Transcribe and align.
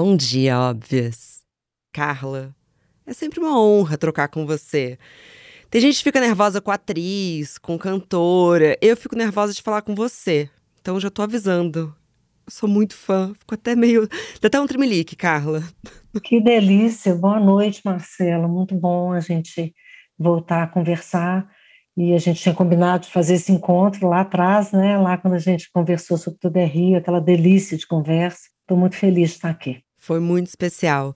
Bom 0.00 0.16
dia, 0.16 0.56
óbvias. 0.56 1.42
Carla, 1.92 2.54
é 3.04 3.12
sempre 3.12 3.40
uma 3.40 3.60
honra 3.60 3.98
trocar 3.98 4.28
com 4.28 4.46
você. 4.46 4.96
Tem 5.68 5.80
gente 5.80 5.98
que 5.98 6.04
fica 6.04 6.20
nervosa 6.20 6.60
com 6.60 6.70
atriz, 6.70 7.58
com 7.58 7.76
cantora. 7.76 8.78
Eu 8.80 8.96
fico 8.96 9.16
nervosa 9.16 9.52
de 9.52 9.60
falar 9.60 9.82
com 9.82 9.96
você. 9.96 10.48
Então 10.80 11.00
já 11.00 11.10
tô 11.10 11.20
avisando. 11.20 11.92
Eu 12.46 12.52
sou 12.52 12.68
muito 12.68 12.94
fã. 12.94 13.34
Fico 13.36 13.56
até 13.56 13.74
meio. 13.74 14.06
Dá 14.40 14.46
até 14.46 14.60
um 14.60 14.68
tremelique, 14.68 15.16
Carla. 15.16 15.64
Que 16.22 16.40
delícia. 16.40 17.12
Boa 17.16 17.40
noite, 17.40 17.82
Marcela. 17.84 18.46
Muito 18.46 18.76
bom 18.76 19.12
a 19.12 19.18
gente 19.18 19.74
voltar 20.16 20.62
a 20.62 20.68
conversar. 20.68 21.50
E 21.96 22.14
a 22.14 22.18
gente 22.18 22.40
tinha 22.40 22.54
combinado 22.54 23.06
de 23.06 23.12
fazer 23.12 23.34
esse 23.34 23.50
encontro 23.50 24.08
lá 24.08 24.20
atrás, 24.20 24.70
né? 24.70 24.96
Lá 24.96 25.18
quando 25.18 25.34
a 25.34 25.40
gente 25.40 25.68
conversou 25.72 26.16
sobre 26.16 26.38
Tudo 26.38 26.56
é 26.56 26.64
Rio, 26.64 26.98
aquela 26.98 27.20
delícia 27.20 27.76
de 27.76 27.84
conversa. 27.84 28.42
Estou 28.60 28.78
muito 28.78 28.94
feliz 28.94 29.30
de 29.30 29.34
estar 29.34 29.50
aqui. 29.50 29.82
Foi 30.08 30.20
muito 30.20 30.46
especial. 30.46 31.14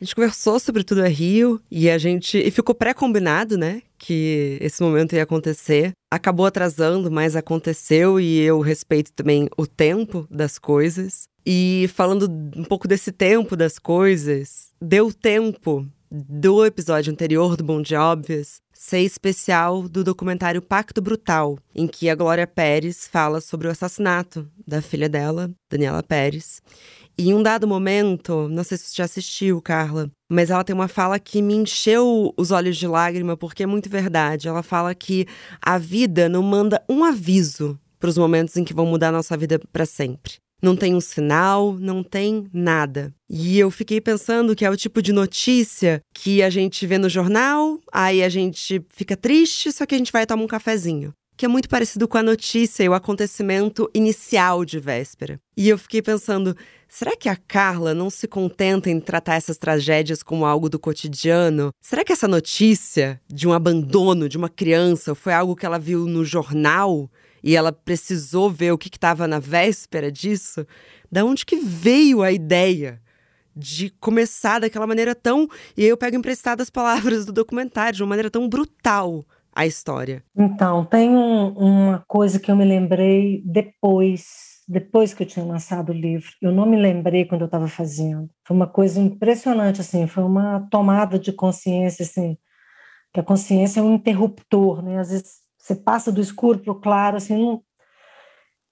A 0.00 0.02
gente 0.02 0.14
conversou 0.14 0.58
sobre 0.58 0.82
tudo 0.82 1.04
é 1.04 1.08
Rio 1.08 1.60
e 1.70 1.90
a 1.90 1.98
gente 1.98 2.38
e 2.38 2.50
ficou 2.50 2.74
pré-combinado, 2.74 3.58
né, 3.58 3.82
que 3.98 4.56
esse 4.58 4.82
momento 4.82 5.14
ia 5.14 5.22
acontecer. 5.22 5.92
Acabou 6.10 6.46
atrasando, 6.46 7.10
mas 7.10 7.36
aconteceu 7.36 8.18
e 8.18 8.40
eu 8.40 8.60
respeito 8.60 9.12
também 9.12 9.50
o 9.54 9.66
tempo 9.66 10.26
das 10.30 10.58
coisas. 10.58 11.28
E 11.44 11.90
falando 11.92 12.26
um 12.56 12.64
pouco 12.64 12.88
desse 12.88 13.12
tempo 13.12 13.54
das 13.54 13.78
coisas, 13.78 14.68
deu 14.80 15.12
tempo 15.12 15.86
do 16.10 16.64
episódio 16.64 17.12
anterior 17.12 17.54
do 17.54 17.64
Bom 17.64 17.82
de 17.82 17.94
Óbvias 17.96 18.62
ser 18.76 19.00
especial 19.00 19.88
do 19.88 20.04
documentário 20.04 20.60
Pacto 20.60 21.00
Brutal, 21.00 21.58
em 21.74 21.86
que 21.86 22.10
a 22.10 22.14
Glória 22.14 22.46
Pérez 22.46 23.08
fala 23.08 23.40
sobre 23.40 23.66
o 23.66 23.70
assassinato 23.70 24.46
da 24.66 24.82
filha 24.82 25.08
dela, 25.08 25.50
Daniela 25.70 26.02
Pérez. 26.02 26.60
E 27.18 27.30
em 27.30 27.34
um 27.34 27.42
dado 27.42 27.66
momento, 27.66 28.46
não 28.48 28.62
sei 28.62 28.76
se 28.76 28.88
você 28.88 28.96
já 28.96 29.04
assistiu, 29.04 29.62
Carla, 29.62 30.10
mas 30.30 30.50
ela 30.50 30.62
tem 30.62 30.74
uma 30.74 30.88
fala 30.88 31.18
que 31.18 31.40
me 31.40 31.54
encheu 31.54 32.34
os 32.36 32.50
olhos 32.50 32.76
de 32.76 32.86
lágrima, 32.86 33.36
porque 33.36 33.62
é 33.62 33.66
muito 33.66 33.88
verdade. 33.88 34.46
Ela 34.46 34.62
fala 34.62 34.94
que 34.94 35.26
a 35.62 35.78
vida 35.78 36.28
não 36.28 36.42
manda 36.42 36.84
um 36.88 37.02
aviso 37.02 37.78
para 37.98 38.10
os 38.10 38.18
momentos 38.18 38.54
em 38.58 38.64
que 38.64 38.74
vão 38.74 38.84
mudar 38.84 39.08
a 39.08 39.12
nossa 39.12 39.36
vida 39.36 39.58
para 39.72 39.86
sempre. 39.86 40.34
Não 40.62 40.74
tem 40.74 40.94
um 40.94 41.00
sinal, 41.00 41.74
não 41.74 42.02
tem 42.02 42.46
nada. 42.52 43.14
E 43.28 43.58
eu 43.58 43.70
fiquei 43.70 44.00
pensando 44.00 44.56
que 44.56 44.64
é 44.64 44.70
o 44.70 44.76
tipo 44.76 45.02
de 45.02 45.12
notícia 45.12 46.00
que 46.14 46.42
a 46.42 46.50
gente 46.50 46.86
vê 46.86 46.98
no 46.98 47.08
jornal, 47.08 47.78
aí 47.92 48.22
a 48.22 48.28
gente 48.28 48.84
fica 48.88 49.16
triste, 49.16 49.70
só 49.72 49.84
que 49.84 49.94
a 49.94 49.98
gente 49.98 50.12
vai 50.12 50.24
tomar 50.26 50.42
um 50.42 50.48
cafezinho 50.48 51.12
que 51.36 51.44
é 51.44 51.48
muito 51.48 51.68
parecido 51.68 52.08
com 52.08 52.16
a 52.16 52.22
notícia 52.22 52.82
e 52.82 52.88
o 52.88 52.94
acontecimento 52.94 53.90
inicial 53.92 54.64
de 54.64 54.80
véspera. 54.80 55.38
E 55.56 55.68
eu 55.68 55.76
fiquei 55.76 56.00
pensando, 56.00 56.56
será 56.88 57.14
que 57.14 57.28
a 57.28 57.36
Carla 57.36 57.92
não 57.92 58.08
se 58.08 58.26
contenta 58.26 58.88
em 58.88 58.98
tratar 58.98 59.34
essas 59.34 59.58
tragédias 59.58 60.22
como 60.22 60.46
algo 60.46 60.70
do 60.70 60.78
cotidiano? 60.78 61.70
Será 61.80 62.02
que 62.02 62.12
essa 62.12 62.26
notícia 62.26 63.20
de 63.28 63.46
um 63.46 63.52
abandono 63.52 64.28
de 64.28 64.38
uma 64.38 64.48
criança 64.48 65.14
foi 65.14 65.34
algo 65.34 65.54
que 65.54 65.66
ela 65.66 65.78
viu 65.78 66.06
no 66.06 66.24
jornal 66.24 67.10
e 67.42 67.56
ela 67.56 67.72
precisou 67.72 68.50
ver 68.50 68.72
o 68.72 68.78
que 68.78 68.88
estava 68.88 69.26
na 69.26 69.38
véspera 69.38 70.10
disso? 70.10 70.66
Da 71.10 71.24
onde 71.24 71.46
que 71.46 71.56
veio 71.56 72.22
a 72.22 72.32
ideia? 72.32 73.00
de 73.58 73.88
começar 73.88 74.58
daquela 74.58 74.86
maneira 74.86 75.14
tão. 75.14 75.48
E 75.74 75.82
aí 75.82 75.88
eu 75.88 75.96
pego 75.96 76.14
emprestadas 76.14 76.68
palavras 76.68 77.24
do 77.24 77.32
documentário, 77.32 77.96
de 77.96 78.02
uma 78.02 78.10
maneira 78.10 78.30
tão 78.30 78.46
brutal 78.46 79.24
a 79.56 79.66
história? 79.66 80.22
Então, 80.36 80.84
tem 80.84 81.08
um, 81.08 81.48
uma 81.48 82.04
coisa 82.06 82.38
que 82.38 82.50
eu 82.50 82.56
me 82.56 82.64
lembrei 82.66 83.42
depois, 83.46 84.60
depois 84.68 85.14
que 85.14 85.22
eu 85.22 85.26
tinha 85.26 85.46
lançado 85.46 85.88
o 85.88 85.94
livro. 85.94 86.28
Eu 86.42 86.52
não 86.52 86.66
me 86.66 86.76
lembrei 86.76 87.24
quando 87.24 87.40
eu 87.40 87.46
estava 87.46 87.66
fazendo. 87.66 88.28
Foi 88.46 88.54
uma 88.54 88.66
coisa 88.66 89.00
impressionante, 89.00 89.80
assim, 89.80 90.06
foi 90.06 90.22
uma 90.22 90.68
tomada 90.70 91.18
de 91.18 91.32
consciência, 91.32 92.02
assim, 92.02 92.36
que 93.14 93.18
a 93.18 93.22
consciência 93.22 93.80
é 93.80 93.82
um 93.82 93.94
interruptor, 93.94 94.82
né? 94.82 94.98
Às 94.98 95.08
vezes 95.08 95.45
você 95.66 95.74
passa 95.74 96.12
do 96.12 96.20
escuro 96.20 96.60
para 96.60 96.72
o 96.72 96.80
claro, 96.80 97.16
assim. 97.16 97.36
Não... 97.36 97.62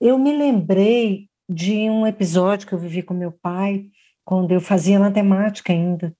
Eu 0.00 0.16
me 0.16 0.36
lembrei 0.36 1.28
de 1.48 1.90
um 1.90 2.06
episódio 2.06 2.68
que 2.68 2.72
eu 2.72 2.78
vivi 2.78 3.02
com 3.02 3.12
meu 3.12 3.32
pai 3.32 3.86
quando 4.24 4.52
eu 4.52 4.60
fazia 4.60 5.00
matemática 5.00 5.72
ainda. 5.72 6.14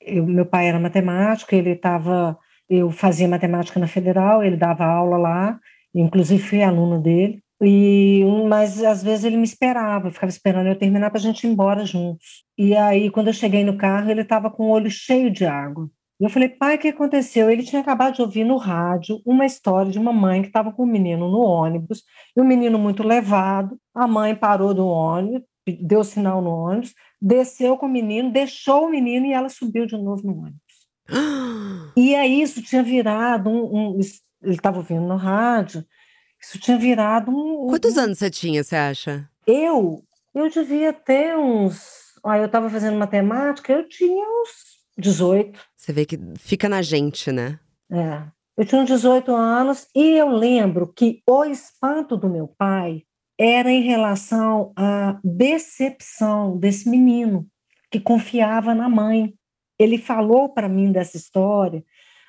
Eu, 0.00 0.26
meu 0.26 0.44
pai 0.44 0.68
era 0.68 0.80
matemático, 0.80 1.54
ele 1.54 1.70
estava 1.70 2.36
eu 2.68 2.90
fazia 2.90 3.26
matemática 3.28 3.80
na 3.80 3.88
Federal, 3.88 4.44
ele 4.44 4.56
dava 4.56 4.84
aula 4.84 5.16
lá, 5.16 5.60
inclusive 5.92 6.42
fui 6.42 6.62
aluno 6.62 7.00
dele. 7.00 7.42
E 7.60 8.24
mas 8.48 8.82
às 8.82 9.02
vezes 9.02 9.24
ele 9.24 9.36
me 9.36 9.44
esperava, 9.44 10.10
ficava 10.10 10.30
esperando 10.30 10.68
eu 10.68 10.78
terminar 10.78 11.10
para 11.10 11.18
a 11.18 11.22
gente 11.22 11.46
ir 11.46 11.50
embora 11.50 11.84
juntos. 11.84 12.44
E 12.58 12.74
aí 12.76 13.10
quando 13.10 13.28
eu 13.28 13.32
cheguei 13.32 13.64
no 13.64 13.76
carro, 13.76 14.10
ele 14.10 14.22
estava 14.22 14.50
com 14.50 14.64
o 14.64 14.70
olho 14.70 14.90
cheio 14.90 15.30
de 15.30 15.44
água. 15.44 15.88
E 16.20 16.24
eu 16.24 16.28
falei, 16.28 16.50
pai, 16.50 16.76
o 16.76 16.78
que 16.78 16.88
aconteceu? 16.88 17.50
Ele 17.50 17.62
tinha 17.62 17.80
acabado 17.80 18.16
de 18.16 18.20
ouvir 18.20 18.44
no 18.44 18.58
rádio 18.58 19.22
uma 19.24 19.46
história 19.46 19.90
de 19.90 19.98
uma 19.98 20.12
mãe 20.12 20.42
que 20.42 20.48
estava 20.48 20.70
com 20.70 20.82
um 20.82 20.86
menino 20.86 21.30
no 21.30 21.40
ônibus, 21.40 22.04
e 22.36 22.40
o 22.40 22.44
menino 22.44 22.78
muito 22.78 23.02
levado. 23.02 23.80
A 23.94 24.06
mãe 24.06 24.36
parou 24.36 24.74
do 24.74 24.86
ônibus, 24.86 25.42
deu 25.80 26.04
sinal 26.04 26.42
no 26.42 26.50
ônibus, 26.50 26.94
desceu 27.20 27.78
com 27.78 27.86
o 27.86 27.88
menino, 27.88 28.30
deixou 28.30 28.84
o 28.84 28.90
menino 28.90 29.24
e 29.24 29.32
ela 29.32 29.48
subiu 29.48 29.86
de 29.86 29.96
novo 29.96 30.22
no 30.22 30.38
ônibus. 30.38 30.60
E 31.96 32.14
aí 32.14 32.40
isso 32.40 32.62
tinha 32.62 32.84
virado 32.84 33.50
um. 33.50 33.96
um 33.96 34.00
ele 34.42 34.54
estava 34.54 34.78
ouvindo 34.78 35.02
no 35.02 35.16
rádio, 35.16 35.84
isso 36.40 36.58
tinha 36.58 36.78
virado 36.78 37.30
um. 37.32 37.66
Quantos 37.66 37.96
um, 37.96 38.00
anos 38.00 38.18
você 38.18 38.30
tinha, 38.30 38.62
você 38.62 38.76
acha? 38.76 39.28
Eu? 39.44 40.04
Eu 40.32 40.48
devia 40.48 40.92
ter 40.92 41.36
uns. 41.36 42.14
Ah, 42.24 42.38
eu 42.38 42.46
estava 42.46 42.70
fazendo 42.70 42.96
matemática, 42.96 43.72
eu 43.72 43.88
tinha 43.88 44.24
uns 44.24 44.79
18. 44.98 45.58
Você 45.76 45.92
vê 45.92 46.04
que 46.04 46.18
fica 46.38 46.68
na 46.68 46.82
gente, 46.82 47.30
né? 47.32 47.58
É. 47.90 48.22
Eu 48.56 48.66
tinha 48.66 48.82
uns 48.82 48.88
18 48.88 49.34
anos 49.34 49.86
e 49.94 50.18
eu 50.18 50.28
lembro 50.28 50.92
que 50.92 51.22
o 51.26 51.44
espanto 51.44 52.16
do 52.16 52.28
meu 52.28 52.48
pai 52.48 53.02
era 53.38 53.70
em 53.70 53.82
relação 53.82 54.72
à 54.76 55.18
decepção 55.24 56.58
desse 56.58 56.88
menino 56.88 57.46
que 57.90 57.98
confiava 57.98 58.74
na 58.74 58.88
mãe 58.88 59.34
ele 59.80 59.96
falou 59.96 60.50
para 60.50 60.68
mim 60.68 60.92
dessa 60.92 61.16
história 61.16 61.82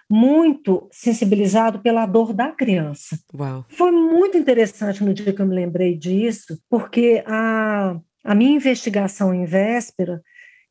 muito 0.09 0.89
sensibilizado 0.91 1.79
pela 1.79 2.05
dor 2.05 2.33
da 2.33 2.51
criança. 2.51 3.17
Uau. 3.33 3.65
Foi 3.69 3.91
muito 3.91 4.37
interessante 4.37 5.03
no 5.03 5.13
dia 5.13 5.33
que 5.33 5.41
eu 5.41 5.45
me 5.45 5.55
lembrei 5.55 5.97
disso, 5.97 6.57
porque 6.69 7.23
a, 7.25 7.97
a 8.23 8.35
minha 8.35 8.55
investigação 8.55 9.33
em 9.33 9.45
véspera 9.45 10.21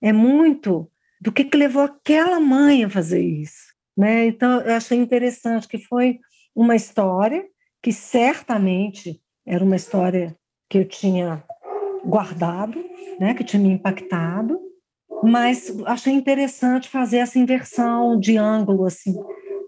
é 0.00 0.12
muito 0.12 0.90
do 1.20 1.30
que, 1.30 1.44
que 1.44 1.56
levou 1.56 1.82
aquela 1.82 2.40
mãe 2.40 2.84
a 2.84 2.90
fazer 2.90 3.20
isso. 3.20 3.74
Né? 3.96 4.26
Então, 4.26 4.60
eu 4.60 4.74
achei 4.74 4.98
interessante 4.98 5.68
que 5.68 5.78
foi 5.78 6.18
uma 6.54 6.74
história 6.74 7.44
que 7.82 7.92
certamente 7.92 9.20
era 9.46 9.64
uma 9.64 9.76
história 9.76 10.36
que 10.68 10.78
eu 10.78 10.88
tinha 10.88 11.42
guardado, 12.04 12.82
né, 13.18 13.34
que 13.34 13.44
tinha 13.44 13.62
me 13.62 13.70
impactado, 13.70 14.58
mas 15.22 15.74
achei 15.86 16.12
interessante 16.12 16.88
fazer 16.88 17.18
essa 17.18 17.38
inversão 17.38 18.18
de 18.18 18.36
ângulo, 18.36 18.86
assim, 18.86 19.14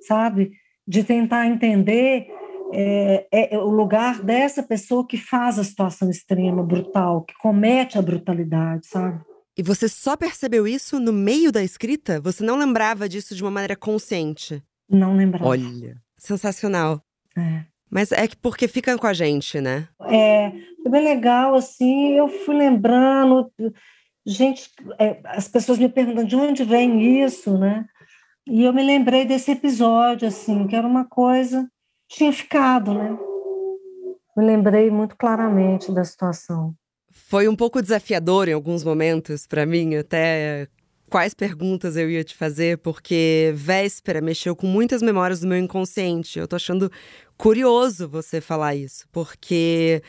sabe? 0.06 0.52
De 0.86 1.04
tentar 1.04 1.46
entender 1.46 2.26
é, 2.72 3.26
é, 3.30 3.58
o 3.58 3.69
lugar 3.69 4.22
dessa 4.22 4.62
pessoa 4.62 5.06
que 5.06 5.19
faz 5.19 5.58
a 5.58 5.64
situação 5.64 6.08
extrema, 6.08 6.62
brutal, 6.62 7.22
que 7.22 7.34
comete 7.34 7.98
a 7.98 8.02
brutalidade, 8.02 8.86
sabe? 8.86 9.20
E 9.56 9.62
você 9.62 9.88
só 9.88 10.16
percebeu 10.16 10.66
isso 10.66 10.98
no 10.98 11.12
meio 11.12 11.52
da 11.52 11.62
escrita? 11.62 12.20
Você 12.20 12.42
não 12.42 12.56
lembrava 12.56 13.08
disso 13.08 13.34
de 13.34 13.42
uma 13.42 13.50
maneira 13.50 13.76
consciente? 13.76 14.62
Não 14.88 15.16
lembrava. 15.16 15.46
Olha, 15.46 15.96
sensacional. 16.16 17.02
É. 17.37 17.64
Mas 17.90 18.12
é 18.12 18.26
que 18.26 18.37
porque 18.37 18.66
fica 18.66 18.96
com 18.96 19.06
a 19.06 19.12
gente, 19.12 19.60
né? 19.60 19.87
É, 20.02 20.50
foi 20.82 20.90
bem 20.90 21.04
legal, 21.04 21.54
assim, 21.54 22.14
eu 22.14 22.28
fui 22.28 22.56
lembrando 22.56 23.52
gente, 24.25 24.70
é, 24.99 25.20
as 25.25 25.49
pessoas 25.49 25.78
me 25.78 25.88
perguntam 25.88 26.25
de 26.25 26.37
onde 26.37 26.64
vem 26.64 27.22
isso, 27.22 27.58
né? 27.58 27.84
E 28.46 28.64
eu 28.64 28.72
me 28.72 28.82
lembrei 28.82 29.25
desse 29.25 29.50
episódio, 29.50 30.26
assim, 30.26 30.66
que 30.66 30.75
era 30.75 30.87
uma 30.87 31.05
coisa 31.05 31.69
tinha 32.08 32.32
ficado, 32.32 32.93
né? 32.94 33.16
Me 34.37 34.44
lembrei 34.44 34.90
muito 34.90 35.16
claramente 35.16 35.93
da 35.93 36.05
situação. 36.05 36.75
Foi 37.32 37.49
um 37.49 37.56
pouco 37.56 37.81
desafiador 37.81 38.46
em 38.46 38.52
alguns 38.52 38.84
momentos 38.84 39.46
para 39.46 39.64
mim, 39.64 39.94
até 39.94 40.69
quais 41.08 41.32
perguntas 41.32 41.96
eu 41.96 42.11
ia 42.11 42.23
te 42.23 42.34
fazer, 42.34 42.76
porque 42.76 43.55
véspera 43.56 44.20
mexeu 44.20 44.55
com 44.55 44.67
muitas 44.67 45.00
memórias 45.00 45.40
do 45.40 45.46
meu 45.46 45.56
inconsciente. 45.56 46.38
Eu 46.38 46.46
tô 46.46 46.56
achando 46.56 46.93
curioso 47.38 48.06
você 48.06 48.38
falar 48.38 48.75
isso, 48.75 49.06
porque 49.11 50.02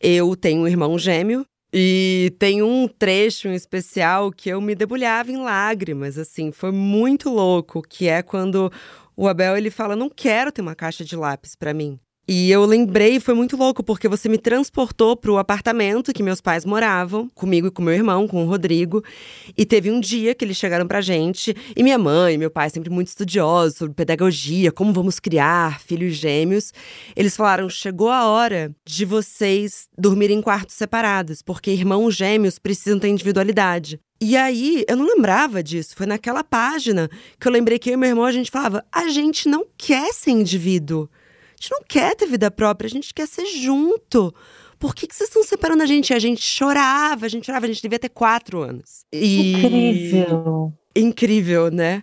eu 0.00 0.34
tenho 0.34 0.62
um 0.62 0.66
irmão 0.66 0.98
gêmeo 0.98 1.44
e 1.74 2.34
tem 2.38 2.62
um 2.62 2.88
trecho 2.88 3.48
em 3.48 3.54
especial 3.54 4.32
que 4.32 4.48
eu 4.48 4.58
me 4.58 4.74
debulhava 4.74 5.30
em 5.30 5.42
lágrimas, 5.42 6.16
assim, 6.16 6.50
foi 6.52 6.72
muito 6.72 7.28
louco, 7.28 7.82
que 7.82 8.08
é 8.08 8.22
quando 8.22 8.72
o 9.14 9.28
Abel 9.28 9.58
ele 9.58 9.70
fala: 9.70 9.94
"Não 9.94 10.08
quero 10.08 10.50
ter 10.50 10.62
uma 10.62 10.74
caixa 10.74 11.04
de 11.04 11.16
lápis 11.16 11.54
para 11.54 11.74
mim. 11.74 12.00
E 12.26 12.52
eu 12.52 12.64
lembrei, 12.64 13.18
foi 13.18 13.34
muito 13.34 13.56
louco, 13.56 13.82
porque 13.82 14.06
você 14.06 14.28
me 14.28 14.38
transportou 14.38 15.16
para 15.16 15.32
o 15.32 15.38
apartamento 15.38 16.12
que 16.12 16.22
meus 16.22 16.40
pais 16.40 16.64
moravam, 16.64 17.28
comigo 17.34 17.66
e 17.66 17.70
com 17.70 17.82
meu 17.82 17.92
irmão, 17.92 18.28
com 18.28 18.44
o 18.44 18.48
Rodrigo. 18.48 19.02
E 19.58 19.66
teve 19.66 19.90
um 19.90 19.98
dia 19.98 20.32
que 20.32 20.44
eles 20.44 20.56
chegaram 20.56 20.86
pra 20.86 21.00
gente, 21.00 21.54
e 21.76 21.82
minha 21.82 21.98
mãe, 21.98 22.38
meu 22.38 22.48
pai, 22.48 22.70
sempre 22.70 22.90
muito 22.90 23.08
estudiosos 23.08 23.76
sobre 23.76 23.94
pedagogia, 23.94 24.70
como 24.70 24.92
vamos 24.92 25.18
criar 25.18 25.80
filhos 25.80 26.14
gêmeos. 26.14 26.72
Eles 27.16 27.36
falaram: 27.36 27.68
chegou 27.68 28.08
a 28.08 28.28
hora 28.28 28.72
de 28.86 29.04
vocês 29.04 29.88
dormirem 29.98 30.38
em 30.38 30.42
quartos 30.42 30.76
separados, 30.76 31.42
porque 31.42 31.72
irmãos 31.72 32.14
gêmeos 32.14 32.56
precisam 32.56 33.00
ter 33.00 33.08
individualidade. 33.08 34.00
E 34.20 34.36
aí, 34.36 34.84
eu 34.88 34.96
não 34.96 35.06
lembrava 35.06 35.60
disso. 35.60 35.96
Foi 35.96 36.06
naquela 36.06 36.44
página 36.44 37.10
que 37.40 37.48
eu 37.48 37.50
lembrei 37.50 37.80
que 37.80 37.90
eu 37.90 37.94
e 37.94 37.96
meu 37.96 38.10
irmão 38.10 38.24
a 38.24 38.30
gente 38.30 38.48
falava: 38.48 38.84
a 38.92 39.08
gente 39.08 39.48
não 39.48 39.66
quer 39.76 40.12
ser 40.12 40.30
indivíduo 40.30 41.10
gente 41.62 41.70
não 41.70 41.82
quer 41.86 42.16
ter 42.16 42.26
vida 42.26 42.50
própria, 42.50 42.88
a 42.88 42.90
gente 42.90 43.14
quer 43.14 43.28
ser 43.28 43.46
junto. 43.46 44.34
Por 44.80 44.96
que, 44.96 45.06
que 45.06 45.14
vocês 45.14 45.28
estão 45.28 45.44
separando 45.44 45.84
a 45.84 45.86
gente? 45.86 46.12
A 46.12 46.18
gente 46.18 46.42
chorava, 46.42 47.24
a 47.24 47.28
gente 47.28 47.46
chorava, 47.46 47.66
a 47.66 47.68
gente 47.68 47.80
devia 47.80 48.00
ter 48.00 48.08
quatro 48.08 48.62
anos. 48.62 49.04
E... 49.12 49.52
Incrível. 49.52 50.72
Incrível, 50.94 51.70
né? 51.70 52.02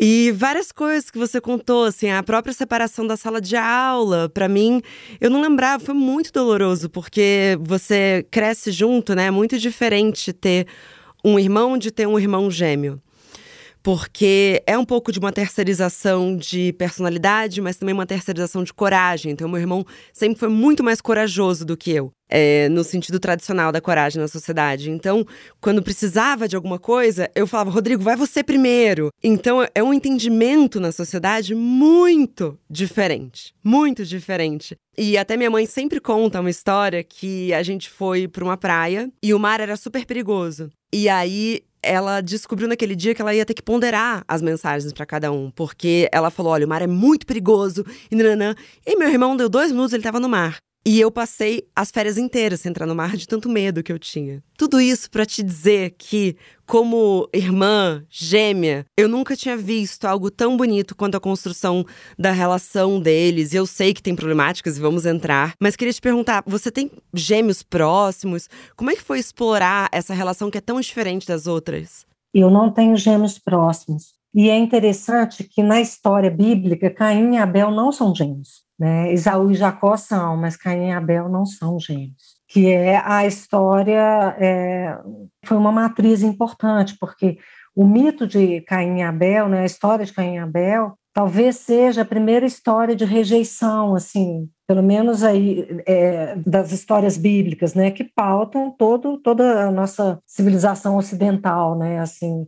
E 0.00 0.32
várias 0.32 0.70
coisas 0.70 1.10
que 1.10 1.18
você 1.18 1.40
contou, 1.40 1.84
assim, 1.84 2.10
a 2.10 2.22
própria 2.22 2.54
separação 2.54 3.06
da 3.06 3.16
sala 3.16 3.40
de 3.40 3.56
aula, 3.56 4.28
para 4.28 4.48
mim, 4.48 4.80
eu 5.20 5.28
não 5.28 5.42
lembrava, 5.42 5.84
foi 5.84 5.94
muito 5.94 6.32
doloroso, 6.32 6.88
porque 6.88 7.58
você 7.60 8.24
cresce 8.30 8.70
junto, 8.70 9.14
né? 9.14 9.26
É 9.26 9.30
muito 9.30 9.58
diferente 9.58 10.32
ter 10.32 10.66
um 11.24 11.38
irmão 11.38 11.76
de 11.76 11.90
ter 11.90 12.06
um 12.06 12.18
irmão 12.18 12.50
gêmeo 12.50 13.02
porque 13.82 14.62
é 14.66 14.78
um 14.78 14.84
pouco 14.84 15.10
de 15.10 15.18
uma 15.18 15.32
terceirização 15.32 16.36
de 16.36 16.72
personalidade, 16.74 17.60
mas 17.60 17.76
também 17.76 17.92
uma 17.92 18.06
terceirização 18.06 18.62
de 18.62 18.72
coragem. 18.72 19.32
Então, 19.32 19.48
meu 19.48 19.60
irmão 19.60 19.84
sempre 20.12 20.38
foi 20.38 20.48
muito 20.48 20.84
mais 20.84 21.00
corajoso 21.00 21.64
do 21.64 21.76
que 21.76 21.90
eu, 21.90 22.12
é, 22.28 22.68
no 22.68 22.84
sentido 22.84 23.18
tradicional 23.18 23.72
da 23.72 23.80
coragem 23.80 24.22
na 24.22 24.28
sociedade. 24.28 24.90
Então, 24.90 25.26
quando 25.60 25.82
precisava 25.82 26.46
de 26.46 26.54
alguma 26.54 26.78
coisa, 26.78 27.28
eu 27.34 27.46
falava, 27.46 27.70
Rodrigo, 27.70 28.02
vai 28.02 28.14
você 28.14 28.42
primeiro. 28.42 29.08
Então, 29.22 29.66
é 29.74 29.82
um 29.82 29.92
entendimento 29.92 30.78
na 30.78 30.92
sociedade 30.92 31.54
muito 31.54 32.56
diferente. 32.70 33.52
Muito 33.64 34.04
diferente. 34.04 34.76
E 34.96 35.16
até 35.16 35.36
minha 35.36 35.50
mãe 35.50 35.66
sempre 35.66 35.98
conta 35.98 36.40
uma 36.40 36.50
história 36.50 37.02
que 37.02 37.52
a 37.52 37.62
gente 37.62 37.88
foi 37.88 38.28
para 38.28 38.44
uma 38.44 38.56
praia 38.56 39.10
e 39.22 39.34
o 39.34 39.38
mar 39.38 39.58
era 39.58 39.76
super 39.76 40.04
perigoso. 40.04 40.70
E 40.92 41.08
aí 41.08 41.62
ela 41.82 42.20
descobriu 42.20 42.68
naquele 42.68 42.94
dia 42.94 43.14
que 43.14 43.20
ela 43.20 43.34
ia 43.34 43.44
ter 43.44 43.54
que 43.54 43.62
ponderar 43.62 44.24
as 44.28 44.40
mensagens 44.40 44.92
para 44.92 45.04
cada 45.04 45.32
um, 45.32 45.50
porque 45.50 46.08
ela 46.12 46.30
falou: 46.30 46.52
olha, 46.52 46.64
o 46.64 46.68
mar 46.68 46.82
é 46.82 46.86
muito 46.86 47.26
perigoso, 47.26 47.84
e 48.10 48.14
nananã. 48.14 48.54
E 48.86 48.96
meu 48.96 49.08
irmão 49.08 49.36
deu 49.36 49.48
dois 49.48 49.72
minutos, 49.72 49.92
ele 49.92 50.02
tava 50.02 50.20
no 50.20 50.28
mar. 50.28 50.58
E 50.84 51.00
eu 51.00 51.12
passei 51.12 51.68
as 51.76 51.92
férias 51.92 52.18
inteiras 52.18 52.60
sem 52.60 52.70
entrar 52.70 52.86
no 52.86 52.94
mar 52.94 53.16
de 53.16 53.28
tanto 53.28 53.48
medo 53.48 53.84
que 53.84 53.92
eu 53.92 54.00
tinha. 54.00 54.42
Tudo 54.58 54.80
isso 54.80 55.08
para 55.08 55.24
te 55.24 55.40
dizer 55.40 55.94
que, 55.96 56.36
como 56.66 57.28
irmã 57.32 58.04
gêmea, 58.10 58.84
eu 58.96 59.08
nunca 59.08 59.36
tinha 59.36 59.56
visto 59.56 60.06
algo 60.06 60.28
tão 60.28 60.56
bonito 60.56 60.96
quanto 60.96 61.16
a 61.16 61.20
construção 61.20 61.84
da 62.18 62.32
relação 62.32 63.00
deles. 63.00 63.54
Eu 63.54 63.64
sei 63.64 63.94
que 63.94 64.02
tem 64.02 64.16
problemáticas 64.16 64.76
e 64.76 64.80
vamos 64.80 65.06
entrar, 65.06 65.54
mas 65.60 65.76
queria 65.76 65.92
te 65.92 66.00
perguntar: 66.00 66.42
você 66.44 66.68
tem 66.68 66.90
gêmeos 67.14 67.62
próximos? 67.62 68.48
Como 68.74 68.90
é 68.90 68.96
que 68.96 69.02
foi 69.02 69.20
explorar 69.20 69.88
essa 69.92 70.12
relação 70.12 70.50
que 70.50 70.58
é 70.58 70.60
tão 70.60 70.80
diferente 70.80 71.28
das 71.28 71.46
outras? 71.46 72.04
Eu 72.34 72.50
não 72.50 72.72
tenho 72.72 72.96
gêmeos 72.96 73.38
próximos. 73.38 74.14
E 74.34 74.48
é 74.48 74.56
interessante 74.56 75.44
que 75.44 75.62
na 75.62 75.80
história 75.80 76.30
bíblica, 76.30 76.90
Caim 76.90 77.34
e 77.34 77.38
Abel 77.38 77.70
não 77.70 77.92
são 77.92 78.14
gêmeos. 78.14 78.62
Né? 78.78 79.12
Isaú 79.12 79.50
e 79.50 79.54
Jacó 79.54 79.96
são, 79.96 80.36
mas 80.36 80.56
Caim 80.56 80.88
e 80.88 80.92
Abel 80.92 81.28
não 81.28 81.44
são 81.44 81.78
gêmeos. 81.78 82.40
Que 82.48 82.68
é 82.68 82.96
a 83.04 83.26
história, 83.26 84.36
é, 84.38 84.98
foi 85.44 85.56
uma 85.56 85.70
matriz 85.70 86.22
importante, 86.22 86.96
porque 86.98 87.38
o 87.74 87.86
mito 87.86 88.26
de 88.26 88.60
Caim 88.62 88.98
e 88.98 89.02
Abel, 89.02 89.48
né, 89.48 89.62
a 89.62 89.66
história 89.66 90.04
de 90.04 90.12
Caim 90.12 90.34
e 90.34 90.38
Abel, 90.38 90.94
talvez 91.12 91.56
seja 91.56 92.02
a 92.02 92.06
primeira 92.06 92.46
história 92.46 92.96
de 92.96 93.04
rejeição, 93.04 93.94
assim, 93.94 94.48
pelo 94.66 94.82
menos 94.82 95.22
aí 95.22 95.66
é, 95.86 96.36
das 96.36 96.72
histórias 96.72 97.16
bíblicas, 97.16 97.74
né, 97.74 97.90
que 97.90 98.04
pautam 98.04 98.70
todo, 98.70 99.18
toda 99.18 99.66
a 99.66 99.70
nossa 99.70 100.18
civilização 100.26 100.96
ocidental, 100.96 101.76
né, 101.78 101.98
assim. 101.98 102.46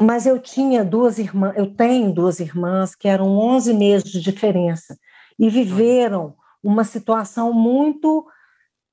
Mas 0.00 0.26
eu 0.26 0.38
tinha 0.38 0.84
duas 0.84 1.18
irmãs, 1.18 1.54
eu 1.56 1.74
tenho 1.74 2.12
duas 2.12 2.40
irmãs 2.40 2.94
que 2.94 3.08
eram 3.08 3.36
11 3.38 3.74
meses 3.74 4.10
de 4.10 4.20
diferença 4.20 4.98
e 5.38 5.50
viveram 5.50 6.34
uma 6.62 6.84
situação 6.84 7.52
muito 7.52 8.26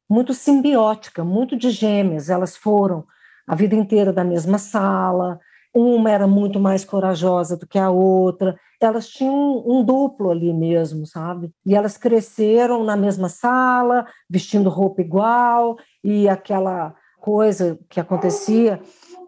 muito 0.09 0.33
simbiótica, 0.33 1.23
muito 1.23 1.55
de 1.55 1.69
gêmeas. 1.69 2.29
Elas 2.29 2.57
foram 2.57 3.05
a 3.47 3.53
vida 3.55 3.75
inteira 3.75 4.11
da 4.11 4.23
mesma 4.23 4.57
sala, 4.57 5.39
uma 5.73 6.09
era 6.09 6.27
muito 6.27 6.59
mais 6.59 6.83
corajosa 6.83 7.55
do 7.55 7.67
que 7.67 7.77
a 7.77 7.91
outra. 7.91 8.59
Elas 8.81 9.07
tinham 9.07 9.33
um, 9.33 9.79
um 9.79 9.83
duplo 9.83 10.31
ali 10.31 10.51
mesmo, 10.51 11.05
sabe? 11.05 11.51
E 11.65 11.75
elas 11.75 11.95
cresceram 11.97 12.83
na 12.83 12.97
mesma 12.97 13.29
sala, 13.29 14.05
vestindo 14.29 14.69
roupa 14.69 15.01
igual, 15.01 15.77
e 16.03 16.27
aquela 16.27 16.95
coisa 17.19 17.77
que 17.89 18.00
acontecia 18.00 18.81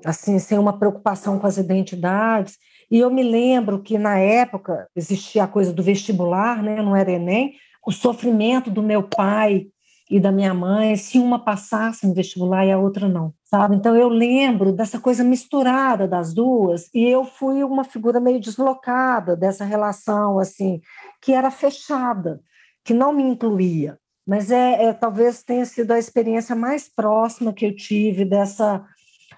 assim, 0.05 0.39
sem 0.39 0.57
uma 0.57 0.77
preocupação 0.77 1.39
com 1.39 1.47
as 1.47 1.57
identidades. 1.57 2.57
E 2.89 2.99
eu 2.99 3.09
me 3.09 3.23
lembro 3.23 3.81
que 3.81 3.97
na 3.97 4.17
época 4.17 4.87
existia 4.95 5.43
a 5.43 5.47
coisa 5.47 5.71
do 5.71 5.83
vestibular, 5.83 6.61
né? 6.61 6.81
não 6.81 6.95
era 6.95 7.11
Enem, 7.11 7.53
o 7.85 7.91
sofrimento 7.91 8.69
do 8.69 8.83
meu 8.83 9.03
pai 9.03 9.67
e 10.09 10.19
da 10.19 10.31
minha 10.31 10.53
mãe, 10.53 10.97
se 10.97 11.17
uma 11.17 11.39
passasse 11.39 12.05
no 12.05 12.13
vestibular 12.13 12.65
e 12.65 12.71
a 12.71 12.77
outra 12.77 13.07
não, 13.07 13.33
sabe? 13.45 13.77
Então 13.77 13.95
eu 13.95 14.09
lembro 14.09 14.73
dessa 14.73 14.99
coisa 14.99 15.23
misturada 15.23 16.05
das 16.05 16.33
duas 16.33 16.89
e 16.93 17.05
eu 17.05 17.23
fui 17.23 17.63
uma 17.63 17.85
figura 17.85 18.19
meio 18.19 18.37
deslocada 18.37 19.37
dessa 19.37 19.63
relação 19.63 20.37
assim, 20.37 20.81
que 21.21 21.31
era 21.31 21.49
fechada, 21.49 22.41
que 22.83 22.93
não 22.93 23.13
me 23.13 23.23
incluía. 23.23 23.97
Mas 24.25 24.51
é, 24.51 24.85
é 24.85 24.93
talvez 24.93 25.43
tenha 25.43 25.65
sido 25.65 25.91
a 25.91 25.99
experiência 25.99 26.55
mais 26.55 26.87
próxima 26.87 27.53
que 27.53 27.65
eu 27.65 27.75
tive 27.75 28.25
dessa 28.25 28.85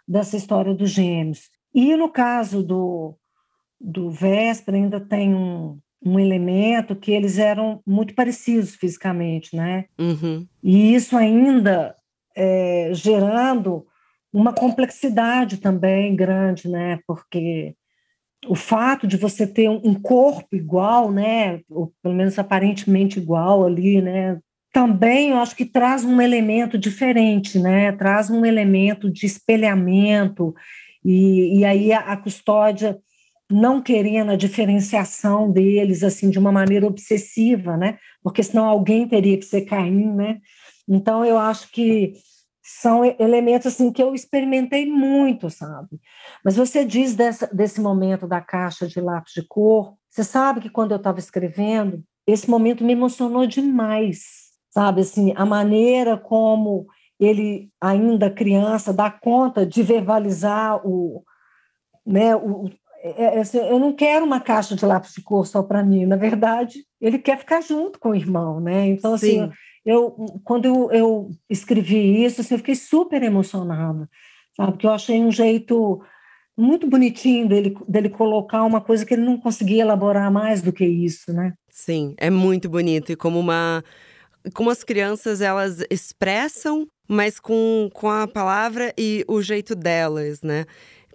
dessa 0.07 0.35
história 0.35 0.74
dos 0.74 0.89
gêmeos. 0.89 1.50
E 1.74 1.95
no 1.95 2.09
caso 2.09 2.62
do 2.62 3.15
do 3.80 4.09
Véspera 4.09 4.77
ainda 4.77 5.00
tem 5.00 5.33
um, 5.35 5.77
um 6.06 6.19
elemento 6.19 6.95
que 6.95 7.12
eles 7.12 7.38
eram 7.38 7.81
muito 7.85 8.13
parecidos 8.13 8.75
fisicamente, 8.75 9.56
né? 9.56 9.85
Uhum. 9.99 10.47
E 10.61 10.94
isso 10.94 11.18
ainda 11.18 11.95
é, 12.35 12.92
gerando 12.94 13.85
uma 14.31 14.54
complexidade 14.54 15.57
também 15.57 16.16
grande, 16.16 16.68
né? 16.68 16.99
Porque 17.06 17.75
o 18.47 18.56
fato 18.56 19.07
de 19.07 19.16
você 19.16 19.45
ter 19.45 19.69
um 19.69 19.94
corpo 19.94 20.56
igual, 20.56 21.11
né? 21.11 21.61
Ou 21.69 21.94
pelo 22.02 22.16
menos 22.16 22.37
aparentemente 22.40 23.19
igual 23.19 23.66
ali, 23.66 24.02
né? 24.02 24.40
Também 24.73 25.30
eu 25.30 25.37
acho 25.37 25.56
que 25.56 25.65
traz 25.65 26.03
um 26.03 26.19
elemento 26.19 26.80
diferente, 26.80 27.59
né? 27.59 27.92
Traz 27.92 28.31
um 28.31 28.44
elemento 28.44 29.07
de 29.07 29.27
espelhamento 29.27 30.53
e, 31.06 31.59
e 31.59 31.65
aí 31.65 31.94
a, 31.94 31.99
a 31.99 32.18
custódia 32.18 32.99
não 33.51 33.80
querendo 33.80 34.31
a 34.31 34.35
diferenciação 34.35 35.51
deles 35.51 36.03
assim 36.03 36.27
de 36.27 36.39
uma 36.39 36.51
maneira 36.51 36.87
obsessiva, 36.87 37.77
né? 37.77 37.99
Porque 38.23 38.42
senão 38.42 38.65
alguém 38.65 39.07
teria 39.07 39.37
que 39.37 39.45
ser 39.45 39.61
Caim, 39.61 40.11
né? 40.11 40.39
Então 40.89 41.23
eu 41.23 41.37
acho 41.37 41.71
que 41.71 42.13
são 42.63 43.06
elementos 43.19 43.68
assim 43.68 43.92
que 43.92 44.01
eu 44.01 44.15
experimentei 44.15 44.87
muito, 44.87 45.51
sabe? 45.51 45.99
Mas 46.44 46.56
você 46.56 46.83
diz 46.83 47.13
dessa, 47.13 47.45
desse 47.53 47.80
momento 47.80 48.27
da 48.27 48.42
caixa 48.42 48.87
de 48.87 48.99
lápis 48.99 49.33
de 49.33 49.44
cor, 49.44 49.95
você 50.09 50.23
sabe 50.23 50.61
que 50.61 50.69
quando 50.69 50.92
eu 50.92 50.97
estava 50.97 51.19
escrevendo, 51.19 52.03
esse 52.25 52.49
momento 52.49 52.83
me 52.83 52.94
emocionou 52.94 53.45
demais, 53.45 54.43
sabe? 54.73 55.01
Assim, 55.01 55.33
a 55.35 55.45
maneira 55.45 56.18
como 56.18 56.87
ele, 57.19 57.69
ainda 57.80 58.30
criança, 58.30 58.92
dá 58.92 59.09
conta 59.09 59.65
de 59.65 59.83
verbalizar 59.83 60.85
o, 60.85 61.23
né, 62.06 62.35
o, 62.35 62.69
é, 63.03 63.23
é, 63.23 63.39
assim, 63.39 63.59
eu 63.59 63.80
não 63.80 63.94
quero 63.94 64.25
uma 64.25 64.39
caixa 64.39 64.75
de 64.75 64.85
lápis 64.85 65.13
de 65.13 65.21
cor 65.21 65.45
só 65.45 65.61
para 65.61 65.83
mim. 65.83 66.06
Na 66.06 66.15
verdade, 66.15 66.85
ele 66.99 67.19
quer 67.19 67.37
ficar 67.37 67.61
junto 67.61 67.99
com 67.99 68.09
o 68.09 68.15
irmão, 68.15 68.59
né? 68.59 68.87
Então, 68.87 69.13
assim, 69.13 69.27
Sim. 69.27 69.42
assim, 69.42 69.53
eu, 69.85 70.11
quando 70.44 70.65
eu, 70.65 70.92
eu 70.92 71.30
escrevi 71.49 72.23
isso, 72.23 72.42
assim, 72.42 72.56
eu 72.56 72.59
fiquei 72.59 72.75
super 72.75 73.21
emocionada, 73.21 74.09
sabe? 74.56 74.71
Porque 74.71 74.87
eu 74.87 74.92
achei 74.92 75.21
um 75.21 75.31
jeito 75.31 76.01
muito 76.57 76.87
bonitinho 76.87 77.47
dele, 77.47 77.75
dele 77.87 78.09
colocar 78.09 78.63
uma 78.63 78.80
coisa 78.80 79.06
que 79.06 79.13
ele 79.13 79.25
não 79.25 79.37
conseguia 79.37 79.81
elaborar 79.81 80.31
mais 80.31 80.61
do 80.61 80.71
que 80.71 80.85
isso, 80.85 81.33
né? 81.33 81.53
Sim, 81.69 82.15
é 82.18 82.30
muito 82.30 82.69
bonito. 82.69 83.11
E 83.11 83.15
como 83.15 83.39
uma. 83.39 83.83
Como 84.54 84.69
as 84.69 84.83
crianças 84.83 85.42
elas 85.42 85.83
expressam, 85.90 86.88
mas 87.07 87.40
com, 87.40 87.90
com 87.94 88.09
a 88.09 88.28
palavra 88.28 88.94
e 88.97 89.23
o 89.28 89.42
jeito 89.42 89.76
delas, 89.76 90.42
né? 90.42 90.66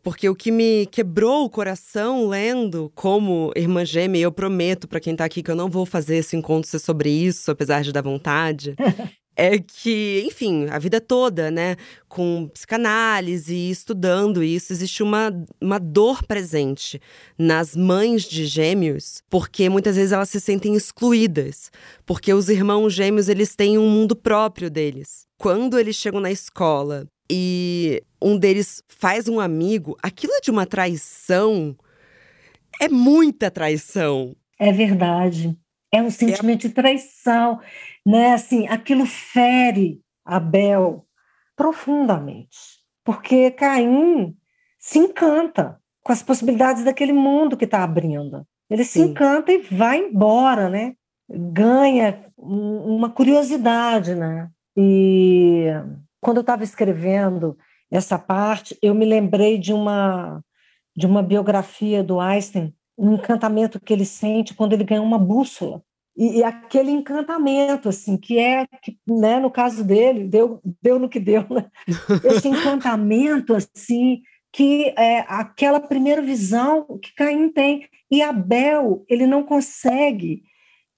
porque 0.02 0.26
o 0.26 0.34
que 0.34 0.50
me 0.50 0.86
quebrou 0.86 1.44
o 1.44 1.50
coração 1.50 2.28
lendo 2.28 2.90
como 2.94 3.52
irmã 3.54 3.84
gêmea, 3.84 4.20
e 4.20 4.22
eu 4.22 4.32
prometo 4.32 4.88
para 4.88 5.00
quem 5.00 5.14
tá 5.14 5.24
aqui 5.24 5.42
que 5.42 5.50
eu 5.50 5.54
não 5.54 5.68
vou 5.68 5.84
fazer 5.84 6.16
esse 6.16 6.34
encontro 6.34 6.70
ser 6.70 6.78
sobre 6.78 7.10
isso, 7.10 7.50
apesar 7.50 7.82
de 7.82 7.92
dar 7.92 8.00
vontade. 8.00 8.74
é 9.38 9.56
que, 9.56 10.24
enfim, 10.26 10.66
a 10.68 10.80
vida 10.80 11.00
toda, 11.00 11.48
né, 11.48 11.76
com 12.08 12.50
psicanálise 12.52 13.54
estudando 13.70 14.42
isso, 14.42 14.72
existe 14.72 15.00
uma, 15.00 15.32
uma 15.60 15.78
dor 15.78 16.24
presente 16.24 17.00
nas 17.38 17.76
mães 17.76 18.24
de 18.24 18.46
gêmeos, 18.46 19.22
porque 19.30 19.68
muitas 19.68 19.94
vezes 19.94 20.10
elas 20.10 20.28
se 20.28 20.40
sentem 20.40 20.74
excluídas, 20.74 21.70
porque 22.04 22.34
os 22.34 22.48
irmãos 22.48 22.92
gêmeos, 22.92 23.28
eles 23.28 23.54
têm 23.54 23.78
um 23.78 23.88
mundo 23.88 24.16
próprio 24.16 24.68
deles. 24.68 25.24
Quando 25.38 25.78
eles 25.78 25.94
chegam 25.94 26.20
na 26.20 26.32
escola 26.32 27.06
e 27.30 28.02
um 28.20 28.36
deles 28.36 28.82
faz 28.88 29.28
um 29.28 29.38
amigo, 29.38 29.96
aquilo 30.02 30.32
é 30.32 30.40
de 30.40 30.50
uma 30.50 30.66
traição. 30.66 31.76
É 32.80 32.88
muita 32.88 33.52
traição. 33.52 34.34
É 34.58 34.72
verdade. 34.72 35.56
É 35.92 36.02
um 36.02 36.10
sentimento 36.10 36.66
é... 36.66 36.68
de 36.68 36.74
traição, 36.74 37.60
né? 38.04 38.32
Assim, 38.32 38.66
aquilo 38.68 39.06
fere 39.06 40.00
Abel 40.24 41.06
profundamente, 41.56 42.58
porque 43.04 43.50
Caim 43.50 44.36
se 44.78 44.98
encanta 44.98 45.80
com 46.02 46.12
as 46.12 46.22
possibilidades 46.22 46.84
daquele 46.84 47.12
mundo 47.12 47.56
que 47.56 47.64
está 47.64 47.82
abrindo. 47.82 48.46
Ele 48.70 48.84
Sim. 48.84 48.90
se 48.90 49.10
encanta 49.10 49.52
e 49.52 49.58
vai 49.58 49.98
embora, 49.98 50.68
né? 50.68 50.94
Ganha 51.28 52.24
uma 52.36 53.10
curiosidade, 53.10 54.14
né? 54.14 54.48
E 54.76 55.66
quando 56.20 56.38
eu 56.38 56.42
estava 56.42 56.64
escrevendo 56.64 57.56
essa 57.90 58.18
parte, 58.18 58.78
eu 58.82 58.94
me 58.94 59.04
lembrei 59.04 59.58
de 59.58 59.72
uma 59.72 60.42
de 60.96 61.06
uma 61.06 61.22
biografia 61.22 62.02
do 62.02 62.18
Einstein, 62.18 62.74
um 62.98 63.14
encantamento 63.14 63.80
que 63.80 63.92
ele 63.92 64.04
sente 64.04 64.54
quando 64.54 64.72
ele 64.72 64.84
ganha 64.84 65.00
uma 65.00 65.18
bússola. 65.18 65.82
E, 66.16 66.38
e 66.38 66.44
aquele 66.44 66.90
encantamento, 66.90 67.88
assim, 67.88 68.16
que 68.16 68.38
é, 68.38 68.66
que, 68.82 68.98
né, 69.08 69.38
no 69.38 69.50
caso 69.50 69.84
dele, 69.84 70.24
deu, 70.24 70.60
deu 70.82 70.98
no 70.98 71.08
que 71.08 71.20
deu, 71.20 71.46
né? 71.48 71.70
Esse 72.24 72.48
encantamento, 72.48 73.54
assim, 73.54 74.20
que 74.52 74.92
é 74.98 75.20
aquela 75.28 75.78
primeira 75.78 76.20
visão 76.20 76.98
que 77.00 77.14
Caim 77.14 77.48
tem. 77.50 77.88
E 78.10 78.20
Abel, 78.20 79.04
ele 79.08 79.26
não 79.26 79.44
consegue 79.44 80.42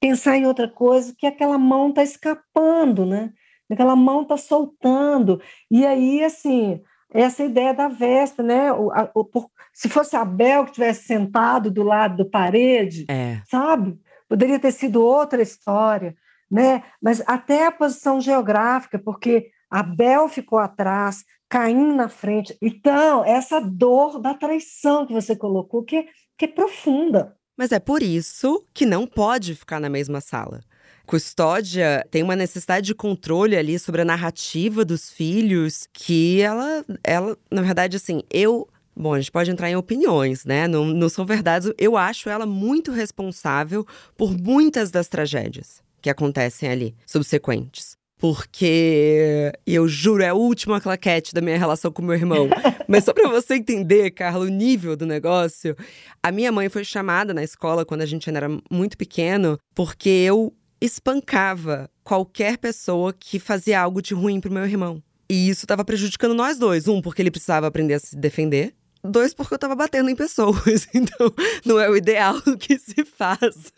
pensar 0.00 0.38
em 0.38 0.47
outra 0.47 0.66
coisa 0.66 1.14
que 1.16 1.26
aquela 1.26 1.59
mão 1.59 1.90
está 1.90 2.02
escapando, 2.02 3.04
né? 3.04 3.33
aquela 3.73 3.95
mão 3.95 4.23
está 4.23 4.37
soltando. 4.37 5.40
E 5.71 5.87
aí, 5.87 6.23
assim, 6.25 6.80
essa 7.12 7.44
ideia 7.44 7.74
da 7.74 7.88
véspera, 7.88 8.46
né? 8.46 8.72
O, 8.72 8.90
a, 8.90 9.10
o, 9.14 9.24
por, 9.24 9.50
se 9.72 9.88
fosse 9.88 10.16
Abel 10.16 10.64
que 10.64 10.72
tivesse 10.72 11.04
sentado 11.04 11.70
do 11.70 11.82
lado 11.82 12.24
da 12.24 12.30
parede, 12.30 13.06
é. 13.08 13.40
sabe? 13.48 13.98
Poderia 14.28 14.58
ter 14.58 14.72
sido 14.72 15.02
outra 15.02 15.42
história, 15.42 16.14
né? 16.50 16.82
Mas 17.02 17.22
até 17.26 17.66
a 17.66 17.72
posição 17.72 18.20
geográfica, 18.20 18.98
porque 18.98 19.50
Abel 19.70 20.28
ficou 20.28 20.58
atrás, 20.58 21.24
Caim 21.48 21.94
na 21.96 22.08
frente. 22.08 22.56
Então, 22.62 23.24
essa 23.24 23.60
dor 23.60 24.20
da 24.20 24.34
traição 24.34 25.04
que 25.04 25.12
você 25.12 25.34
colocou, 25.34 25.82
que 25.82 26.06
que 26.40 26.46
é 26.46 26.48
profunda. 26.48 27.36
Mas 27.54 27.70
é 27.70 27.78
por 27.78 28.02
isso 28.02 28.64
que 28.72 28.86
não 28.86 29.06
pode 29.06 29.54
ficar 29.54 29.78
na 29.78 29.90
mesma 29.90 30.22
sala 30.22 30.62
custódia 31.10 32.06
tem 32.08 32.22
uma 32.22 32.36
necessidade 32.36 32.86
de 32.86 32.94
controle 32.94 33.56
ali 33.56 33.80
sobre 33.80 34.02
a 34.02 34.04
narrativa 34.04 34.84
dos 34.84 35.10
filhos 35.10 35.88
que 35.92 36.40
ela, 36.40 36.84
ela 37.02 37.36
na 37.50 37.62
verdade, 37.62 37.96
assim, 37.96 38.22
eu 38.30 38.68
Bom, 38.94 39.14
a 39.14 39.18
gente 39.18 39.30
pode 39.30 39.50
entrar 39.50 39.70
em 39.70 39.76
opiniões, 39.76 40.44
né? 40.44 40.68
Não, 40.68 40.84
não 40.84 41.08
são 41.08 41.24
verdades. 41.24 41.72
Eu 41.78 41.96
acho 41.96 42.28
ela 42.28 42.44
muito 42.44 42.92
responsável 42.92 43.86
por 44.16 44.36
muitas 44.36 44.90
das 44.90 45.08
tragédias 45.08 45.80
que 46.02 46.10
acontecem 46.10 46.68
ali, 46.68 46.94
subsequentes. 47.06 47.96
Porque, 48.18 49.50
eu 49.66 49.88
juro, 49.88 50.22
é 50.22 50.28
a 50.28 50.34
última 50.34 50.80
claquete 50.80 51.32
da 51.32 51.40
minha 51.40 51.56
relação 51.56 51.90
com 51.90 52.02
meu 52.02 52.14
irmão. 52.14 52.50
Mas 52.86 53.04
só 53.04 53.14
para 53.14 53.28
você 53.30 53.54
entender, 53.54 54.10
Carla, 54.10 54.44
o 54.44 54.48
nível 54.48 54.94
do 54.94 55.06
negócio. 55.06 55.74
A 56.22 56.30
minha 56.30 56.52
mãe 56.52 56.68
foi 56.68 56.84
chamada 56.84 57.32
na 57.32 57.42
escola 57.42 57.86
quando 57.86 58.02
a 58.02 58.06
gente 58.06 58.28
ainda 58.28 58.40
era 58.40 58.58
muito 58.70 58.98
pequeno, 58.98 59.58
porque 59.74 60.10
eu 60.10 60.52
espancava 60.80 61.90
qualquer 62.02 62.58
pessoa 62.58 63.12
que 63.12 63.38
fazia 63.38 63.80
algo 63.80 64.00
de 64.00 64.14
ruim 64.14 64.40
pro 64.40 64.52
meu 64.52 64.64
irmão. 64.64 65.02
E 65.28 65.49
isso 65.49 65.64
estava 65.64 65.84
prejudicando 65.84 66.34
nós 66.34 66.58
dois. 66.58 66.88
Um, 66.88 67.00
porque 67.00 67.22
ele 67.22 67.30
precisava 67.30 67.66
aprender 67.66 67.94
a 67.94 68.00
se 68.00 68.16
defender. 68.16 68.75
Dois, 69.02 69.33
porque 69.33 69.54
eu 69.54 69.59
tava 69.59 69.75
batendo 69.75 70.11
em 70.11 70.16
pessoas. 70.16 70.88
Então, 71.00 71.33
não 71.64 71.78
é 71.78 71.88
o 71.88 71.97
ideal 71.97 72.40
que 72.59 72.78
se 72.78 73.04
faz. 73.04 73.73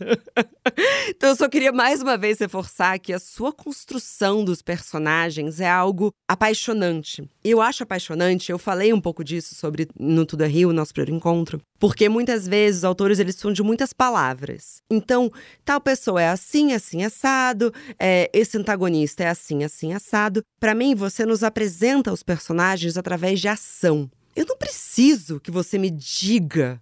então, 1.09 1.31
eu 1.31 1.37
só 1.37 1.49
queria 1.49 1.71
mais 1.71 2.03
uma 2.03 2.17
vez 2.17 2.39
reforçar 2.39 2.99
que 2.99 3.13
a 3.13 3.19
sua 3.19 3.53
construção 3.53 4.45
dos 4.45 4.61
personagens 4.61 5.61
é 5.61 5.69
algo 5.69 6.13
apaixonante. 6.27 7.29
Eu 7.45 7.61
acho 7.61 7.83
apaixonante, 7.83 8.51
eu 8.51 8.59
falei 8.59 8.93
um 8.93 9.01
pouco 9.01 9.23
disso 9.23 9.55
sobre 9.55 9.89
no 9.99 10.27
Tudo 10.27 10.45
é 10.45 10.49
Rio, 10.49 10.73
nosso 10.73 10.93
primeiro 10.93 11.17
encontro, 11.17 11.61
porque 11.79 12.09
muitas 12.09 12.49
vezes 12.49 12.79
os 12.79 12.85
autores 12.85 13.19
eles 13.19 13.37
são 13.37 13.53
de 13.53 13.63
muitas 13.63 13.93
palavras. 13.93 14.83
Então, 14.91 15.31
tal 15.65 15.81
pessoa 15.81 16.21
é 16.21 16.29
assim, 16.29 16.73
assim, 16.73 17.05
assado, 17.05 17.73
é, 17.99 18.31
esse 18.33 18.57
antagonista 18.57 19.23
é 19.25 19.29
assim, 19.29 19.65
assim, 19.65 19.93
assado. 19.93 20.43
Para 20.59 20.75
mim, 20.75 20.95
você 20.95 21.27
nos 21.27 21.43
apresenta 21.43 22.13
os 22.13 22.23
personagens 22.23 22.97
através 22.97 23.41
de 23.41 23.49
ação. 23.49 24.11
Eu 24.35 24.47
não 24.47 24.57
preciso 24.57 25.39
que 25.39 25.51
você 25.51 25.77
me 25.77 25.91
diga 25.91 26.81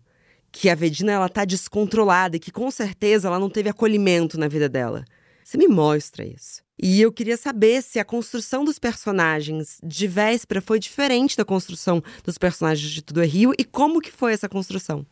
que 0.52 0.68
a 0.68 0.74
Vedina 0.74 1.12
ela 1.12 1.28
tá 1.28 1.44
descontrolada 1.44 2.36
e 2.36 2.40
que 2.40 2.50
com 2.50 2.70
certeza 2.70 3.28
ela 3.28 3.38
não 3.38 3.50
teve 3.50 3.68
acolhimento 3.68 4.38
na 4.38 4.48
vida 4.48 4.68
dela. 4.68 5.04
Você 5.44 5.58
me 5.58 5.66
mostra 5.66 6.24
isso. 6.24 6.62
E 6.80 7.00
eu 7.00 7.12
queria 7.12 7.36
saber 7.36 7.82
se 7.82 7.98
a 7.98 8.04
construção 8.04 8.64
dos 8.64 8.78
personagens 8.78 9.78
de 9.82 10.06
Véspera 10.06 10.62
foi 10.62 10.78
diferente 10.78 11.36
da 11.36 11.44
construção 11.44 12.02
dos 12.24 12.38
personagens 12.38 12.90
de 12.90 13.02
Tudo 13.02 13.22
é 13.22 13.26
Rio 13.26 13.52
e 13.58 13.64
como 13.64 14.00
que 14.00 14.12
foi 14.12 14.32
essa 14.32 14.48
construção? 14.48 15.04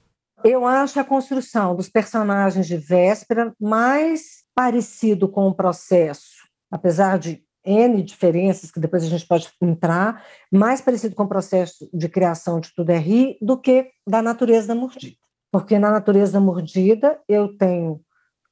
Eu 0.45 0.65
acho 0.65 1.01
a 1.01 1.05
construção 1.05 1.75
dos 1.75 1.89
personagens 1.89 2.67
de 2.67 2.77
Véspera 2.77 3.53
mais 3.61 4.45
parecido 4.55 5.29
com 5.29 5.49
o 5.49 5.55
processo, 5.55 6.47
apesar 6.71 7.19
de 7.19 7.43
N 7.69 8.03
diferenças 8.03 8.71
que 8.71 8.81
depois 8.81 9.05
a 9.05 9.09
gente 9.09 9.27
pode 9.27 9.49
entrar, 9.61 10.25
mais 10.51 10.81
parecido 10.81 11.15
com 11.15 11.25
o 11.25 11.29
processo 11.29 11.89
de 11.93 12.09
criação 12.09 12.61
de 12.61 12.75
Tudo 12.75 12.91
é 12.91 12.99
Rir 12.99 13.37
do 13.43 13.59
que 13.59 13.91
da 14.07 14.23
natureza 14.23 14.69
da 14.69 14.75
mordida. 14.75 15.17
Porque 15.53 15.79
na 15.79 15.91
natureza 15.91 16.33
da 16.33 16.41
mordida 16.41 17.21
eu 17.29 17.57
tenho 17.57 18.01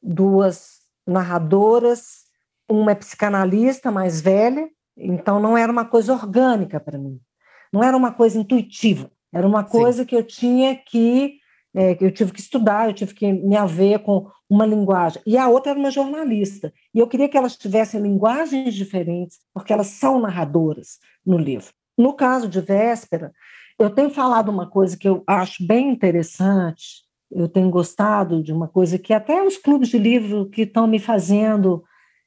duas 0.02 0.80
narradoras, 1.06 2.24
uma 2.68 2.92
é 2.92 2.94
psicanalista 2.94 3.90
mais 3.90 4.20
velha, 4.20 4.68
então 4.96 5.40
não 5.40 5.56
era 5.56 5.70
uma 5.70 5.84
coisa 5.84 6.12
orgânica 6.12 6.80
para 6.80 6.98
mim, 6.98 7.20
não 7.72 7.82
era 7.82 7.96
uma 7.96 8.12
coisa 8.12 8.38
intuitiva, 8.38 9.10
era 9.32 9.46
uma 9.46 9.64
coisa 9.64 10.02
Sim. 10.02 10.06
que 10.06 10.16
eu 10.16 10.22
tinha 10.22 10.76
que 10.76 11.38
é, 11.76 11.94
eu 12.00 12.10
tive 12.10 12.32
que 12.32 12.40
estudar, 12.40 12.88
eu 12.88 12.94
tive 12.94 13.12
que 13.12 13.30
me 13.30 13.54
haver 13.54 13.98
com 13.98 14.30
uma 14.48 14.64
linguagem. 14.64 15.20
E 15.26 15.36
a 15.36 15.46
outra 15.46 15.72
era 15.72 15.78
uma 15.78 15.90
jornalista. 15.90 16.72
E 16.94 16.98
eu 16.98 17.06
queria 17.06 17.28
que 17.28 17.36
elas 17.36 17.54
tivessem 17.54 18.00
linguagens 18.00 18.74
diferentes, 18.74 19.38
porque 19.52 19.74
elas 19.74 19.88
são 19.88 20.18
narradoras 20.18 20.98
no 21.24 21.36
livro. 21.36 21.68
No 21.98 22.14
caso 22.14 22.48
de 22.48 22.62
Véspera, 22.62 23.30
eu 23.78 23.90
tenho 23.90 24.08
falado 24.08 24.48
uma 24.48 24.66
coisa 24.66 24.96
que 24.96 25.06
eu 25.06 25.22
acho 25.26 25.66
bem 25.66 25.90
interessante, 25.90 27.04
eu 27.30 27.46
tenho 27.46 27.68
gostado 27.68 28.42
de 28.42 28.54
uma 28.54 28.68
coisa 28.68 28.98
que 28.98 29.12
até 29.12 29.42
os 29.42 29.58
clubes 29.58 29.90
de 29.90 29.98
livro 29.98 30.48
que 30.48 30.62
estão 30.62 30.86
me 30.86 30.98
fazendo 30.98 31.84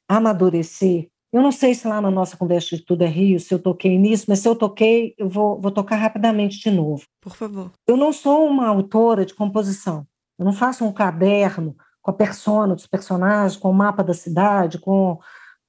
amadurecer, 0.08 1.08
eu 1.32 1.42
não 1.42 1.52
sei 1.52 1.74
se 1.74 1.86
lá 1.86 2.00
na 2.00 2.10
nossa 2.10 2.36
conversa 2.36 2.76
de 2.76 2.84
Tudo 2.84 3.02
é 3.02 3.06
Rio, 3.06 3.38
se 3.38 3.54
eu 3.54 3.58
toquei 3.58 3.96
nisso, 3.96 4.26
mas 4.28 4.40
se 4.40 4.48
eu 4.48 4.56
toquei, 4.56 5.14
eu 5.16 5.28
vou, 5.28 5.60
vou 5.60 5.70
tocar 5.70 5.96
rapidamente 5.96 6.58
de 6.58 6.70
novo. 6.70 7.04
Por 7.20 7.34
favor. 7.36 7.70
Eu 7.86 7.96
não 7.96 8.12
sou 8.12 8.46
uma 8.46 8.66
autora 8.66 9.24
de 9.24 9.34
composição. 9.34 10.06
Eu 10.38 10.44
não 10.44 10.52
faço 10.52 10.84
um 10.84 10.92
caderno 10.92 11.76
com 12.02 12.10
a 12.10 12.14
persona 12.14 12.74
dos 12.74 12.86
personagens, 12.86 13.56
com 13.60 13.70
o 13.70 13.74
mapa 13.74 14.02
da 14.02 14.14
cidade, 14.14 14.78
com. 14.78 15.18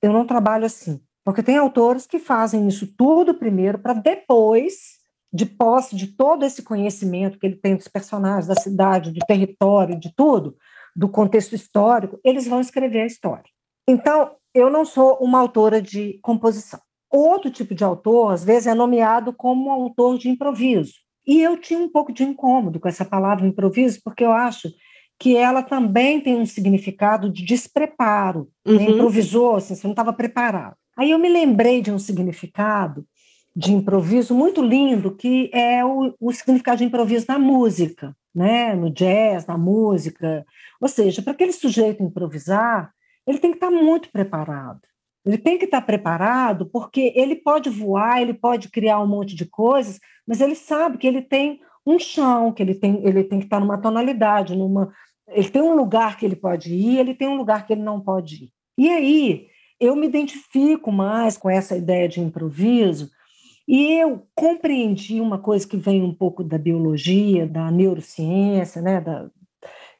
Eu 0.02 0.12
não 0.12 0.26
trabalho 0.26 0.66
assim. 0.66 1.00
Porque 1.24 1.44
tem 1.44 1.58
autores 1.58 2.08
que 2.08 2.18
fazem 2.18 2.68
isso 2.68 2.88
tudo 2.98 3.36
primeiro, 3.36 3.78
para 3.78 3.94
depois, 3.94 4.98
de 5.32 5.46
posse 5.46 5.96
de 5.96 6.08
todo 6.08 6.44
esse 6.44 6.64
conhecimento 6.64 7.38
que 7.38 7.46
ele 7.46 7.56
tem 7.56 7.76
dos 7.76 7.88
personagens, 7.88 8.48
da 8.48 8.56
cidade, 8.56 9.12
do 9.12 9.20
território, 9.28 10.00
de 10.00 10.12
tudo, 10.16 10.58
do 10.96 11.08
contexto 11.08 11.54
histórico, 11.54 12.20
eles 12.24 12.48
vão 12.48 12.60
escrever 12.60 13.02
a 13.02 13.06
história. 13.06 13.50
Então, 13.88 14.32
eu 14.54 14.70
não 14.70 14.86
sou 14.86 15.18
uma 15.22 15.40
autora 15.40 15.82
de 15.82 16.20
composição. 16.22 16.80
Outro 17.10 17.52
tipo 17.52 17.76
de 17.76 17.84
autor, 17.84 18.32
às 18.32 18.44
vezes, 18.44 18.68
é 18.68 18.74
nomeado 18.74 19.34
como 19.34 19.70
autor 19.70 20.18
de 20.18 20.30
improviso. 20.30 20.94
E 21.28 21.42
eu 21.42 21.58
tinha 21.58 21.80
um 21.80 21.90
pouco 21.90 22.12
de 22.12 22.24
incômodo 22.24 22.80
com 22.80 22.88
essa 22.88 23.06
palavra 23.06 23.46
improviso, 23.46 24.00
porque 24.04 24.24
eu 24.24 24.32
acho 24.32 24.70
que 25.20 25.36
ela 25.36 25.62
também 25.62 26.20
tem 26.20 26.36
um 26.36 26.46
significado 26.46 27.30
de 27.30 27.46
despreparo. 27.46 28.50
Né? 28.66 28.74
Uhum. 28.74 28.80
Né? 28.80 28.92
Improvisou, 28.92 29.56
assim, 29.56 29.76
você 29.76 29.86
não 29.86 29.92
estava 29.92 30.12
preparado. 30.12 30.76
Aí 30.98 31.12
eu 31.12 31.20
me 31.20 31.30
lembrei 31.30 31.82
de 31.82 31.92
um 31.92 32.00
significado 32.00 33.06
de 33.56 33.74
improviso 33.74 34.34
muito 34.34 34.62
lindo, 34.62 35.16
que 35.16 35.52
é 35.54 35.84
o, 35.86 36.14
o 36.20 36.32
significado 36.32 36.80
de 36.80 36.86
improviso 36.86 37.26
na 37.28 37.38
música, 37.38 38.16
né? 38.34 38.74
no 38.74 38.90
jazz, 38.90 39.46
na 39.46 39.58
música. 39.58 40.46
Ou 40.80 40.88
seja, 40.88 41.22
para 41.22 41.34
aquele 41.34 41.52
sujeito 41.52 42.02
improvisar, 42.02 42.92
ele 43.28 43.40
tem 43.40 43.52
que 43.52 43.58
estar 43.58 43.72
muito 43.72 44.12
preparado. 44.12 44.82
Ele 45.26 45.38
tem 45.38 45.58
que 45.58 45.66
estar 45.66 45.82
preparado 45.82 46.66
porque 46.66 47.14
ele 47.16 47.36
pode 47.36 47.70
voar, 47.70 48.22
ele 48.22 48.34
pode 48.34 48.70
criar 48.70 49.00
um 49.00 49.08
monte 49.08 49.36
de 49.36 49.46
coisas, 49.46 50.00
mas 50.28 50.42
ele 50.42 50.56
sabe 50.56 50.98
que 50.98 51.06
ele 51.06 51.22
tem 51.22 51.60
um 51.86 52.00
chão, 52.00 52.52
que 52.52 52.62
ele 52.62 52.76
tem, 52.76 53.06
ele 53.06 53.24
tem 53.24 53.40
que 53.40 53.46
estar 53.46 53.60
numa 53.60 53.78
tonalidade, 53.78 54.56
numa, 54.56 54.92
ele 55.28 55.50
tem 55.50 55.62
um 55.62 55.76
lugar 55.76 56.18
que 56.18 56.26
ele 56.26 56.36
pode 56.36 56.74
ir, 56.74 56.98
ele 56.98 57.14
tem 57.14 57.28
um 57.28 57.38
lugar 57.38 57.66
que 57.66 57.74
ele 57.74 57.84
não 57.84 58.00
pode 58.00 58.46
ir. 58.46 58.52
E 58.78 58.90
aí 58.90 59.48
eu 59.80 59.96
me 59.96 60.08
identifico 60.08 60.92
mais 60.92 61.38
com 61.38 61.50
essa 61.50 61.76
ideia 61.76 62.08
de 62.08 62.20
improviso 62.20 63.10
e 63.68 63.94
eu 63.94 64.28
compreendi 64.36 65.22
uma 65.22 65.40
coisa 65.40 65.68
que 65.68 65.78
vem 65.78 66.02
um 66.02 66.14
pouco 66.14 66.44
da 66.44 66.58
biologia, 66.58 67.48
da 67.48 67.72
neurociência, 67.72 68.82
né, 68.82 69.00
da, 69.00 69.30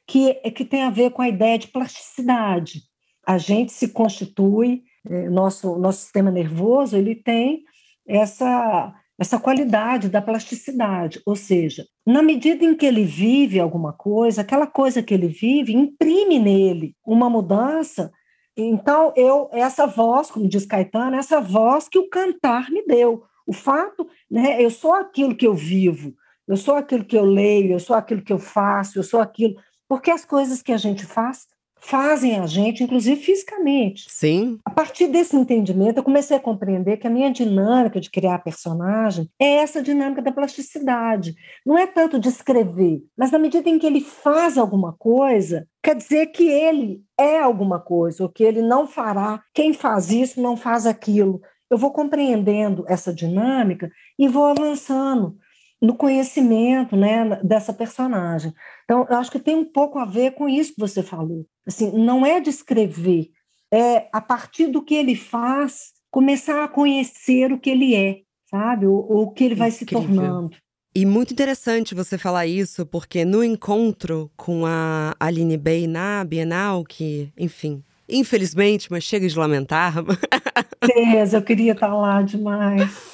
que, 0.06 0.30
é, 0.42 0.50
que 0.50 0.64
tem 0.64 0.82
a 0.82 0.90
ver 0.90 1.10
com 1.10 1.22
a 1.22 1.28
ideia 1.28 1.58
de 1.58 1.68
plasticidade. 1.68 2.82
A 3.26 3.38
gente 3.38 3.72
se 3.72 3.88
constitui, 3.88 4.82
é, 5.08 5.28
nosso, 5.28 5.78
nosso 5.78 6.00
sistema 6.02 6.30
nervoso 6.30 6.96
ele 6.96 7.14
tem 7.14 7.64
essa 8.06 8.94
essa 9.18 9.38
qualidade 9.38 10.08
da 10.08 10.20
plasticidade, 10.20 11.22
ou 11.24 11.36
seja, 11.36 11.86
na 12.04 12.22
medida 12.22 12.64
em 12.64 12.74
que 12.74 12.84
ele 12.84 13.04
vive 13.04 13.60
alguma 13.60 13.92
coisa, 13.92 14.40
aquela 14.40 14.66
coisa 14.66 15.02
que 15.02 15.14
ele 15.14 15.28
vive 15.28 15.72
imprime 15.72 16.40
nele 16.40 16.96
uma 17.06 17.30
mudança. 17.30 18.10
Então, 18.56 19.12
eu 19.14 19.48
essa 19.52 19.86
voz, 19.86 20.30
como 20.30 20.48
diz 20.48 20.66
Caetano, 20.66 21.14
essa 21.14 21.40
voz 21.40 21.88
que 21.88 21.98
o 21.98 22.08
cantar 22.08 22.68
me 22.70 22.84
deu. 22.84 23.22
O 23.46 23.52
fato, 23.52 24.08
né, 24.30 24.62
eu 24.62 24.70
sou 24.70 24.94
aquilo 24.94 25.36
que 25.36 25.46
eu 25.46 25.54
vivo, 25.54 26.14
eu 26.48 26.56
sou 26.56 26.74
aquilo 26.74 27.04
que 27.04 27.16
eu 27.16 27.24
leio, 27.24 27.72
eu 27.72 27.80
sou 27.80 27.94
aquilo 27.94 28.22
que 28.22 28.32
eu 28.32 28.38
faço, 28.38 28.98
eu 28.98 29.02
sou 29.04 29.20
aquilo, 29.20 29.54
porque 29.88 30.10
as 30.10 30.24
coisas 30.24 30.62
que 30.62 30.72
a 30.72 30.76
gente 30.76 31.06
faz 31.06 31.46
fazem 31.82 32.38
a 32.38 32.46
gente, 32.46 32.82
inclusive 32.82 33.20
fisicamente. 33.20 34.06
Sim. 34.08 34.58
A 34.64 34.70
partir 34.70 35.08
desse 35.08 35.36
entendimento, 35.36 35.98
eu 35.98 36.02
comecei 36.02 36.36
a 36.36 36.40
compreender 36.40 36.96
que 36.96 37.06
a 37.06 37.10
minha 37.10 37.30
dinâmica 37.30 38.00
de 38.00 38.10
criar 38.10 38.38
personagem 38.38 39.28
é 39.38 39.56
essa 39.56 39.82
dinâmica 39.82 40.22
da 40.22 40.32
plasticidade. 40.32 41.34
Não 41.66 41.76
é 41.76 41.86
tanto 41.86 42.18
de 42.18 42.28
escrever, 42.28 43.02
mas 43.16 43.32
na 43.32 43.38
medida 43.38 43.68
em 43.68 43.78
que 43.78 43.86
ele 43.86 44.00
faz 44.00 44.56
alguma 44.56 44.92
coisa, 44.92 45.66
quer 45.82 45.96
dizer 45.96 46.26
que 46.26 46.48
ele 46.48 47.02
é 47.18 47.40
alguma 47.40 47.80
coisa, 47.80 48.22
ou 48.22 48.28
que 48.28 48.44
ele 48.44 48.62
não 48.62 48.86
fará. 48.86 49.42
Quem 49.52 49.72
faz 49.72 50.10
isso 50.10 50.40
não 50.40 50.56
faz 50.56 50.86
aquilo. 50.86 51.40
Eu 51.68 51.76
vou 51.76 51.90
compreendendo 51.90 52.84
essa 52.86 53.12
dinâmica 53.12 53.90
e 54.18 54.28
vou 54.28 54.44
avançando 54.44 55.36
no 55.82 55.96
conhecimento 55.96 56.96
né, 56.96 57.40
dessa 57.42 57.72
personagem. 57.72 58.54
Então, 58.84 59.04
eu 59.10 59.16
acho 59.16 59.32
que 59.32 59.40
tem 59.40 59.56
um 59.56 59.64
pouco 59.64 59.98
a 59.98 60.04
ver 60.04 60.32
com 60.32 60.48
isso 60.48 60.74
que 60.74 60.80
você 60.80 61.02
falou. 61.02 61.44
Assim, 61.66 61.90
não 61.90 62.24
é 62.24 62.40
descrever, 62.40 63.30
é 63.72 64.08
a 64.12 64.20
partir 64.20 64.68
do 64.68 64.80
que 64.80 64.94
ele 64.94 65.16
faz, 65.16 65.90
começar 66.08 66.62
a 66.62 66.68
conhecer 66.68 67.52
o 67.52 67.58
que 67.58 67.70
ele 67.70 67.96
é, 67.96 68.18
sabe? 68.48 68.86
O, 68.86 68.94
o 68.94 69.30
que 69.32 69.42
ele 69.42 69.56
vai 69.56 69.70
Incrível. 69.70 70.02
se 70.02 70.06
tornando. 70.06 70.56
E 70.94 71.04
muito 71.04 71.32
interessante 71.32 71.94
você 71.94 72.16
falar 72.16 72.46
isso, 72.46 72.86
porque 72.86 73.24
no 73.24 73.42
encontro 73.42 74.30
com 74.36 74.64
a 74.66 75.16
Aline 75.18 75.56
Bey 75.56 75.86
na 75.86 76.22
Bienal, 76.22 76.84
que, 76.84 77.32
enfim, 77.36 77.82
infelizmente, 78.08 78.88
mas 78.90 79.02
chega 79.02 79.26
de 79.26 79.36
lamentar. 79.36 79.94
Certeza, 80.84 81.38
eu 81.38 81.42
queria 81.42 81.72
estar 81.72 81.94
lá 81.94 82.22
demais. 82.22 83.11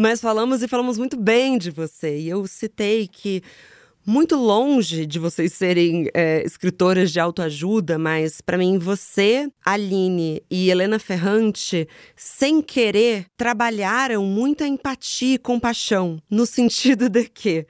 Mas 0.00 0.20
falamos 0.20 0.62
e 0.62 0.68
falamos 0.68 0.96
muito 0.96 1.16
bem 1.16 1.58
de 1.58 1.72
você. 1.72 2.20
E 2.20 2.28
eu 2.28 2.46
citei 2.46 3.08
que 3.08 3.42
muito 4.06 4.36
longe 4.36 5.04
de 5.04 5.18
vocês 5.18 5.52
serem 5.52 6.08
é, 6.14 6.40
escritoras 6.44 7.10
de 7.10 7.18
autoajuda, 7.18 7.98
mas 7.98 8.40
para 8.40 8.56
mim 8.56 8.78
você, 8.78 9.50
Aline 9.66 10.40
e 10.48 10.70
Helena 10.70 11.00
Ferrante, 11.00 11.88
sem 12.14 12.62
querer, 12.62 13.26
trabalharam 13.36 14.24
muita 14.24 14.68
empatia 14.68 15.34
e 15.34 15.38
compaixão, 15.38 16.22
no 16.30 16.46
sentido 16.46 17.08
de 17.08 17.24
que 17.24 17.66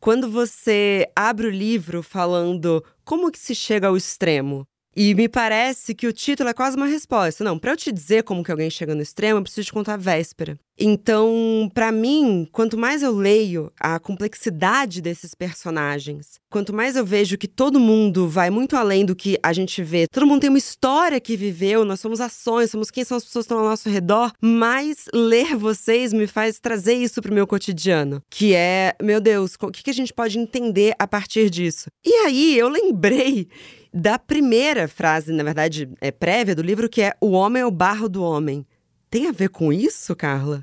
quando 0.00 0.30
você 0.30 1.06
abre 1.14 1.46
o 1.46 1.50
livro 1.50 2.02
falando 2.02 2.82
como 3.04 3.30
que 3.30 3.38
se 3.38 3.54
chega 3.54 3.88
ao 3.88 3.98
extremo, 3.98 4.66
e 4.96 5.14
me 5.14 5.28
parece 5.28 5.94
que 5.94 6.06
o 6.06 6.12
título 6.12 6.48
é 6.48 6.54
quase 6.54 6.74
uma 6.74 6.86
resposta. 6.86 7.44
Não, 7.44 7.58
para 7.58 7.72
eu 7.72 7.76
te 7.76 7.92
dizer 7.92 8.22
como 8.22 8.42
que 8.42 8.50
alguém 8.50 8.70
chega 8.70 8.94
no 8.94 9.02
extremo, 9.02 9.38
eu 9.38 9.42
preciso 9.42 9.66
te 9.66 9.72
contar 9.72 9.94
a 9.94 9.98
véspera. 9.98 10.58
Então, 10.78 11.70
para 11.72 11.90
mim, 11.90 12.46
quanto 12.52 12.76
mais 12.76 13.02
eu 13.02 13.10
leio 13.10 13.72
a 13.80 13.98
complexidade 13.98 15.00
desses 15.00 15.34
personagens, 15.34 16.38
quanto 16.50 16.72
mais 16.72 16.96
eu 16.96 17.04
vejo 17.04 17.38
que 17.38 17.48
todo 17.48 17.80
mundo 17.80 18.28
vai 18.28 18.50
muito 18.50 18.76
além 18.76 19.04
do 19.04 19.16
que 19.16 19.38
a 19.42 19.54
gente 19.54 19.82
vê, 19.82 20.06
todo 20.06 20.26
mundo 20.26 20.42
tem 20.42 20.50
uma 20.50 20.58
história 20.58 21.18
que 21.18 21.34
viveu, 21.34 21.84
nós 21.84 22.00
somos 22.00 22.20
ações, 22.20 22.70
somos 22.70 22.90
quem 22.90 23.04
são 23.04 23.16
as 23.16 23.24
pessoas 23.24 23.46
que 23.46 23.52
estão 23.52 23.58
ao 23.58 23.70
nosso 23.70 23.88
redor, 23.88 24.32
mais 24.40 25.06
ler 25.14 25.56
vocês 25.56 26.12
me 26.12 26.26
faz 26.26 26.58
trazer 26.58 26.94
isso 26.94 27.22
pro 27.22 27.32
meu 27.32 27.46
cotidiano, 27.46 28.20
que 28.30 28.54
é, 28.54 28.94
meu 29.02 29.20
Deus, 29.20 29.54
o 29.58 29.70
que, 29.70 29.82
que 29.82 29.90
a 29.90 29.94
gente 29.94 30.12
pode 30.12 30.38
entender 30.38 30.94
a 30.98 31.06
partir 31.06 31.48
disso? 31.48 31.88
E 32.04 32.12
aí 32.26 32.58
eu 32.58 32.68
lembrei 32.68 33.48
da 33.96 34.18
primeira 34.18 34.86
frase, 34.86 35.32
na 35.32 35.42
verdade, 35.42 35.88
é 36.02 36.10
prévia 36.10 36.54
do 36.54 36.60
livro, 36.60 36.86
que 36.86 37.00
é 37.00 37.14
O 37.18 37.30
homem 37.30 37.62
é 37.62 37.66
o 37.66 37.70
barro 37.70 38.10
do 38.10 38.22
homem. 38.22 38.66
Tem 39.08 39.26
a 39.26 39.32
ver 39.32 39.48
com 39.48 39.72
isso, 39.72 40.14
Carla? 40.14 40.62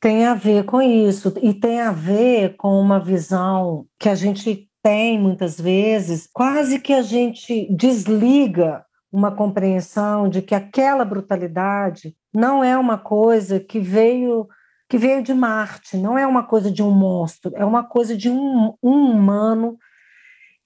Tem 0.00 0.26
a 0.26 0.34
ver 0.34 0.64
com 0.64 0.82
isso. 0.82 1.32
E 1.40 1.54
tem 1.54 1.80
a 1.80 1.92
ver 1.92 2.56
com 2.56 2.80
uma 2.80 2.98
visão 2.98 3.86
que 3.96 4.08
a 4.08 4.14
gente 4.16 4.68
tem 4.82 5.18
muitas 5.18 5.58
vezes, 5.58 6.28
quase 6.32 6.80
que 6.80 6.92
a 6.92 7.00
gente 7.00 7.72
desliga 7.72 8.84
uma 9.10 9.30
compreensão 9.30 10.28
de 10.28 10.42
que 10.42 10.54
aquela 10.54 11.04
brutalidade 11.04 12.14
não 12.34 12.62
é 12.62 12.76
uma 12.76 12.98
coisa 12.98 13.60
que 13.60 13.78
veio 13.78 14.48
que 14.88 14.98
veio 14.98 15.22
de 15.22 15.32
Marte, 15.32 15.96
não 15.96 16.18
é 16.18 16.26
uma 16.26 16.42
coisa 16.42 16.70
de 16.70 16.82
um 16.82 16.90
monstro, 16.90 17.52
é 17.54 17.64
uma 17.64 17.84
coisa 17.84 18.16
de 18.16 18.28
um, 18.28 18.74
um 18.82 19.12
humano. 19.12 19.78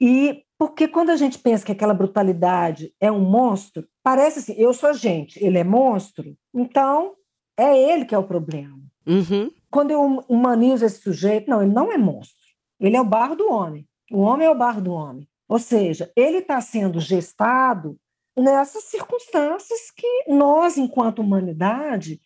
E 0.01 0.43
porque 0.59 0.89
quando 0.89 1.11
a 1.11 1.17
gente 1.17 1.39
pensa 1.39 1.65
que 1.65 1.71
aquela 1.71 1.95
brutalidade 1.95 2.93
é 3.01 3.11
um 3.11 3.21
monstro, 3.21 3.87
parece 4.03 4.41
assim: 4.41 4.55
eu 4.59 4.75
sou 4.75 4.93
gente, 4.93 5.43
ele 5.43 5.57
é 5.57 5.65
monstro, 5.65 6.37
então 6.53 7.15
é 7.57 7.79
ele 7.79 8.05
que 8.05 8.15
é 8.15 8.19
o 8.19 8.27
problema. 8.27 8.77
Uhum. 9.07 9.51
Quando 9.71 9.93
eu 9.93 10.03
humanizo 10.29 10.85
esse 10.85 11.01
sujeito, 11.01 11.49
não, 11.49 11.63
ele 11.63 11.73
não 11.73 11.93
é 11.93 11.97
monstro, 11.97 12.47
ele 12.81 12.97
é 12.97 13.01
o 13.01 13.05
barro 13.05 13.37
do 13.37 13.51
homem. 13.51 13.87
O 14.11 14.21
homem 14.21 14.47
é 14.47 14.51
o 14.51 14.55
barro 14.55 14.81
do 14.81 14.93
homem. 14.93 15.29
Ou 15.49 15.59
seja, 15.59 16.11
ele 16.17 16.39
está 16.39 16.61
sendo 16.61 17.01
gestado 17.01 17.99
nessas 18.37 18.85
circunstâncias 18.85 19.91
que 19.91 20.25
nós, 20.29 20.77
enquanto 20.77 21.21
humanidade, 21.21 22.21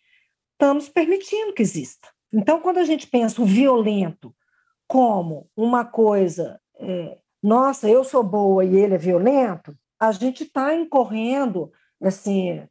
estamos 0.53 0.89
permitindo 0.89 1.53
que 1.53 1.61
exista. 1.61 2.09
Então, 2.31 2.59
quando 2.59 2.77
a 2.77 2.83
gente 2.83 3.07
pensa 3.07 3.41
o 3.41 3.45
violento 3.45 4.33
como 4.87 5.49
uma 5.55 5.85
coisa 5.85 6.59
é, 6.79 7.17
nossa, 7.43 7.89
eu 7.89 8.03
sou 8.03 8.23
boa 8.23 8.63
e 8.63 8.75
ele 8.75 8.95
é 8.95 8.97
violento, 8.97 9.75
a 9.99 10.11
gente 10.11 10.43
está 10.43 10.73
incorrendo, 10.73 11.71
assim, 12.01 12.63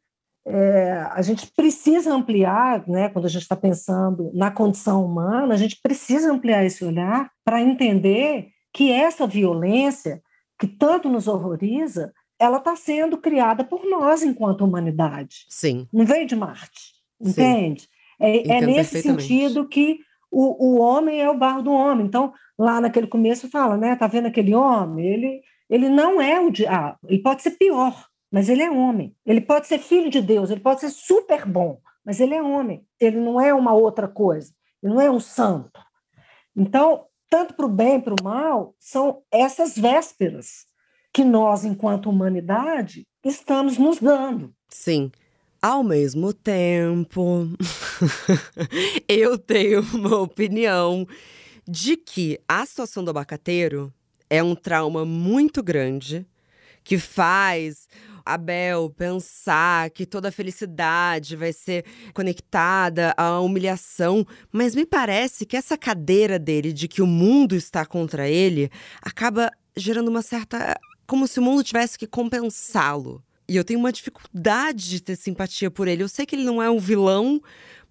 é, 0.45 0.91
a 1.11 1.21
gente 1.21 1.51
precisa 1.55 2.13
ampliar, 2.13 2.87
né, 2.87 3.09
quando 3.09 3.25
a 3.25 3.29
gente 3.29 3.43
está 3.43 3.55
pensando 3.55 4.31
na 4.33 4.51
condição 4.51 5.05
humana, 5.05 5.53
a 5.53 5.57
gente 5.57 5.79
precisa 5.81 6.31
ampliar 6.31 6.65
esse 6.65 6.83
olhar 6.83 7.31
para 7.45 7.61
entender 7.61 8.49
que 8.73 8.91
essa 8.91 9.25
violência, 9.25 10.21
que 10.59 10.67
tanto 10.67 11.07
nos 11.07 11.27
horroriza, 11.27 12.11
ela 12.39 12.57
está 12.57 12.75
sendo 12.75 13.17
criada 13.17 13.63
por 13.63 13.85
nós 13.85 14.23
enquanto 14.23 14.65
humanidade. 14.65 15.45
Sim. 15.49 15.87
Não 15.93 16.05
veio 16.05 16.27
de 16.27 16.35
Marte, 16.35 16.93
entende? 17.21 17.87
É, 18.19 18.57
é, 18.57 18.61
nesse 18.61 19.01
sentido 19.01 19.67
que 19.67 19.99
o, 20.33 20.75
o 20.75 20.79
homem 20.79 21.21
é 21.21 21.29
o 21.29 21.37
barro 21.37 21.61
do 21.61 21.71
homem. 21.71 22.05
Então, 22.05 22.33
lá 22.57 22.81
naquele 22.81 23.05
começo 23.05 23.49
fala, 23.49 23.77
né? 23.77 23.95
Tá 23.95 24.07
vendo 24.07 24.27
aquele 24.27 24.55
homem? 24.55 25.05
Ele, 25.05 25.41
ele 25.69 25.89
não 25.89 26.19
é 26.19 26.39
o 26.39 26.49
diabo, 26.49 26.75
ah, 26.75 26.97
ele 27.07 27.21
pode 27.21 27.43
ser 27.43 27.51
pior, 27.51 28.07
mas 28.31 28.49
ele 28.49 28.63
é 28.63 28.71
homem. 28.71 29.15
Ele 29.25 29.39
pode 29.39 29.67
ser 29.67 29.77
filho 29.77 30.09
de 30.09 30.21
Deus, 30.21 30.49
ele 30.49 30.59
pode 30.59 30.81
ser 30.81 30.89
super 30.89 31.45
bom, 31.45 31.79
mas 32.03 32.19
ele 32.19 32.33
é 32.33 32.41
homem. 32.41 32.83
Ele 32.99 33.19
não 33.19 33.39
é 33.39 33.53
uma 33.53 33.73
outra 33.73 34.07
coisa. 34.07 34.51
Ele 34.81 34.93
não 34.93 35.01
é 35.01 35.09
um 35.09 35.19
santo. 35.19 35.79
Então, 36.55 37.05
tanto 37.29 37.53
para 37.53 37.65
o 37.65 37.69
bem 37.69 38.01
para 38.01 38.13
o 38.13 38.23
mal, 38.23 38.75
são 38.79 39.21
essas 39.31 39.77
vésperas 39.77 40.65
que 41.13 41.23
nós, 41.23 41.63
enquanto 41.63 42.09
humanidade, 42.09 43.07
estamos 43.23 43.77
nos 43.77 43.99
dando. 43.99 44.53
Sim. 44.67 45.11
Ao 45.63 45.81
mesmo 45.81 46.33
tempo, 46.33 47.47
eu 49.07 49.37
tenho 49.37 49.79
uma 49.93 50.17
opinião 50.17 51.07
de 51.65 51.95
que 51.95 52.37
a 52.45 52.65
situação 52.65 53.01
do 53.01 53.11
abacateiro 53.11 53.89
é 54.29 54.43
um 54.43 54.55
trauma 54.55 55.05
muito 55.05 55.63
grande 55.63 56.27
que 56.83 56.99
faz 56.99 57.87
Abel 58.25 58.89
pensar 58.89 59.89
que 59.91 60.05
toda 60.05 60.27
a 60.27 60.31
felicidade 60.33 61.37
vai 61.37 61.53
ser 61.53 61.85
conectada 62.13 63.13
à 63.15 63.39
humilhação, 63.39 64.27
mas 64.51 64.75
me 64.75 64.85
parece 64.85 65.45
que 65.45 65.55
essa 65.55 65.77
cadeira 65.77 66.37
dele 66.37 66.73
de 66.73 66.89
que 66.89 67.01
o 67.01 67.07
mundo 67.07 67.55
está 67.55 67.85
contra 67.85 68.27
ele 68.27 68.69
acaba 69.01 69.49
gerando 69.77 70.09
uma 70.09 70.21
certa. 70.21 70.77
como 71.07 71.25
se 71.25 71.39
o 71.39 71.41
mundo 71.41 71.63
tivesse 71.63 71.97
que 71.97 72.05
compensá-lo. 72.05 73.23
E 73.47 73.55
eu 73.55 73.63
tenho 73.63 73.79
uma 73.79 73.91
dificuldade 73.91 74.89
de 74.89 75.01
ter 75.01 75.15
simpatia 75.15 75.69
por 75.69 75.87
ele. 75.87 76.03
Eu 76.03 76.09
sei 76.09 76.25
que 76.25 76.35
ele 76.35 76.45
não 76.45 76.61
é 76.61 76.69
um 76.69 76.79
vilão, 76.79 77.41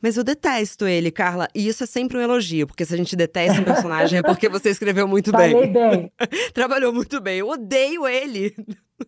mas 0.01 0.17
eu 0.17 0.25
detesto 0.25 0.87
ele, 0.87 1.11
Carla. 1.11 1.49
E 1.55 1.69
isso 1.69 1.85
é 1.85 1.87
sempre 1.87 2.19
um 2.19 2.21
elogio, 2.21 2.67
porque 2.67 2.85
se 2.85 2.93
a 2.93 2.97
gente 2.97 3.15
detesta 3.15 3.61
um 3.61 3.65
personagem 3.65 4.19
é 4.19 4.23
porque 4.23 4.49
você 4.49 4.71
escreveu 4.71 5.07
muito 5.07 5.31
Falei 5.31 5.55
bem. 5.55 5.73
bem. 5.73 6.13
Trabalhou 6.53 6.93
muito 6.93 7.21
bem. 7.21 7.39
Eu 7.39 7.49
odeio 7.49 8.07
ele. 8.07 8.55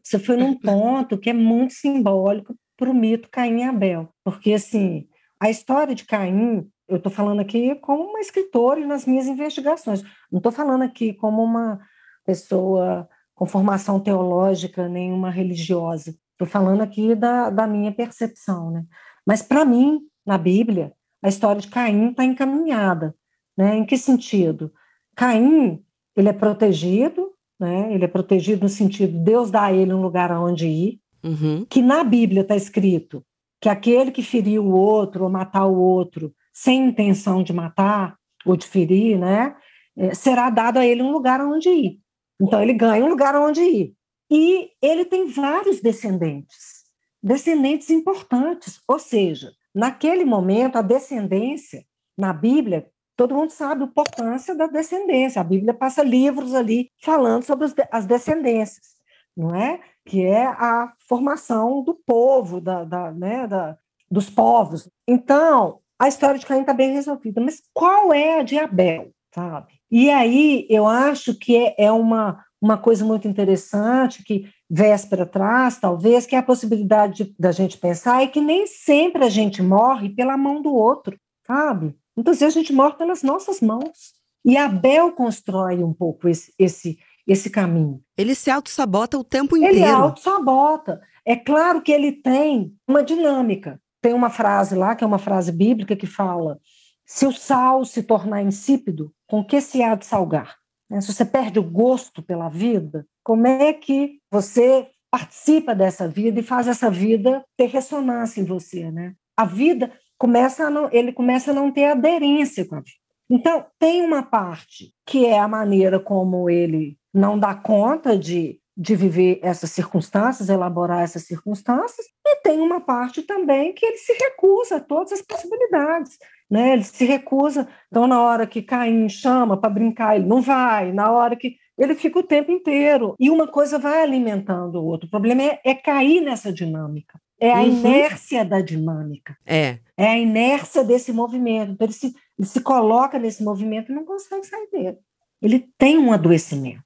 Você 0.02 0.18
foi 0.18 0.36
num 0.36 0.54
ponto 0.54 1.18
que 1.18 1.30
é 1.30 1.32
muito 1.32 1.74
simbólico 1.74 2.54
para 2.76 2.90
o 2.90 2.94
mito 2.94 3.28
Caim 3.30 3.60
e 3.60 3.62
Abel. 3.64 4.08
Porque, 4.22 4.52
assim, 4.52 5.08
a 5.40 5.50
história 5.50 5.94
de 5.94 6.04
Caim, 6.04 6.68
eu 6.88 6.96
estou 6.96 7.10
falando 7.10 7.40
aqui 7.40 7.74
como 7.76 8.04
uma 8.04 8.20
escritora 8.20 8.80
e 8.80 8.86
nas 8.86 9.06
minhas 9.06 9.26
investigações. 9.26 10.02
Não 10.30 10.38
estou 10.38 10.52
falando 10.52 10.82
aqui 10.82 11.12
como 11.14 11.42
uma 11.42 11.80
pessoa 12.24 13.08
com 13.34 13.46
formação 13.46 13.98
teológica, 13.98 14.88
nenhuma 14.88 15.30
religiosa. 15.30 16.14
Estou 16.34 16.46
falando 16.46 16.82
aqui 16.82 17.14
da, 17.14 17.48
da 17.50 17.66
minha 17.66 17.92
percepção, 17.92 18.70
né? 18.70 18.84
Mas 19.26 19.40
para 19.42 19.64
mim, 19.64 20.00
na 20.26 20.36
Bíblia, 20.36 20.92
a 21.22 21.28
história 21.28 21.60
de 21.60 21.68
Caim 21.68 22.10
está 22.10 22.24
encaminhada, 22.24 23.14
né? 23.56 23.76
Em 23.76 23.86
que 23.86 23.96
sentido? 23.96 24.72
Caim, 25.16 25.82
ele 26.16 26.28
é 26.28 26.32
protegido, 26.32 27.30
né? 27.58 27.92
Ele 27.92 28.04
é 28.04 28.08
protegido 28.08 28.62
no 28.62 28.68
sentido 28.68 29.18
Deus 29.22 29.50
dá 29.50 29.64
a 29.64 29.72
ele 29.72 29.92
um 29.94 30.02
lugar 30.02 30.30
aonde 30.30 30.66
ir, 30.66 31.00
Uhum. 31.24 31.64
que 31.70 31.80
na 31.80 32.04
Bíblia 32.04 32.42
está 32.42 32.54
escrito 32.54 33.24
que 33.58 33.66
aquele 33.70 34.10
que 34.10 34.22
feriu 34.22 34.62
o 34.62 34.72
outro 34.74 35.24
ou 35.24 35.30
matar 35.30 35.64
o 35.64 35.74
outro 35.74 36.34
sem 36.52 36.84
intenção 36.88 37.42
de 37.42 37.50
matar 37.50 38.14
ou 38.44 38.56
de 38.58 38.66
ferir, 38.66 39.18
né? 39.18 39.56
eh, 39.96 40.12
Será 40.14 40.50
dado 40.50 40.78
a 40.78 40.84
ele 40.84 41.02
um 41.02 41.10
lugar 41.10 41.40
aonde 41.40 41.70
ir. 41.70 41.98
Então 42.38 42.60
ele 42.60 42.74
ganha 42.74 43.02
um 43.02 43.08
lugar 43.08 43.34
aonde 43.34 43.62
ir. 43.62 43.94
E 44.30 44.70
ele 44.80 45.04
tem 45.04 45.26
vários 45.26 45.80
descendentes, 45.80 46.84
descendentes 47.22 47.90
importantes. 47.90 48.80
Ou 48.88 48.98
seja, 48.98 49.52
naquele 49.74 50.24
momento, 50.24 50.76
a 50.76 50.82
descendência, 50.82 51.84
na 52.16 52.32
Bíblia, 52.32 52.88
todo 53.16 53.34
mundo 53.34 53.50
sabe 53.50 53.82
a 53.82 53.86
importância 53.86 54.54
da 54.54 54.66
descendência. 54.66 55.40
A 55.40 55.44
Bíblia 55.44 55.74
passa 55.74 56.02
livros 56.02 56.54
ali 56.54 56.90
falando 57.02 57.44
sobre 57.44 57.68
as 57.90 58.06
descendências, 58.06 58.94
não 59.36 59.54
é? 59.54 59.80
Que 60.04 60.24
é 60.24 60.46
a 60.46 60.92
formação 61.08 61.82
do 61.82 61.94
povo, 61.94 62.60
da, 62.60 62.84
da, 62.84 63.12
né, 63.12 63.46
da, 63.46 63.76
dos 64.10 64.30
povos. 64.30 64.88
Então, 65.06 65.80
a 65.98 66.08
história 66.08 66.38
de 66.38 66.46
Caim 66.46 66.60
está 66.60 66.74
bem 66.74 66.92
resolvida, 66.92 67.40
mas 67.40 67.62
qual 67.72 68.12
é 68.12 68.40
a 68.40 68.42
de 68.42 68.58
Abel, 68.58 69.12
sabe? 69.34 69.74
E 69.90 70.10
aí 70.10 70.66
eu 70.68 70.86
acho 70.86 71.38
que 71.38 71.56
é, 71.56 71.74
é 71.78 71.92
uma, 71.92 72.44
uma 72.64 72.78
coisa 72.78 73.04
muito 73.04 73.28
interessante 73.28 74.24
que 74.24 74.48
véspera 74.70 75.26
traz, 75.26 75.78
talvez, 75.78 76.24
que 76.24 76.34
é 76.34 76.38
a 76.38 76.42
possibilidade 76.42 77.24
de- 77.24 77.34
da 77.38 77.52
gente 77.52 77.76
pensar 77.76 78.22
é 78.22 78.26
que 78.26 78.40
nem 78.40 78.66
sempre 78.66 79.22
a 79.22 79.28
gente 79.28 79.62
morre 79.62 80.08
pela 80.08 80.34
mão 80.34 80.62
do 80.62 80.72
outro, 80.74 81.14
sabe? 81.46 81.94
Muitas 82.16 82.40
vezes 82.40 82.56
a 82.56 82.58
gente 82.60 82.72
morre 82.72 82.94
pelas 82.94 83.22
nossas 83.22 83.60
mãos. 83.60 84.14
E 84.42 84.56
Abel 84.56 85.12
constrói 85.12 85.84
um 85.84 85.92
pouco 85.92 86.26
esse, 86.26 86.54
esse, 86.58 86.98
esse 87.26 87.50
caminho. 87.50 88.00
Ele 88.16 88.34
se 88.34 88.50
auto-sabota 88.50 89.18
o 89.18 89.24
tempo 89.24 89.56
Ele 89.58 89.66
inteiro. 89.80 89.96
auto-sabota. 89.96 91.02
É 91.26 91.36
claro 91.36 91.82
que 91.82 91.92
ele 91.92 92.12
tem 92.12 92.74
uma 92.88 93.02
dinâmica. 93.02 93.78
Tem 94.00 94.14
uma 94.14 94.30
frase 94.30 94.74
lá, 94.74 94.94
que 94.96 95.04
é 95.04 95.06
uma 95.06 95.18
frase 95.18 95.50
bíblica, 95.52 95.96
que 95.96 96.06
fala: 96.06 96.58
se 97.06 97.26
o 97.26 97.32
sal 97.32 97.84
se 97.84 98.02
tornar 98.02 98.42
insípido, 98.42 99.12
com 99.26 99.42
que 99.44 99.60
se 99.60 99.82
há 99.82 99.94
de 99.94 100.04
salgar? 100.06 100.56
Né? 100.88 101.00
Se 101.00 101.12
você 101.12 101.24
perde 101.24 101.58
o 101.58 101.62
gosto 101.62 102.22
pela 102.22 102.48
vida, 102.48 103.06
como 103.22 103.46
é 103.46 103.72
que 103.72 104.18
você 104.30 104.88
participa 105.10 105.74
dessa 105.74 106.08
vida 106.08 106.40
e 106.40 106.42
faz 106.42 106.66
essa 106.66 106.90
vida 106.90 107.44
ter 107.56 107.66
ressonância 107.66 108.40
em 108.40 108.44
você? 108.44 108.90
Né? 108.90 109.14
A 109.36 109.44
vida 109.44 109.92
começa 110.18 110.66
a 110.66 110.70
não, 110.70 110.88
ele 110.92 111.12
começa 111.12 111.50
a 111.50 111.54
não 111.54 111.70
ter 111.70 111.86
aderência 111.86 112.66
com 112.66 112.76
a 112.76 112.80
vida. 112.80 113.04
Então, 113.28 113.66
tem 113.78 114.02
uma 114.02 114.22
parte 114.22 114.92
que 115.06 115.24
é 115.24 115.38
a 115.38 115.48
maneira 115.48 115.98
como 115.98 116.50
ele 116.50 116.98
não 117.12 117.38
dá 117.38 117.54
conta 117.54 118.18
de, 118.18 118.60
de 118.76 118.94
viver 118.94 119.40
essas 119.42 119.70
circunstâncias, 119.70 120.48
elaborar 120.48 121.02
essas 121.02 121.22
circunstâncias, 121.22 122.06
e 122.26 122.36
tem 122.42 122.60
uma 122.60 122.80
parte 122.80 123.22
também 123.22 123.72
que 123.72 123.86
ele 123.86 123.96
se 123.96 124.12
recusa 124.12 124.76
a 124.76 124.80
todas 124.80 125.12
as 125.12 125.22
possibilidades. 125.22 126.18
Né? 126.50 126.74
Ele 126.74 126.84
se 126.84 127.04
recusa. 127.04 127.66
Então, 127.88 128.06
na 128.06 128.22
hora 128.22 128.46
que 128.46 128.62
Caim 128.62 129.08
chama 129.08 129.56
para 129.56 129.70
brincar, 129.70 130.16
ele 130.16 130.26
não 130.26 130.40
vai. 130.42 130.92
Na 130.92 131.10
hora 131.10 131.36
que. 131.36 131.56
Ele 131.76 131.96
fica 131.96 132.20
o 132.20 132.22
tempo 132.22 132.52
inteiro. 132.52 133.16
E 133.18 133.28
uma 133.28 133.48
coisa 133.48 133.80
vai 133.80 134.00
alimentando 134.02 134.76
o 134.80 134.84
outro. 134.84 135.08
O 135.08 135.10
problema 135.10 135.42
é, 135.42 135.60
é 135.64 135.74
cair 135.74 136.20
nessa 136.20 136.52
dinâmica. 136.52 137.18
É 137.40 137.50
a 137.52 137.56
Uhum. 137.62 137.66
inércia 137.66 138.44
da 138.44 138.60
dinâmica. 138.60 139.36
É. 139.44 139.78
É 139.96 140.06
a 140.06 140.16
inércia 140.18 140.84
desse 140.84 141.12
movimento. 141.12 141.72
Então, 141.72 141.84
ele 141.86 141.92
se, 141.92 142.14
ele 142.38 142.46
se 142.46 142.60
coloca 142.60 143.18
nesse 143.18 143.42
movimento 143.42 143.90
e 143.90 143.94
não 143.94 144.04
consegue 144.04 144.46
sair 144.46 144.68
dele. 144.70 144.98
Ele 145.42 145.66
tem 145.76 145.98
um 145.98 146.12
adoecimento. 146.12 146.84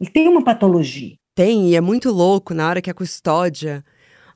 Ele 0.00 0.08
tem 0.10 0.28
uma 0.28 0.44
patologia. 0.44 1.16
Tem, 1.34 1.70
e 1.70 1.74
é 1.76 1.80
muito 1.80 2.10
louco 2.12 2.54
na 2.54 2.68
hora 2.68 2.80
que 2.80 2.90
a 2.90 2.94
custódia. 2.94 3.84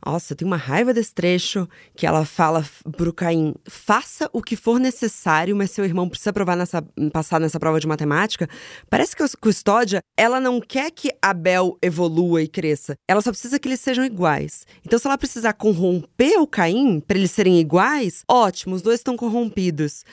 Nossa, 0.05 0.35
tenho 0.35 0.51
uma 0.51 0.57
raiva 0.57 0.93
desse 0.93 1.15
trecho 1.15 1.69
que 1.95 2.07
ela 2.07 2.25
fala 2.25 2.67
pro 2.97 3.13
Caim: 3.13 3.55
faça 3.69 4.29
o 4.33 4.43
que 4.43 4.57
for 4.57 4.81
necessário, 4.81 5.55
mas 5.55 5.71
seu 5.71 5.85
irmão 5.85 6.09
precisa 6.09 6.33
provar 6.33 6.57
nessa, 6.57 6.83
passar 7.13 7.41
nessa 7.41 7.61
prova 7.61 7.79
de 7.79 7.87
matemática. 7.87 8.49
Parece 8.91 9.15
que 9.15 9.23
a 9.23 9.29
custódia, 9.41 10.01
ela 10.17 10.41
não 10.41 10.61
quer 10.61 10.91
que 10.91 11.11
Abel 11.23 11.79
evolua 11.81 12.43
e 12.43 12.49
cresça. 12.49 12.97
Ela 13.09 13.23
só 13.23 13.31
precisa 13.31 13.59
que 13.59 13.69
eles 13.69 13.81
sejam 13.81 14.05
iguais. 14.05 14.67
Então, 14.85 14.99
se 14.99 15.07
ela 15.07 15.17
precisar 15.17 15.53
corromper 15.53 16.41
o 16.41 16.47
Caim 16.47 16.99
para 17.01 17.17
eles 17.17 17.31
serem 17.31 17.61
iguais, 17.61 18.25
ótimo, 18.29 18.75
os 18.75 18.83
dois 18.83 18.99
estão 18.99 19.17
corrompidos. 19.17 20.05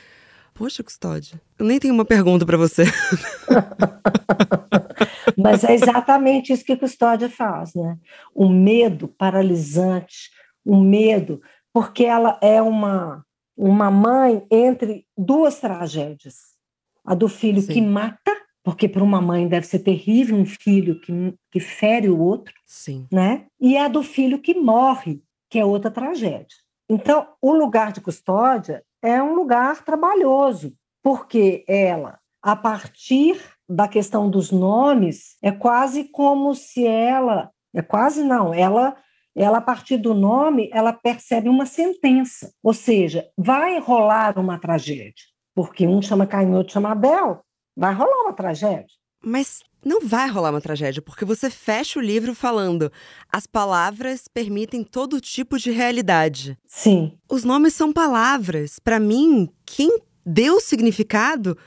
Poxa, 0.60 0.84
custódia, 0.84 1.42
eu 1.58 1.66
nem 1.66 1.80
tenho 1.80 1.94
uma 1.94 2.04
pergunta 2.04 2.46
para 2.46 2.58
você. 2.58 2.84
Mas 5.42 5.64
é 5.64 5.74
exatamente 5.74 6.52
isso 6.52 6.66
que 6.66 6.76
custódia 6.76 7.30
faz, 7.30 7.74
né? 7.74 7.98
O 8.36 8.50
medo 8.50 9.08
paralisante, 9.08 10.30
o 10.66 10.76
medo, 10.76 11.42
porque 11.72 12.04
ela 12.04 12.38
é 12.42 12.62
uma, 12.62 13.26
uma 13.56 13.90
mãe 13.90 14.46
entre 14.52 15.06
duas 15.18 15.62
tragédias. 15.62 16.58
A 17.06 17.16
do 17.16 17.30
filho 17.30 17.62
Sim. 17.62 17.74
que 17.76 17.82
mata, 17.82 18.36
porque 18.62 18.90
para 18.90 19.02
uma 19.02 19.22
mãe 19.22 19.48
deve 19.48 19.66
ser 19.66 19.80
terrível 19.80 20.36
um 20.36 20.46
filho 20.46 21.00
que, 21.00 21.14
que 21.50 21.62
fere 21.62 22.10
o 22.10 22.20
outro, 22.20 22.54
Sim. 22.66 23.08
né? 23.10 23.46
E 23.62 23.78
a 23.78 23.88
do 23.88 24.04
filho 24.04 24.42
que 24.42 24.54
morre, 24.54 25.24
que 25.50 25.58
é 25.58 25.64
outra 25.64 25.90
tragédia. 25.90 26.58
Então, 26.90 27.30
o 27.42 27.54
lugar 27.54 27.94
de 27.94 28.02
custódia 28.02 28.84
é 29.02 29.22
um 29.22 29.34
lugar 29.34 29.84
trabalhoso, 29.84 30.74
porque 31.02 31.64
ela, 31.68 32.20
a 32.42 32.56
partir 32.56 33.42
da 33.68 33.88
questão 33.88 34.30
dos 34.30 34.52
nomes, 34.52 35.38
é 35.42 35.52
quase 35.52 36.06
como 36.06 36.54
se 36.56 36.86
ela, 36.86 37.52
é 37.74 37.82
quase 37.82 38.24
não, 38.24 38.54
ela 38.54 38.96
ela 39.36 39.60
a 39.60 39.62
partir 39.62 39.98
do 39.98 40.14
nome, 40.14 40.70
ela 40.74 40.92
percebe 40.92 41.48
uma 41.48 41.66
sentença, 41.66 42.52
ou 42.62 42.74
seja, 42.74 43.30
vai 43.38 43.80
rolar 43.80 44.38
uma 44.38 44.60
tragédia, 44.60 45.14
porque 45.56 45.88
um 45.88 46.02
chama 46.02 46.28
Caim, 46.28 46.54
outro 46.54 46.74
chama 46.74 46.92
Abel, 46.92 47.42
vai 47.76 47.94
rolar 47.94 48.24
uma 48.24 48.34
tragédia. 48.34 48.99
Mas 49.24 49.62
não 49.84 50.02
vai 50.02 50.30
rolar 50.30 50.52
uma 50.52 50.62
tragédia, 50.62 51.02
porque 51.02 51.26
você 51.26 51.50
fecha 51.50 52.00
o 52.00 52.02
livro 52.02 52.36
falando: 52.36 52.92
as 53.32 53.46
palavras 53.48 54.28
permitem 54.28 54.84
todo 54.84 55.22
tipo 55.22 55.58
de 55.58 55.72
realidade. 55.72 56.58
Sim, 56.66 57.18
Os 57.30 57.44
nomes 57.44 57.74
são 57.74 57.92
palavras. 57.92 58.80
Para 58.80 59.00
mim, 59.00 59.50
quem 59.66 60.00
deu 60.26 60.60
significado 60.60 61.58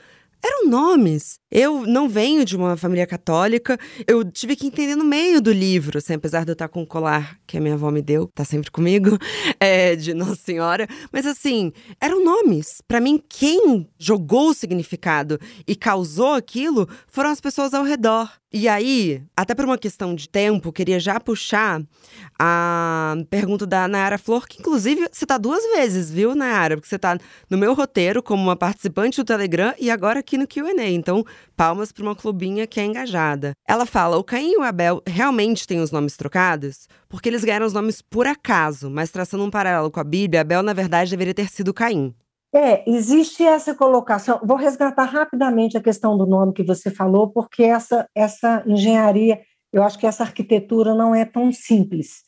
eram 0.43 0.67
nomes. 0.67 1.39
Eu 1.49 1.85
não 1.85 2.09
venho 2.09 2.43
de 2.43 2.55
uma 2.55 2.75
família 2.75 3.07
católica, 3.07 3.77
eu 4.07 4.23
tive 4.29 4.55
que 4.55 4.67
entender 4.67 4.95
no 4.95 5.03
meio 5.03 5.41
do 5.41 5.51
livro, 5.51 5.99
assim, 5.99 6.13
apesar 6.13 6.43
de 6.43 6.51
eu 6.51 6.53
estar 6.53 6.67
com 6.67 6.81
o 6.81 6.87
colar 6.87 7.37
que 7.47 7.57
a 7.57 7.61
minha 7.61 7.75
avó 7.75 7.89
me 7.91 8.01
deu, 8.01 8.27
tá 8.33 8.43
sempre 8.43 8.69
comigo, 8.71 9.17
é, 9.59 9.95
de 9.95 10.13
Nossa 10.13 10.35
Senhora. 10.35 10.87
Mas 11.11 11.25
assim, 11.25 11.71
eram 12.01 12.23
nomes. 12.23 12.81
Para 12.87 12.99
mim, 12.99 13.21
quem 13.29 13.87
jogou 13.97 14.49
o 14.49 14.53
significado 14.53 15.39
e 15.67 15.75
causou 15.75 16.33
aquilo 16.33 16.89
foram 17.07 17.29
as 17.29 17.39
pessoas 17.39 17.73
ao 17.73 17.83
redor. 17.83 18.29
E 18.55 18.67
aí, 18.67 19.23
até 19.35 19.55
por 19.55 19.65
uma 19.65 19.79
questão 19.79 20.13
de 20.13 20.29
tempo, 20.29 20.71
queria 20.71 20.99
já 20.99 21.19
puxar 21.19 21.81
a 22.37 23.15
pergunta 23.27 23.65
da 23.65 23.87
Nayara 23.87 24.19
Flor, 24.19 24.47
que 24.47 24.59
inclusive 24.59 25.09
você 25.11 25.25
tá 25.25 25.39
duas 25.39 25.63
vezes, 25.75 26.11
viu, 26.11 26.35
Nayara? 26.35 26.77
Porque 26.77 26.87
você 26.87 26.99
tá 26.99 27.17
no 27.49 27.57
meu 27.57 27.73
roteiro 27.73 28.21
como 28.21 28.43
uma 28.43 28.55
participante 28.55 29.19
do 29.19 29.25
Telegram 29.25 29.73
e 29.79 29.89
agora 29.89 30.19
aqui 30.19 30.37
no 30.37 30.47
QA. 30.47 30.87
Então, 30.87 31.25
palmas 31.57 31.91
para 31.91 32.03
uma 32.03 32.15
clubinha 32.15 32.67
que 32.67 32.79
é 32.79 32.85
engajada. 32.85 33.53
Ela 33.67 33.87
fala: 33.87 34.17
o 34.17 34.23
Caim 34.23 34.51
e 34.51 34.57
o 34.57 34.61
Abel 34.61 35.01
realmente 35.07 35.67
têm 35.67 35.79
os 35.79 35.89
nomes 35.89 36.15
trocados? 36.15 36.87
Porque 37.09 37.29
eles 37.29 37.43
ganharam 37.43 37.65
os 37.65 37.73
nomes 37.73 38.03
por 38.03 38.27
acaso, 38.27 38.87
mas 38.87 39.09
traçando 39.09 39.43
um 39.43 39.49
paralelo 39.49 39.89
com 39.89 39.99
a 39.99 40.03
Bíblia, 40.03 40.41
Abel, 40.41 40.61
na 40.61 40.73
verdade, 40.73 41.09
deveria 41.09 41.33
ter 41.33 41.49
sido 41.49 41.73
Caim. 41.73 42.13
É, 42.53 42.87
existe 42.87 43.43
essa 43.43 43.73
colocação. 43.73 44.39
Vou 44.43 44.55
resgatar 44.55 45.05
rapidamente 45.05 45.75
a 45.75 45.81
questão 45.81 46.15
do 46.15 46.27
nome 46.27 46.53
que 46.53 46.63
você 46.63 46.91
falou, 46.91 47.29
porque 47.29 47.63
essa, 47.63 48.07
essa 48.13 48.63
engenharia, 48.67 49.41
eu 49.71 49.81
acho 49.81 49.97
que 49.97 50.05
essa 50.05 50.23
arquitetura 50.23 50.93
não 50.93 51.15
é 51.15 51.25
tão 51.25 51.51
simples. 51.51 52.21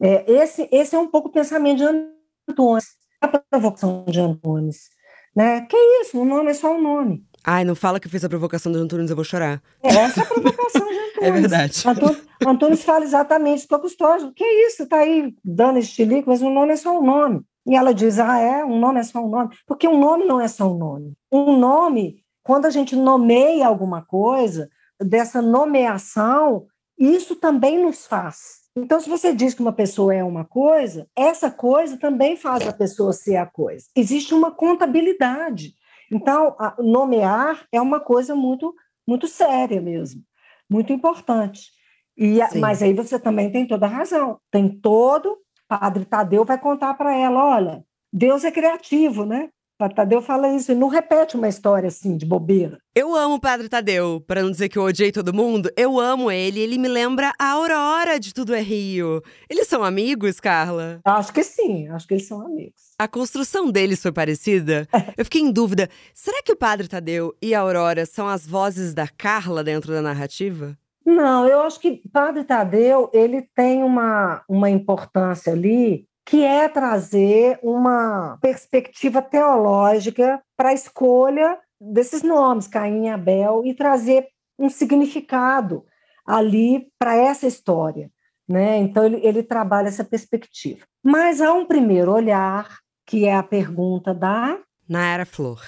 É, 0.00 0.30
esse, 0.30 0.68
esse 0.72 0.96
é 0.96 0.98
um 0.98 1.06
pouco 1.06 1.28
o 1.28 1.32
pensamento 1.32 1.78
de 1.78 1.84
Antunes, 1.84 2.86
a 3.20 3.28
provocação 3.28 4.04
de 4.08 4.18
Antunes. 4.18 4.88
Né? 5.34 5.60
Que 5.62 5.76
isso, 6.02 6.20
o 6.20 6.24
nome 6.24 6.50
é 6.50 6.54
só 6.54 6.74
um 6.74 6.82
nome. 6.82 7.24
Ai, 7.44 7.64
não 7.64 7.76
fala 7.76 8.00
que 8.00 8.08
fez 8.08 8.24
a 8.24 8.28
provocação 8.28 8.72
de 8.72 8.78
Antunes, 8.78 9.10
eu 9.10 9.16
vou 9.16 9.24
chorar. 9.24 9.62
É, 9.80 9.88
essa 9.88 10.20
é 10.20 10.22
a 10.24 10.26
provocação 10.26 10.88
de 10.88 10.98
Antunes. 10.98 11.22
é 11.22 11.30
verdade. 11.30 11.82
Antunes, 11.86 12.22
Antunes 12.44 12.82
fala 12.82 13.04
exatamente 13.04 13.64
para 13.68 13.78
Custódio. 13.78 14.32
Que 14.34 14.44
isso, 14.44 14.82
está 14.82 14.98
aí 14.98 15.32
dando 15.44 15.78
estilico, 15.78 16.30
mas 16.30 16.42
o 16.42 16.50
nome 16.50 16.72
é 16.72 16.76
só 16.76 16.98
um 16.98 17.04
nome. 17.04 17.42
E 17.68 17.76
ela 17.76 17.92
diz: 17.92 18.18
ah, 18.18 18.38
é, 18.38 18.64
um 18.64 18.78
nome 18.78 18.98
é 18.98 19.02
só 19.02 19.20
um 19.20 19.28
nome. 19.28 19.54
Porque 19.66 19.86
um 19.86 20.00
nome 20.00 20.24
não 20.24 20.40
é 20.40 20.48
só 20.48 20.72
um 20.72 20.78
nome. 20.78 21.14
Um 21.30 21.56
nome, 21.58 22.24
quando 22.42 22.64
a 22.64 22.70
gente 22.70 22.96
nomeia 22.96 23.66
alguma 23.66 24.02
coisa, 24.02 24.70
dessa 24.98 25.42
nomeação, 25.42 26.66
isso 26.98 27.36
também 27.36 27.80
nos 27.82 28.06
faz. 28.06 28.58
Então, 28.74 29.00
se 29.00 29.08
você 29.08 29.34
diz 29.34 29.54
que 29.54 29.60
uma 29.60 29.72
pessoa 29.72 30.14
é 30.14 30.24
uma 30.24 30.44
coisa, 30.44 31.06
essa 31.14 31.50
coisa 31.50 31.98
também 31.98 32.36
faz 32.36 32.66
a 32.66 32.72
pessoa 32.72 33.12
ser 33.12 33.36
a 33.36 33.46
coisa. 33.46 33.86
Existe 33.94 34.32
uma 34.32 34.50
contabilidade. 34.50 35.74
Então, 36.10 36.56
nomear 36.78 37.66
é 37.70 37.80
uma 37.80 38.00
coisa 38.00 38.34
muito, 38.34 38.74
muito 39.06 39.26
séria 39.26 39.80
mesmo, 39.80 40.22
muito 40.70 40.92
importante. 40.92 41.70
E, 42.16 42.38
mas 42.58 42.82
aí 42.82 42.94
você 42.94 43.18
também 43.18 43.50
tem 43.52 43.66
toda 43.66 43.86
a 43.86 43.90
razão. 43.90 44.40
Tem 44.50 44.68
todo 44.68 45.38
Padre 45.68 46.06
Tadeu 46.06 46.44
vai 46.44 46.58
contar 46.58 46.94
para 46.94 47.14
ela: 47.14 47.44
olha, 47.44 47.84
Deus 48.12 48.42
é 48.44 48.50
criativo, 48.50 49.26
né? 49.26 49.50
Padre 49.78 49.94
Tadeu 49.94 50.20
fala 50.20 50.48
isso 50.48 50.72
e 50.72 50.74
não 50.74 50.88
repete 50.88 51.36
uma 51.36 51.46
história 51.46 51.86
assim 51.86 52.16
de 52.16 52.26
bobeira. 52.26 52.80
Eu 52.96 53.14
amo 53.14 53.36
o 53.36 53.40
Padre 53.40 53.68
Tadeu, 53.68 54.20
para 54.26 54.42
não 54.42 54.50
dizer 54.50 54.68
que 54.68 54.76
eu 54.76 54.82
odiei 54.82 55.12
todo 55.12 55.32
mundo. 55.32 55.70
Eu 55.76 56.00
amo 56.00 56.32
ele, 56.32 56.58
ele 56.58 56.78
me 56.78 56.88
lembra 56.88 57.32
a 57.38 57.52
Aurora 57.52 58.18
de 58.18 58.34
Tudo 58.34 58.56
é 58.56 58.60
Rio. 58.60 59.22
Eles 59.48 59.68
são 59.68 59.84
amigos, 59.84 60.40
Carla? 60.40 60.98
Acho 61.04 61.32
que 61.32 61.44
sim, 61.44 61.86
acho 61.90 62.08
que 62.08 62.14
eles 62.14 62.26
são 62.26 62.44
amigos. 62.44 62.94
A 62.98 63.06
construção 63.06 63.70
deles 63.70 64.02
foi 64.02 64.10
parecida? 64.10 64.88
eu 65.16 65.24
fiquei 65.24 65.42
em 65.42 65.52
dúvida. 65.52 65.88
Será 66.12 66.42
que 66.42 66.50
o 66.50 66.56
Padre 66.56 66.88
Tadeu 66.88 67.32
e 67.40 67.54
a 67.54 67.60
Aurora 67.60 68.04
são 68.04 68.26
as 68.26 68.44
vozes 68.44 68.92
da 68.92 69.06
Carla 69.06 69.62
dentro 69.62 69.92
da 69.92 70.02
narrativa? 70.02 70.76
Não, 71.08 71.48
eu 71.48 71.62
acho 71.62 71.80
que 71.80 72.02
Padre 72.12 72.44
Tadeu 72.44 73.08
ele 73.14 73.40
tem 73.54 73.82
uma, 73.82 74.42
uma 74.46 74.68
importância 74.68 75.54
ali 75.54 76.06
que 76.26 76.44
é 76.44 76.68
trazer 76.68 77.58
uma 77.62 78.36
perspectiva 78.42 79.22
teológica 79.22 80.38
para 80.54 80.68
a 80.68 80.74
escolha 80.74 81.58
desses 81.80 82.22
nomes, 82.22 82.68
Caim 82.68 83.06
e 83.06 83.08
Abel, 83.08 83.62
e 83.64 83.72
trazer 83.72 84.28
um 84.58 84.68
significado 84.68 85.86
ali 86.26 86.92
para 86.98 87.16
essa 87.16 87.46
história. 87.46 88.10
Né? 88.46 88.76
Então, 88.76 89.06
ele, 89.06 89.26
ele 89.26 89.42
trabalha 89.42 89.88
essa 89.88 90.04
perspectiva. 90.04 90.84
Mas 91.02 91.40
há 91.40 91.54
um 91.54 91.64
primeiro 91.64 92.12
olhar, 92.12 92.80
que 93.06 93.24
é 93.24 93.34
a 93.34 93.42
pergunta 93.42 94.12
da. 94.12 94.58
Nayara 94.86 95.24
Flor. 95.24 95.62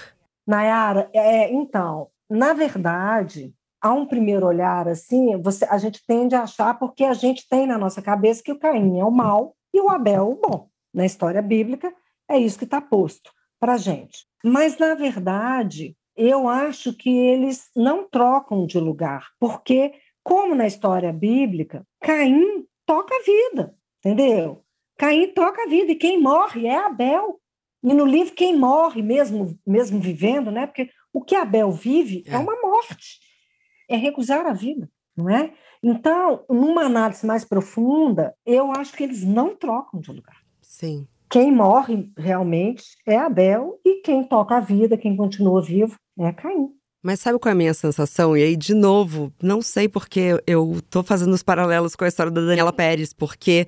Nayara, 0.45 1.09
é, 1.15 1.51
então, 1.51 2.09
na 2.29 2.53
verdade, 2.53 3.55
a 3.81 3.91
um 3.91 4.05
primeiro 4.05 4.45
olhar 4.45 4.87
assim, 4.87 5.35
você, 5.41 5.65
a 5.65 5.77
gente 5.77 6.05
tende 6.05 6.35
a 6.35 6.43
achar 6.43 6.77
porque 6.77 7.03
a 7.03 7.13
gente 7.13 7.47
tem 7.49 7.65
na 7.65 7.77
nossa 7.77 8.01
cabeça 8.01 8.43
que 8.43 8.51
o 8.51 8.59
Caim 8.59 8.99
é 8.99 9.03
o 9.03 9.09
mal 9.09 9.55
e 9.73 9.81
o 9.81 9.89
Abel 9.89 10.29
o 10.29 10.35
bom. 10.35 10.69
Na 10.93 11.05
história 11.05 11.41
bíblica 11.41 11.93
é 12.29 12.37
isso 12.37 12.59
que 12.59 12.65
está 12.65 12.79
posto 12.79 13.31
para 13.59 13.73
a 13.73 13.77
gente. 13.77 14.25
Mas 14.43 14.77
na 14.77 14.93
verdade, 14.93 15.95
eu 16.15 16.47
acho 16.47 16.93
que 16.93 17.09
eles 17.09 17.69
não 17.75 18.07
trocam 18.07 18.65
de 18.65 18.79
lugar, 18.79 19.29
porque 19.39 19.93
como 20.23 20.53
na 20.53 20.67
história 20.67 21.11
bíblica, 21.11 21.85
Caim 21.99 22.65
toca 22.85 23.15
a 23.15 23.23
vida, 23.23 23.75
entendeu? 23.99 24.63
Caim 24.97 25.27
toca 25.33 25.63
a 25.63 25.67
vida 25.67 25.91
e 25.93 25.95
quem 25.95 26.21
morre 26.21 26.67
é 26.67 26.77
Abel. 26.77 27.39
E 27.83 27.93
no 27.95 28.05
livro 28.05 28.35
quem 28.35 28.55
morre 28.55 29.01
mesmo 29.01 29.57
mesmo 29.65 29.99
vivendo, 29.99 30.51
né? 30.51 30.67
Porque 30.67 30.91
o 31.11 31.23
que 31.23 31.35
Abel 31.35 31.71
vive 31.71 32.23
é, 32.27 32.33
é 32.33 32.37
uma 32.37 32.55
morte 32.61 33.30
é 33.91 33.97
recusar 33.97 34.45
a 34.45 34.53
vida, 34.53 34.89
não 35.15 35.29
é? 35.29 35.53
Então, 35.83 36.43
numa 36.49 36.83
análise 36.83 37.25
mais 37.25 37.43
profunda, 37.43 38.33
eu 38.45 38.71
acho 38.71 38.93
que 38.93 39.03
eles 39.03 39.23
não 39.23 39.55
trocam 39.55 39.99
de 39.99 40.11
lugar. 40.11 40.37
Sim. 40.61 41.07
Quem 41.29 41.51
morre 41.51 42.11
realmente 42.17 42.83
é 43.05 43.17
Abel 43.17 43.79
e 43.85 44.01
quem 44.01 44.23
toca 44.23 44.57
a 44.57 44.59
vida, 44.59 44.97
quem 44.97 45.15
continua 45.15 45.61
vivo, 45.61 45.95
é 46.19 46.31
Caim. 46.31 46.69
Mas 47.01 47.19
sabe 47.19 47.39
qual 47.39 47.49
é 47.49 47.53
a 47.53 47.55
minha 47.55 47.73
sensação? 47.73 48.37
E 48.37 48.43
aí, 48.43 48.55
de 48.55 48.75
novo, 48.75 49.33
não 49.41 49.61
sei 49.61 49.87
porque 49.87 50.39
eu 50.45 50.79
tô 50.89 51.01
fazendo 51.01 51.33
os 51.33 51.41
paralelos 51.41 51.95
com 51.95 52.03
a 52.03 52.07
história 52.07 52.31
da 52.31 52.41
Daniela 52.41 52.71
Pérez, 52.71 53.11
porque 53.11 53.65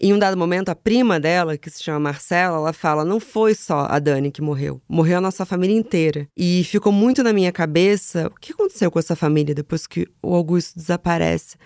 em 0.00 0.14
um 0.14 0.18
dado 0.18 0.36
momento, 0.36 0.70
a 0.70 0.74
prima 0.74 1.20
dela, 1.20 1.58
que 1.58 1.68
se 1.68 1.82
chama 1.82 2.00
Marcela, 2.00 2.56
ela 2.56 2.72
fala: 2.72 3.04
não 3.04 3.20
foi 3.20 3.54
só 3.54 3.86
a 3.88 3.98
Dani 3.98 4.30
que 4.30 4.40
morreu, 4.40 4.80
morreu 4.88 5.18
a 5.18 5.20
nossa 5.20 5.44
família 5.44 5.76
inteira. 5.76 6.26
E 6.34 6.64
ficou 6.64 6.90
muito 6.90 7.22
na 7.22 7.34
minha 7.34 7.52
cabeça 7.52 8.28
o 8.28 8.40
que 8.40 8.52
aconteceu 8.52 8.90
com 8.90 8.98
essa 8.98 9.14
família 9.14 9.54
depois 9.54 9.86
que 9.86 10.08
o 10.22 10.34
Augusto 10.34 10.76
desaparece. 10.76 11.58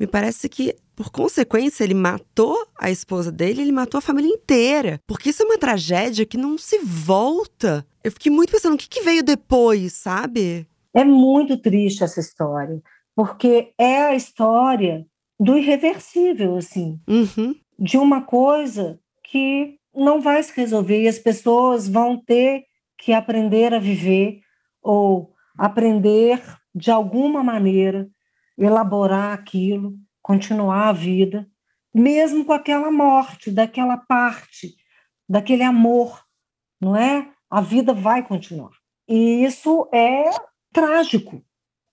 Me 0.00 0.06
parece 0.06 0.48
que, 0.48 0.74
por 0.96 1.10
consequência, 1.10 1.84
ele 1.84 1.92
matou 1.92 2.56
a 2.78 2.90
esposa 2.90 3.30
dele, 3.30 3.60
ele 3.60 3.72
matou 3.72 3.98
a 3.98 4.02
família 4.02 4.32
inteira. 4.32 4.98
Porque 5.06 5.28
isso 5.28 5.42
é 5.42 5.46
uma 5.46 5.58
tragédia 5.58 6.24
que 6.24 6.38
não 6.38 6.56
se 6.56 6.78
volta. 6.78 7.86
Eu 8.02 8.10
fiquei 8.10 8.32
muito 8.32 8.50
pensando, 8.50 8.74
o 8.74 8.78
que, 8.78 8.88
que 8.88 9.02
veio 9.02 9.22
depois, 9.22 9.92
sabe? 9.92 10.66
É 10.94 11.04
muito 11.04 11.58
triste 11.58 12.02
essa 12.02 12.20
história, 12.20 12.80
porque 13.14 13.72
é 13.78 14.02
a 14.04 14.14
história 14.14 15.06
do 15.38 15.56
irreversível, 15.56 16.56
assim. 16.56 16.98
Uhum 17.06 17.54
de 17.82 17.98
uma 17.98 18.22
coisa 18.22 19.00
que 19.24 19.76
não 19.92 20.20
vai 20.20 20.40
se 20.40 20.52
resolver 20.54 21.02
e 21.02 21.08
as 21.08 21.18
pessoas 21.18 21.88
vão 21.88 22.16
ter 22.16 22.64
que 22.96 23.12
aprender 23.12 23.74
a 23.74 23.80
viver 23.80 24.40
ou 24.80 25.34
aprender 25.58 26.40
de 26.72 26.92
alguma 26.92 27.42
maneira 27.42 28.08
elaborar 28.56 29.32
aquilo, 29.32 29.94
continuar 30.22 30.90
a 30.90 30.92
vida, 30.92 31.48
mesmo 31.92 32.44
com 32.44 32.52
aquela 32.52 32.92
morte, 32.92 33.50
daquela 33.50 33.96
parte, 33.96 34.76
daquele 35.28 35.64
amor, 35.64 36.22
não 36.80 36.94
é? 36.94 37.32
A 37.50 37.60
vida 37.60 37.92
vai 37.92 38.24
continuar. 38.24 38.70
E 39.08 39.44
isso 39.44 39.88
é 39.92 40.30
trágico. 40.72 41.42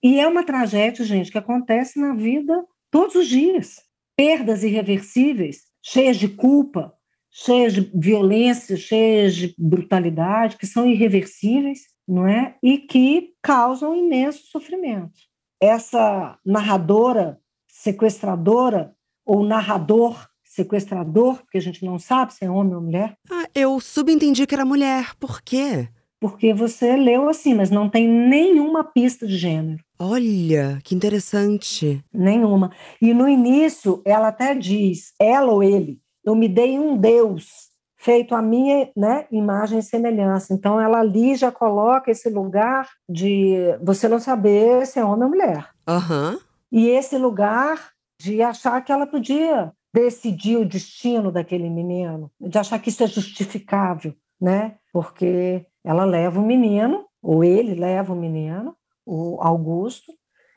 E 0.00 0.20
é 0.20 0.28
uma 0.28 0.44
tragédia, 0.44 1.04
gente, 1.04 1.32
que 1.32 1.38
acontece 1.38 1.98
na 1.98 2.14
vida 2.14 2.64
todos 2.92 3.16
os 3.16 3.26
dias. 3.26 3.82
Perdas 4.16 4.62
irreversíveis 4.62 5.69
cheias 5.82 6.16
de 6.16 6.28
culpa, 6.28 6.94
cheias 7.30 7.72
de 7.72 7.90
violência, 7.94 8.76
cheias 8.76 9.34
de 9.34 9.54
brutalidade, 9.58 10.56
que 10.56 10.66
são 10.66 10.86
irreversíveis, 10.86 11.80
não 12.06 12.26
é? 12.26 12.56
E 12.62 12.78
que 12.78 13.34
causam 13.42 13.94
imenso 13.94 14.46
sofrimento. 14.46 15.12
Essa 15.60 16.38
narradora 16.44 17.38
sequestradora 17.68 18.94
ou 19.24 19.44
narrador 19.44 20.28
sequestrador, 20.44 21.38
porque 21.42 21.58
a 21.58 21.62
gente 21.62 21.84
não 21.84 21.98
sabe 21.98 22.34
se 22.34 22.44
é 22.44 22.50
homem 22.50 22.74
ou 22.74 22.82
mulher. 22.82 23.16
Ah, 23.30 23.46
eu 23.54 23.78
subentendi 23.78 24.46
que 24.46 24.54
era 24.54 24.64
mulher. 24.64 25.14
Por 25.14 25.40
quê? 25.40 25.88
Porque 26.20 26.52
você 26.52 26.96
leu 26.96 27.28
assim, 27.28 27.54
mas 27.54 27.70
não 27.70 27.88
tem 27.88 28.06
nenhuma 28.06 28.84
pista 28.84 29.26
de 29.26 29.38
gênero. 29.38 29.82
Olha, 29.98 30.78
que 30.84 30.94
interessante. 30.94 32.04
Nenhuma. 32.12 32.70
E 33.00 33.14
no 33.14 33.26
início, 33.26 34.02
ela 34.04 34.28
até 34.28 34.54
diz, 34.54 35.14
ela 35.18 35.50
ou 35.50 35.62
ele, 35.62 35.98
eu 36.24 36.34
me 36.36 36.46
dei 36.46 36.78
um 36.78 36.96
Deus 36.96 37.70
feito 37.96 38.34
a 38.34 38.40
minha 38.40 38.90
né, 38.96 39.26
imagem 39.30 39.78
e 39.78 39.82
semelhança. 39.82 40.54
Então, 40.54 40.80
ela 40.80 41.00
ali 41.00 41.34
já 41.34 41.52
coloca 41.52 42.10
esse 42.10 42.30
lugar 42.30 42.88
de 43.08 43.56
você 43.82 44.08
não 44.08 44.18
saber 44.18 44.86
se 44.86 44.98
é 44.98 45.04
homem 45.04 45.24
ou 45.24 45.30
mulher. 45.30 45.68
Uhum. 45.86 46.38
E 46.72 46.88
esse 46.88 47.18
lugar 47.18 47.90
de 48.18 48.42
achar 48.42 48.80
que 48.82 48.92
ela 48.92 49.06
podia 49.06 49.72
decidir 49.92 50.56
o 50.56 50.64
destino 50.64 51.32
daquele 51.32 51.68
menino, 51.68 52.30
de 52.40 52.58
achar 52.58 52.78
que 52.78 52.88
isso 52.88 53.02
é 53.02 53.06
justificável, 53.06 54.14
né? 54.40 54.76
Porque 54.92 55.66
ela 55.84 56.04
leva 56.04 56.40
o 56.40 56.46
menino, 56.46 57.06
ou 57.22 57.44
ele 57.44 57.74
leva 57.74 58.12
o 58.12 58.16
menino, 58.16 58.74
o 59.04 59.38
Augusto, 59.40 60.12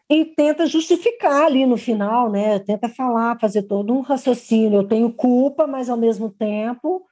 e 0.09 0.25
tenta 0.25 0.67
justificar 0.67 1.45
ali 1.45 1.65
no 1.65 1.77
final, 1.77 2.29
né? 2.29 2.59
Tenta 2.59 2.89
falar, 2.89 3.39
fazer 3.39 3.63
todo 3.63 3.93
um 3.93 4.01
raciocínio. 4.01 4.81
Eu 4.81 4.87
tenho 4.87 5.11
culpa, 5.11 5.65
mas 5.65 5.89
ao 5.89 5.97
mesmo 5.97 6.29
tempo, 6.29 7.03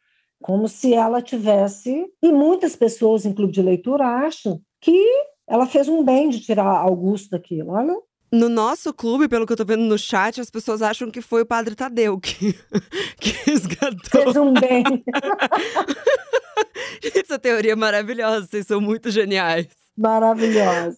como 0.42 0.68
se 0.68 0.94
ela 0.94 1.22
tivesse. 1.22 2.06
E 2.22 2.32
muitas 2.32 2.76
pessoas 2.76 3.26
em 3.26 3.34
clube 3.34 3.54
de 3.54 3.62
leitura 3.62 4.06
acham 4.06 4.60
que 4.80 5.04
ela 5.48 5.66
fez 5.66 5.88
um 5.88 6.04
bem 6.04 6.30
de 6.30 6.42
tirar 6.42 6.66
Augusto 6.66 7.32
daquilo. 7.32 7.72
Olha, 7.72 7.96
no 8.32 8.48
nosso 8.48 8.94
clube, 8.94 9.28
pelo 9.28 9.46
que 9.46 9.52
eu 9.54 9.58
tô 9.58 9.66
vendo 9.66 9.84
no 9.84 9.98
chat, 9.98 10.40
as 10.40 10.50
pessoas 10.50 10.82
acham 10.82 11.12
que 11.12 11.22
foi 11.22 11.42
o 11.42 11.46
Padre 11.46 11.76
Tadeu 11.76 12.20
que, 12.20 12.58
que 13.20 13.32
resgatou. 13.46 14.24
Fez 14.24 14.36
um 14.38 14.54
bem. 14.54 14.84
Essa 17.16 17.38
teoria 17.38 17.74
é 17.74 17.76
maravilhosa, 17.76 18.48
vocês 18.48 18.66
são 18.66 18.80
muito 18.80 19.12
geniais. 19.12 19.68
Maravilhosa. 19.98 20.98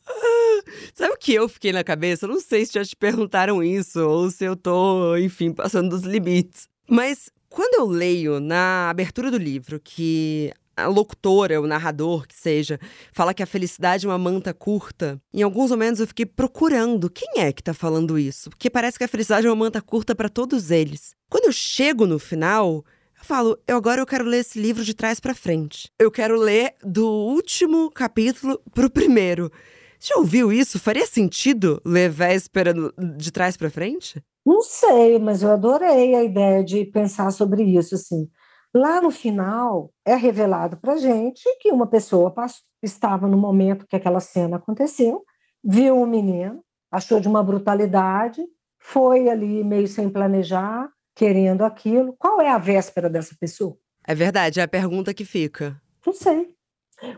Sabe 0.94 1.14
o 1.14 1.18
que 1.18 1.34
eu 1.34 1.50
fiquei 1.50 1.72
na 1.72 1.84
cabeça? 1.84 2.26
Eu 2.26 2.30
não 2.30 2.40
sei 2.40 2.66
se 2.66 2.74
já 2.74 2.86
te 2.86 2.96
perguntaram 2.96 3.64
isso 3.64 4.00
ou 4.00 4.30
se 4.30 4.46
eu 4.46 4.56
tô, 4.56 5.18
enfim, 5.18 5.52
passando 5.52 5.90
dos 5.90 6.04
limites. 6.04 6.70
Mas 6.88 7.30
quando 7.50 7.76
eu 7.80 7.88
leio 7.88 8.40
na 8.40 8.90
abertura 8.90 9.32
do 9.32 9.38
livro 9.38 9.80
que 9.80 10.54
a 10.76 10.88
locutora, 10.88 11.62
o 11.62 11.68
narrador, 11.68 12.28
que 12.28 12.36
seja, 12.36 12.80
fala 13.12 13.34
que 13.34 13.44
a 13.44 13.48
felicidade 13.48 14.06
é 14.06 14.10
uma 14.10 14.18
manta 14.18 14.54
curta, 14.54 15.22
em 15.34 15.42
alguns 15.42 15.72
momentos 15.72 16.00
eu 16.00 16.08
fiquei 16.08 16.26
procurando 16.26 17.10
quem 17.10 17.42
é 17.42 17.52
que 17.52 17.64
tá 17.64 17.74
falando 17.74 18.18
isso, 18.18 18.50
porque 18.50 18.70
parece 18.70 18.98
que 18.98 19.04
a 19.04 19.08
felicidade 19.08 19.48
é 19.48 19.50
uma 19.50 19.56
manta 19.56 19.82
curta 19.82 20.16
para 20.16 20.30
todos 20.30 20.72
eles. 20.72 21.16
Quando 21.30 21.46
eu 21.46 21.52
chego 21.52 22.06
no 22.06 22.20
final, 22.20 22.84
eu 23.18 23.24
falo, 23.26 23.58
eu 23.68 23.78
agora 23.78 24.02
eu 24.02 24.06
quero 24.06 24.26
ler 24.26 24.40
esse 24.40 24.60
livro 24.60 24.84
de 24.84 24.94
trás 24.94 25.20
para 25.20 25.34
frente. 25.34 25.90
Eu 26.00 26.12
quero 26.12 26.40
ler 26.40 26.76
do 26.84 27.08
último 27.08 27.90
capítulo 27.90 28.60
pro 28.74 28.90
primeiro. 28.90 29.52
Já 30.00 30.18
ouviu 30.18 30.52
isso? 30.52 30.80
Faria 30.80 31.08
sentido 31.08 31.82
ler 31.86 32.10
Véspera 32.10 32.74
de 33.16 33.32
trás 33.32 33.56
para 33.56 33.70
frente? 33.70 34.22
Não 34.46 34.62
sei, 34.62 35.18
mas 35.18 35.42
eu 35.42 35.52
adorei 35.52 36.14
a 36.16 36.24
ideia 36.24 36.62
de 36.62 36.84
pensar 36.84 37.32
sobre 37.32 37.64
isso, 37.64 37.96
assim. 37.96 38.28
Lá 38.76 39.00
no 39.00 39.12
final, 39.12 39.94
é 40.04 40.16
revelado 40.16 40.78
para 40.78 40.98
gente 40.98 41.44
que 41.60 41.72
uma 41.72 41.86
pessoa 41.86 42.34
estava 42.82 43.28
no 43.28 43.38
momento 43.38 43.86
que 43.86 43.96
aquela 43.96 44.20
cena 44.20 44.58
aconteceu, 44.58 45.24
viu 45.64 46.02
o 46.02 46.08
menino, 46.08 46.64
achou 46.92 47.20
de 47.20 47.28
uma 47.28 47.44
brutalidade, 47.44 48.42
foi 48.80 49.30
ali 49.30 49.64
meio 49.64 49.88
sem 49.88 50.10
planejar, 50.10 50.90
querendo 51.16 51.64
aquilo. 51.64 52.16
Qual 52.18 52.42
é 52.42 52.50
a 52.50 52.58
véspera 52.58 53.10
dessa 53.10 53.36
pessoa? 53.40 53.78
É 54.06 54.16
verdade, 54.16 54.60
é 54.60 54.64
a 54.64 54.68
pergunta 54.68 55.14
que 55.14 55.24
fica. 55.24 55.80
Não 56.06 56.14
sei. 56.14 56.54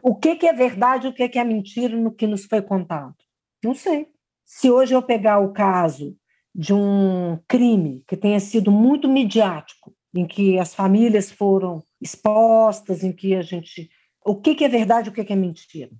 O 0.04 0.14
que, 0.14 0.36
que 0.36 0.48
é 0.48 0.54
verdade 0.54 1.08
e 1.08 1.10
o 1.10 1.14
que, 1.14 1.28
que 1.30 1.40
é 1.40 1.44
mentira 1.44 1.96
no 1.96 2.12
que 2.12 2.28
nos 2.28 2.46
foi 2.46 2.62
contado? 2.62 3.16
Não 3.64 3.74
sei. 3.74 4.08
Se 4.44 4.70
hoje 4.70 4.94
eu 4.94 5.02
pegar 5.02 5.40
o 5.40 5.54
caso 5.54 6.16
de 6.54 6.74
um 6.74 7.40
crime 7.48 8.04
que 8.08 8.18
tenha 8.18 8.40
sido 8.40 8.72
muito 8.72 9.08
midiático, 9.08 9.95
em 10.16 10.26
que 10.26 10.58
as 10.58 10.74
famílias 10.74 11.30
foram 11.32 11.84
expostas, 12.02 13.04
em 13.04 13.12
que 13.12 13.36
a 13.36 13.42
gente. 13.42 13.90
O 14.26 14.36
que, 14.36 14.56
que 14.56 14.64
é 14.64 14.70
verdade 14.70 15.10
e 15.10 15.12
o 15.12 15.14
que, 15.14 15.24
que 15.24 15.34
é 15.34 15.36
mentira? 15.36 15.92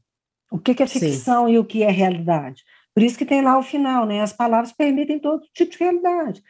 O 0.52 0.58
que, 0.58 0.74
que 0.74 0.84
é 0.84 0.88
ficção 0.88 1.48
Sim. 1.48 1.54
e 1.54 1.60
o 1.60 1.66
que 1.66 1.84
é 1.84 1.92
realidade? 1.92 2.64
Por 2.94 3.04
isso 3.04 3.18
que 3.18 3.26
tem 3.26 3.42
lá 3.42 3.58
o 3.58 3.64
final, 3.64 4.06
né? 4.06 4.22
As 4.22 4.32
palavras 4.32 4.72
permitem 4.72 5.20
todo 5.20 5.46
tipo 5.54 5.72
de 5.72 5.78
realidade. 5.78 6.42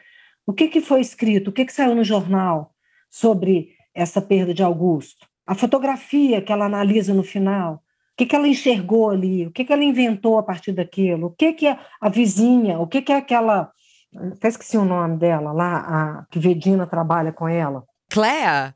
O 0.46 0.52
que, 0.52 0.68
que 0.68 0.80
foi 0.80 1.00
escrito? 1.00 1.48
O 1.48 1.52
que, 1.52 1.64
que 1.64 1.72
saiu 1.72 1.94
no 1.94 2.04
jornal 2.04 2.72
sobre 3.10 3.74
essa 3.92 4.22
perda 4.22 4.54
de 4.54 4.62
Augusto? 4.62 5.26
A 5.44 5.56
fotografia 5.56 6.40
que 6.40 6.52
ela 6.52 6.66
analisa 6.66 7.12
no 7.12 7.24
final, 7.24 7.74
o 7.74 7.80
que, 8.16 8.26
que 8.26 8.36
ela 8.36 8.46
enxergou 8.46 9.10
ali, 9.10 9.46
o 9.46 9.50
que, 9.50 9.64
que 9.64 9.72
ela 9.72 9.82
inventou 9.82 10.38
a 10.38 10.42
partir 10.42 10.72
daquilo, 10.72 11.26
o 11.26 11.30
que, 11.30 11.52
que 11.52 11.66
é 11.66 11.78
a 12.00 12.08
vizinha, 12.08 12.78
o 12.78 12.86
que, 12.86 13.02
que 13.02 13.12
é 13.12 13.16
aquela. 13.16 13.72
Até 14.32 14.48
esqueci 14.48 14.76
o 14.76 14.84
nome 14.84 15.16
dela 15.16 15.52
lá, 15.52 15.78
a 15.78 16.26
que 16.30 16.38
Vedina 16.38 16.86
trabalha 16.86 17.32
com 17.32 17.48
ela. 17.48 17.84
Cléa? 18.10 18.74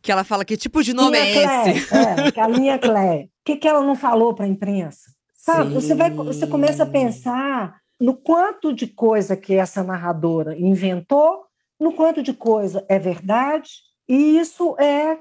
Que 0.00 0.10
ela 0.10 0.24
fala 0.24 0.44
que 0.44 0.56
tipo 0.56 0.82
de 0.82 0.92
nome 0.92 1.16
é 1.16 1.68
esse? 1.70 1.94
É, 1.94 2.32
que 2.32 2.40
a 2.40 2.48
linha 2.48 2.78
Cléa. 2.78 3.24
O 3.24 3.28
que, 3.44 3.56
que 3.56 3.68
ela 3.68 3.82
não 3.82 3.94
falou 3.94 4.34
para 4.34 4.44
a 4.44 4.48
imprensa? 4.48 5.12
Sabe? 5.34 5.72
Você, 5.74 5.94
vai, 5.94 6.10
você 6.10 6.46
começa 6.46 6.84
a 6.84 6.86
pensar 6.86 7.76
no 8.00 8.14
quanto 8.14 8.72
de 8.72 8.86
coisa 8.86 9.36
que 9.36 9.54
essa 9.54 9.82
narradora 9.82 10.58
inventou, 10.58 11.44
no 11.78 11.92
quanto 11.92 12.22
de 12.22 12.32
coisa 12.32 12.84
é 12.88 12.98
verdade, 12.98 13.70
e 14.08 14.38
isso 14.38 14.76
é 14.78 15.18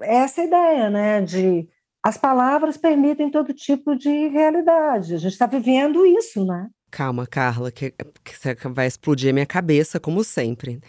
essa 0.00 0.42
ideia, 0.42 0.90
né, 0.90 1.20
de 1.20 1.68
as 2.02 2.18
palavras 2.18 2.76
permitem 2.76 3.30
todo 3.30 3.54
tipo 3.54 3.96
de 3.96 4.28
realidade. 4.28 5.14
A 5.14 5.18
gente 5.18 5.32
está 5.32 5.46
vivendo 5.46 6.04
isso, 6.04 6.44
né? 6.44 6.68
Calma, 6.94 7.26
Carla, 7.26 7.72
que, 7.72 7.90
que 7.90 8.68
vai 8.68 8.86
explodir 8.86 9.30
a 9.30 9.32
minha 9.32 9.44
cabeça, 9.44 9.98
como 9.98 10.22
sempre. 10.22 10.80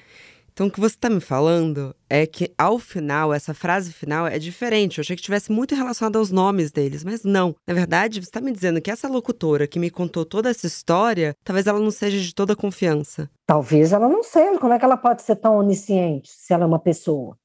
Então, 0.53 0.67
o 0.67 0.71
que 0.71 0.79
você 0.79 0.93
está 0.93 1.09
me 1.09 1.19
falando 1.19 1.95
é 2.07 2.27
que, 2.27 2.53
ao 2.55 2.77
final, 2.77 3.33
essa 3.33 3.55
frase 3.55 3.91
final 3.91 4.27
é 4.27 4.37
diferente. 4.37 4.99
Eu 4.99 5.01
achei 5.01 5.15
que 5.15 5.23
tivesse 5.23 5.51
muito 5.51 5.73
relacionado 5.73 6.17
aos 6.17 6.29
nomes 6.29 6.71
deles, 6.71 7.03
mas 7.03 7.23
não. 7.23 7.55
Na 7.65 7.73
verdade, 7.73 8.21
você 8.21 8.29
está 8.29 8.39
me 8.39 8.51
dizendo 8.51 8.79
que 8.79 8.91
essa 8.91 9.07
locutora 9.07 9.65
que 9.65 9.79
me 9.79 9.89
contou 9.89 10.23
toda 10.23 10.47
essa 10.47 10.67
história, 10.67 11.33
talvez 11.43 11.65
ela 11.65 11.79
não 11.79 11.89
seja 11.89 12.19
de 12.19 12.35
toda 12.35 12.55
confiança. 12.55 13.27
Talvez 13.47 13.91
ela 13.91 14.07
não 14.07 14.21
seja. 14.21 14.59
Como 14.59 14.73
é 14.73 14.77
que 14.77 14.85
ela 14.85 14.97
pode 14.97 15.23
ser 15.23 15.37
tão 15.37 15.57
onisciente 15.57 16.29
se 16.29 16.53
ela 16.53 16.65
é 16.65 16.67
uma 16.67 16.77
pessoa? 16.79 17.35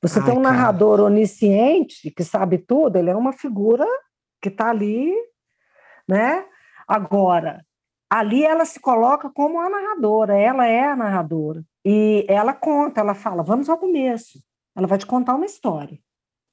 Você 0.00 0.20
Ai, 0.20 0.24
tem 0.26 0.38
um 0.38 0.42
cara. 0.42 0.54
narrador 0.54 1.00
onisciente 1.00 2.12
que 2.12 2.22
sabe 2.22 2.58
tudo, 2.58 2.94
ele 2.94 3.10
é 3.10 3.16
uma 3.16 3.32
figura 3.32 3.84
que 4.40 4.50
está 4.50 4.70
ali, 4.70 5.12
né? 6.08 6.44
Agora, 6.86 7.66
ali 8.10 8.44
ela 8.44 8.64
se 8.64 8.80
coloca 8.80 9.30
como 9.30 9.60
a 9.60 9.68
narradora, 9.68 10.36
ela 10.36 10.66
é 10.66 10.84
a 10.84 10.96
narradora. 10.96 11.64
E 11.84 12.24
ela 12.28 12.52
conta, 12.52 13.00
ela 13.00 13.14
fala, 13.14 13.42
vamos 13.42 13.68
ao 13.68 13.78
começo. 13.78 14.42
Ela 14.76 14.86
vai 14.86 14.98
te 14.98 15.06
contar 15.06 15.34
uma 15.34 15.46
história. 15.46 15.98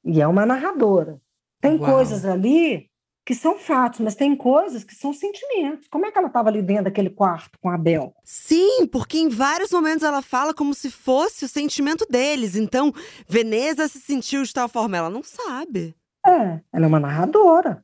E 0.03 0.21
é 0.21 0.27
uma 0.27 0.45
narradora. 0.45 1.19
Tem 1.61 1.77
Uau. 1.77 1.91
coisas 1.91 2.25
ali 2.25 2.89
que 3.25 3.33
são 3.33 3.57
fatos, 3.57 4.01
mas 4.01 4.13
tem 4.13 4.35
coisas 4.35 4.83
que 4.83 4.93
são 4.93 5.11
sentimentos. 5.11 5.87
Como 5.87 6.05
é 6.05 6.11
que 6.11 6.17
ela 6.17 6.27
estava 6.27 6.49
ali 6.49 6.61
dentro 6.61 6.85
daquele 6.85 7.09
quarto 7.09 7.57
com 7.59 7.69
a 7.69 7.77
Bel? 7.77 8.13
Sim, 8.23 8.85
porque 8.85 9.17
em 9.17 9.29
vários 9.29 9.71
momentos 9.71 10.03
ela 10.03 10.21
fala 10.21 10.53
como 10.53 10.75
se 10.75 10.91
fosse 10.91 11.43
o 11.43 11.49
sentimento 11.49 12.05
deles. 12.07 12.55
Então, 12.55 12.93
Veneza 13.27 13.87
se 13.87 13.99
sentiu 13.99 14.43
de 14.43 14.53
tal 14.53 14.69
forma, 14.69 14.95
ela 14.95 15.09
não 15.09 15.23
sabe. 15.23 15.95
É, 16.25 16.61
ela 16.71 16.85
é 16.85 16.87
uma 16.87 16.99
narradora. 16.99 17.83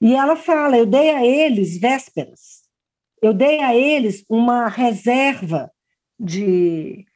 E 0.00 0.16
ela 0.16 0.34
fala: 0.34 0.76
eu 0.76 0.84
dei 0.84 1.10
a 1.10 1.24
eles 1.24 1.78
vésperas, 1.78 2.61
eu 3.22 3.32
dei 3.32 3.60
a 3.60 3.74
eles 3.74 4.24
uma 4.28 4.68
reserva 4.68 5.70
de 6.18 7.06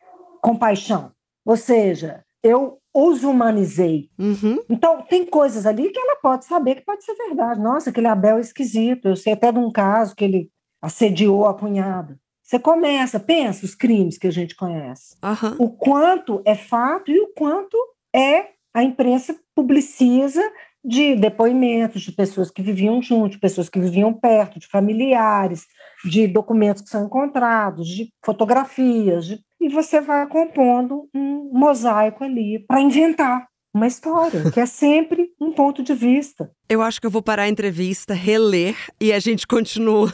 compaixão. 0.40 1.12
Ou 1.45 1.57
seja, 1.57 2.25
eu 2.42 2.79
os 2.95 3.25
humanizei. 3.25 4.09
Uhum. 4.19 4.59
Então, 4.71 5.03
tem 5.03 5.27
coisas 5.27 5.66
ali 5.66 5.90
que 5.90 5.99
ela 5.99 6.16
pode 6.16 6.47
saber 6.47 6.77
que 6.77 6.85
pode 6.85 7.05
ser 7.05 7.14
verdade. 7.14 7.61
Nossa, 7.61 7.90
aquele 7.90 8.07
Abel 8.07 8.38
é 8.38 8.40
esquisito. 8.40 9.09
Eu 9.09 9.16
sei 9.16 9.35
até 9.35 9.53
de 9.53 9.59
um 9.59 9.71
caso 9.71 10.16
que 10.16 10.25
ele 10.25 10.51
assediou 10.81 11.47
a 11.47 11.53
cunhada. 11.53 12.19
Você 12.42 12.59
começa, 12.59 13.21
pensa 13.21 13.66
os 13.66 13.75
crimes 13.75 14.16
que 14.16 14.27
a 14.27 14.31
gente 14.31 14.55
conhece. 14.55 15.16
Uhum. 15.23 15.66
O 15.66 15.71
quanto 15.71 16.40
é 16.45 16.55
fato 16.55 17.11
e 17.11 17.21
o 17.21 17.29
quanto 17.35 17.77
é 18.14 18.51
a 18.73 18.83
imprensa 18.83 19.37
publiciza 19.55 20.40
de 20.83 21.16
depoimentos 21.16 22.03
de 22.03 22.12
pessoas 22.12 22.51
que 22.51 22.62
viviam 22.62 23.03
juntos, 23.03 23.33
de 23.33 23.40
pessoas 23.40 23.69
que 23.69 23.81
viviam 23.81 24.14
perto, 24.14 24.61
de 24.61 24.69
familiares, 24.69 25.66
de 26.04 26.26
documentos 26.26 26.82
que 26.82 26.90
são 26.90 27.06
encontrados, 27.06 27.88
de 27.88 28.09
fotografias, 28.24 29.26
de 29.26 29.40
e 29.61 29.68
você 29.68 30.00
vai 30.00 30.26
compondo 30.26 31.09
um 31.14 31.50
mosaico 31.52 32.22
ali 32.22 32.64
para 32.66 32.80
inventar 32.80 33.46
uma 33.74 33.87
história, 33.87 34.50
que 34.50 34.61
é 34.61 34.66
sempre 34.66 35.30
um 35.40 35.52
ponto 35.52 35.82
de 35.82 35.94
vista. 35.94 36.50
Eu 36.68 36.80
acho 36.80 37.00
que 37.00 37.06
eu 37.06 37.11
vou 37.11 37.22
parar 37.22 37.42
a 37.42 37.48
entrevista, 37.48 38.14
reler 38.14 38.76
e 39.00 39.12
a 39.12 39.18
gente 39.18 39.46
continua. 39.46 40.12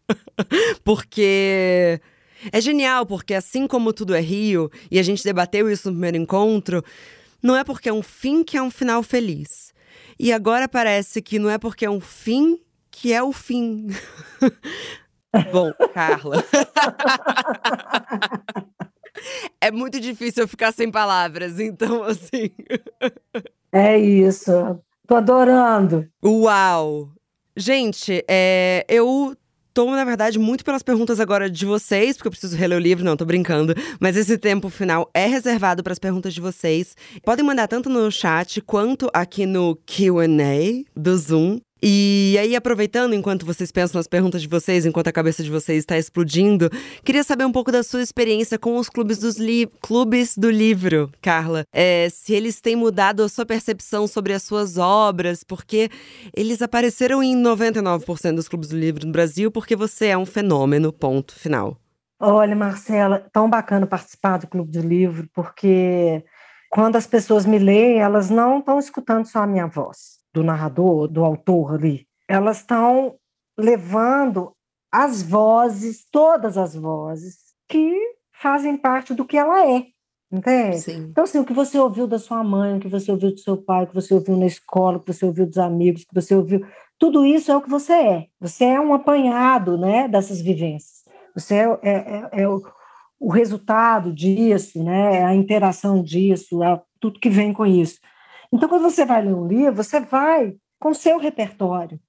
porque 0.84 2.00
é 2.52 2.60
genial, 2.60 3.06
porque 3.06 3.34
assim 3.34 3.66
como 3.66 3.92
tudo 3.92 4.14
é 4.14 4.20
Rio, 4.20 4.70
e 4.90 4.98
a 4.98 5.02
gente 5.02 5.24
debateu 5.24 5.70
isso 5.70 5.88
no 5.88 5.94
primeiro 5.94 6.16
encontro, 6.16 6.84
não 7.42 7.56
é 7.56 7.64
porque 7.64 7.88
é 7.88 7.92
um 7.92 8.02
fim 8.02 8.44
que 8.44 8.56
é 8.56 8.62
um 8.62 8.70
final 8.70 9.02
feliz. 9.02 9.72
E 10.18 10.32
agora 10.32 10.68
parece 10.68 11.20
que 11.20 11.38
não 11.38 11.50
é 11.50 11.58
porque 11.58 11.84
é 11.84 11.90
um 11.90 12.00
fim 12.00 12.58
que 12.96 13.12
é 13.12 13.22
o 13.22 13.32
fim. 13.32 13.88
Bom, 15.52 15.70
Carla. 15.92 16.42
é 19.60 19.70
muito 19.70 20.00
difícil 20.00 20.44
eu 20.44 20.48
ficar 20.48 20.72
sem 20.72 20.90
palavras, 20.90 21.60
então 21.60 22.02
assim. 22.02 22.50
é 23.70 23.98
isso. 23.98 24.50
Tô 25.06 25.16
adorando. 25.16 26.08
Uau! 26.24 27.10
Gente, 27.54 28.24
é, 28.26 28.86
eu 28.88 29.36
tô, 29.74 29.90
na 29.90 30.04
verdade, 30.04 30.38
muito 30.38 30.64
pelas 30.64 30.82
perguntas 30.82 31.20
agora 31.20 31.50
de 31.50 31.66
vocês, 31.66 32.16
porque 32.16 32.28
eu 32.28 32.32
preciso 32.32 32.56
reler 32.56 32.78
o 32.78 32.80
livro, 32.80 33.04
não, 33.04 33.14
tô 33.14 33.26
brincando. 33.26 33.74
Mas 34.00 34.16
esse 34.16 34.38
tempo 34.38 34.70
final 34.70 35.10
é 35.12 35.26
reservado 35.26 35.82
para 35.82 35.92
as 35.92 35.98
perguntas 35.98 36.32
de 36.32 36.40
vocês. 36.40 36.96
Podem 37.22 37.44
mandar 37.44 37.68
tanto 37.68 37.90
no 37.90 38.10
chat 38.10 38.62
quanto 38.62 39.10
aqui 39.12 39.44
no 39.44 39.76
QA 39.76 40.82
do 40.96 41.18
Zoom. 41.18 41.60
E 41.82 42.36
aí, 42.40 42.56
aproveitando, 42.56 43.14
enquanto 43.14 43.44
vocês 43.44 43.70
pensam 43.70 43.98
nas 43.98 44.06
perguntas 44.06 44.40
de 44.40 44.48
vocês, 44.48 44.86
enquanto 44.86 45.08
a 45.08 45.12
cabeça 45.12 45.42
de 45.42 45.50
vocês 45.50 45.80
está 45.80 45.98
explodindo, 45.98 46.70
queria 47.04 47.22
saber 47.22 47.44
um 47.44 47.52
pouco 47.52 47.70
da 47.70 47.82
sua 47.82 48.00
experiência 48.00 48.58
com 48.58 48.76
os 48.76 48.88
clubes, 48.88 49.18
dos 49.18 49.36
li 49.36 49.66
clubes 49.82 50.38
do 50.38 50.50
livro, 50.50 51.10
Carla. 51.20 51.64
É, 51.70 52.08
se 52.08 52.32
eles 52.32 52.62
têm 52.62 52.74
mudado 52.74 53.22
a 53.22 53.28
sua 53.28 53.44
percepção 53.44 54.06
sobre 54.06 54.32
as 54.32 54.42
suas 54.42 54.78
obras, 54.78 55.44
porque 55.44 55.90
eles 56.34 56.62
apareceram 56.62 57.22
em 57.22 57.36
99% 57.36 58.34
dos 58.34 58.48
clubes 58.48 58.70
do 58.70 58.78
livro 58.78 59.06
no 59.06 59.12
Brasil, 59.12 59.50
porque 59.50 59.76
você 59.76 60.06
é 60.06 60.18
um 60.18 60.26
fenômeno, 60.26 60.90
ponto 60.92 61.34
final. 61.34 61.76
Olha, 62.18 62.56
Marcela, 62.56 63.26
tão 63.30 63.50
bacana 63.50 63.86
participar 63.86 64.38
do 64.38 64.46
Clube 64.46 64.72
do 64.72 64.80
Livro, 64.80 65.28
porque 65.34 66.24
quando 66.70 66.96
as 66.96 67.06
pessoas 67.06 67.44
me 67.44 67.58
leem, 67.58 67.98
elas 67.98 68.30
não 68.30 68.60
estão 68.60 68.78
escutando 68.78 69.26
só 69.26 69.40
a 69.40 69.46
minha 69.46 69.66
voz 69.66 70.16
do 70.36 70.44
narrador, 70.44 71.08
do 71.08 71.24
autor 71.24 71.74
ali. 71.74 72.06
Elas 72.28 72.58
estão 72.58 73.14
levando 73.58 74.52
as 74.92 75.22
vozes, 75.22 76.04
todas 76.10 76.58
as 76.58 76.74
vozes, 76.74 77.38
que 77.66 77.98
fazem 78.32 78.76
parte 78.76 79.14
do 79.14 79.24
que 79.24 79.38
ela 79.38 79.66
é. 79.66 79.86
Entende? 80.30 80.78
Sim. 80.78 81.06
Então, 81.10 81.24
assim, 81.24 81.38
o 81.38 81.44
que 81.44 81.54
você 81.54 81.78
ouviu 81.78 82.06
da 82.06 82.18
sua 82.18 82.44
mãe, 82.44 82.76
o 82.76 82.80
que 82.80 82.88
você 82.88 83.10
ouviu 83.10 83.32
do 83.32 83.38
seu 83.38 83.56
pai, 83.56 83.84
o 83.84 83.86
que 83.86 83.94
você 83.94 84.12
ouviu 84.12 84.36
na 84.36 84.46
escola, 84.46 84.98
o 84.98 85.00
que 85.00 85.12
você 85.12 85.24
ouviu 85.24 85.46
dos 85.46 85.56
amigos, 85.56 86.02
o 86.02 86.08
que 86.08 86.14
você 86.14 86.34
ouviu, 86.34 86.66
tudo 86.98 87.24
isso 87.24 87.50
é 87.50 87.56
o 87.56 87.62
que 87.62 87.70
você 87.70 87.92
é. 87.92 88.26
Você 88.38 88.64
é 88.64 88.80
um 88.80 88.92
apanhado 88.92 89.78
né, 89.78 90.06
dessas 90.06 90.42
vivências. 90.42 91.04
Você 91.34 91.54
é, 91.54 91.78
é, 91.82 91.90
é, 91.92 92.42
é 92.42 92.48
o, 92.48 92.62
o, 93.18 93.30
resultado 93.30 94.12
disso, 94.12 94.82
né, 94.82 95.20
é 95.20 95.24
a 95.24 95.34
interação 95.34 96.02
disso, 96.02 96.62
é 96.62 96.80
tudo 97.00 97.20
que 97.20 97.30
vem 97.30 97.52
com 97.52 97.64
isso. 97.64 97.98
Então, 98.56 98.70
quando 98.70 98.84
você 98.84 99.04
vai 99.04 99.22
ler 99.22 99.34
um 99.34 99.46
livro, 99.46 99.74
você 99.74 100.00
vai 100.00 100.56
com 100.80 100.88
o 100.88 100.94
seu 100.94 101.18
repertório, 101.18 102.00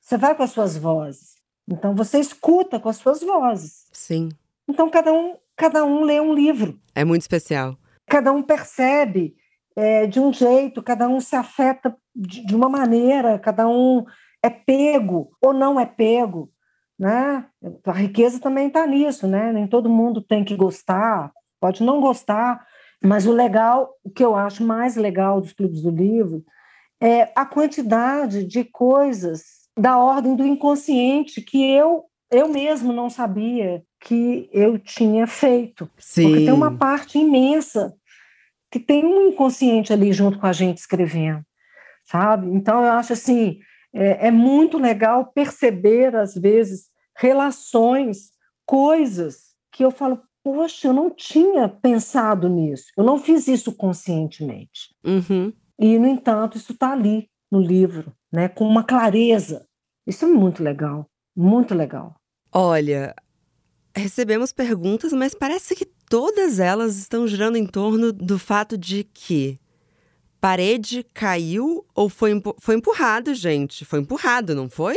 você 0.00 0.16
vai 0.16 0.36
com 0.36 0.44
as 0.44 0.52
suas 0.52 0.76
vozes. 0.76 1.34
Então, 1.68 1.96
você 1.96 2.20
escuta 2.20 2.78
com 2.78 2.88
as 2.88 2.96
suas 2.96 3.20
vozes. 3.22 3.88
Sim. 3.92 4.28
Então, 4.68 4.88
cada 4.88 5.12
um, 5.12 5.36
cada 5.56 5.84
um 5.84 6.04
lê 6.04 6.20
um 6.20 6.32
livro. 6.32 6.78
É 6.94 7.04
muito 7.04 7.22
especial. 7.22 7.76
Cada 8.06 8.30
um 8.30 8.40
percebe 8.40 9.34
é, 9.74 10.06
de 10.06 10.20
um 10.20 10.32
jeito, 10.32 10.80
cada 10.80 11.08
um 11.08 11.20
se 11.20 11.34
afeta 11.34 11.96
de, 12.14 12.46
de 12.46 12.54
uma 12.54 12.68
maneira, 12.68 13.36
cada 13.40 13.66
um 13.66 14.04
é 14.40 14.48
pego 14.48 15.32
ou 15.42 15.52
não 15.52 15.78
é 15.80 15.86
pego. 15.86 16.52
Né? 16.96 17.44
A 17.84 17.92
riqueza 17.92 18.38
também 18.38 18.68
está 18.68 18.86
nisso, 18.86 19.26
né? 19.26 19.52
Nem 19.52 19.66
todo 19.66 19.90
mundo 19.90 20.22
tem 20.22 20.44
que 20.44 20.54
gostar, 20.54 21.32
pode 21.60 21.82
não 21.82 22.00
gostar, 22.00 22.64
mas 23.02 23.26
o 23.26 23.32
legal, 23.32 23.94
o 24.02 24.10
que 24.10 24.24
eu 24.24 24.34
acho 24.34 24.64
mais 24.64 24.96
legal 24.96 25.40
dos 25.40 25.52
clubes 25.52 25.82
do 25.82 25.90
livro 25.90 26.44
é 27.00 27.30
a 27.34 27.44
quantidade 27.44 28.44
de 28.44 28.64
coisas 28.64 29.42
da 29.76 29.98
ordem 29.98 30.34
do 30.34 30.46
inconsciente 30.46 31.42
que 31.42 31.62
eu 31.62 32.04
eu 32.30 32.48
mesmo 32.48 32.92
não 32.92 33.08
sabia 33.08 33.84
que 34.00 34.48
eu 34.52 34.78
tinha 34.78 35.26
feito. 35.26 35.88
Sim. 35.96 36.24
Porque 36.24 36.44
tem 36.44 36.52
uma 36.52 36.76
parte 36.76 37.18
imensa 37.18 37.94
que 38.70 38.80
tem 38.80 39.04
um 39.04 39.28
inconsciente 39.28 39.92
ali 39.92 40.12
junto 40.12 40.38
com 40.38 40.46
a 40.46 40.52
gente 40.52 40.78
escrevendo, 40.78 41.42
sabe? 42.04 42.48
Então 42.48 42.84
eu 42.84 42.92
acho 42.92 43.12
assim, 43.12 43.60
é, 43.94 44.28
é 44.28 44.30
muito 44.30 44.76
legal 44.76 45.30
perceber 45.32 46.16
às 46.16 46.34
vezes 46.34 46.88
relações, 47.16 48.32
coisas 48.66 49.54
que 49.72 49.84
eu 49.84 49.90
falo, 49.90 50.20
poxa, 50.46 50.86
eu 50.86 50.92
não 50.92 51.10
tinha 51.10 51.68
pensado 51.68 52.48
nisso, 52.48 52.92
eu 52.96 53.02
não 53.02 53.18
fiz 53.18 53.48
isso 53.48 53.72
conscientemente. 53.72 54.94
Uhum. 55.04 55.52
E, 55.76 55.98
no 55.98 56.06
entanto, 56.06 56.56
isso 56.56 56.70
está 56.70 56.92
ali 56.92 57.28
no 57.50 57.60
livro, 57.60 58.12
né, 58.32 58.48
com 58.48 58.64
uma 58.64 58.84
clareza. 58.84 59.66
Isso 60.06 60.24
é 60.24 60.28
muito 60.28 60.62
legal, 60.62 61.10
muito 61.36 61.74
legal. 61.74 62.14
Olha, 62.52 63.12
recebemos 63.92 64.52
perguntas, 64.52 65.12
mas 65.12 65.34
parece 65.34 65.74
que 65.74 65.84
todas 65.84 66.60
elas 66.60 66.96
estão 66.96 67.26
girando 67.26 67.56
em 67.56 67.66
torno 67.66 68.12
do 68.12 68.38
fato 68.38 68.78
de 68.78 69.02
que 69.02 69.58
parede 70.40 71.04
caiu 71.12 71.84
ou 71.92 72.08
foi, 72.08 72.40
foi 72.60 72.76
empurrado, 72.76 73.34
gente? 73.34 73.84
Foi 73.84 73.98
empurrado, 73.98 74.54
não 74.54 74.70
foi? 74.70 74.94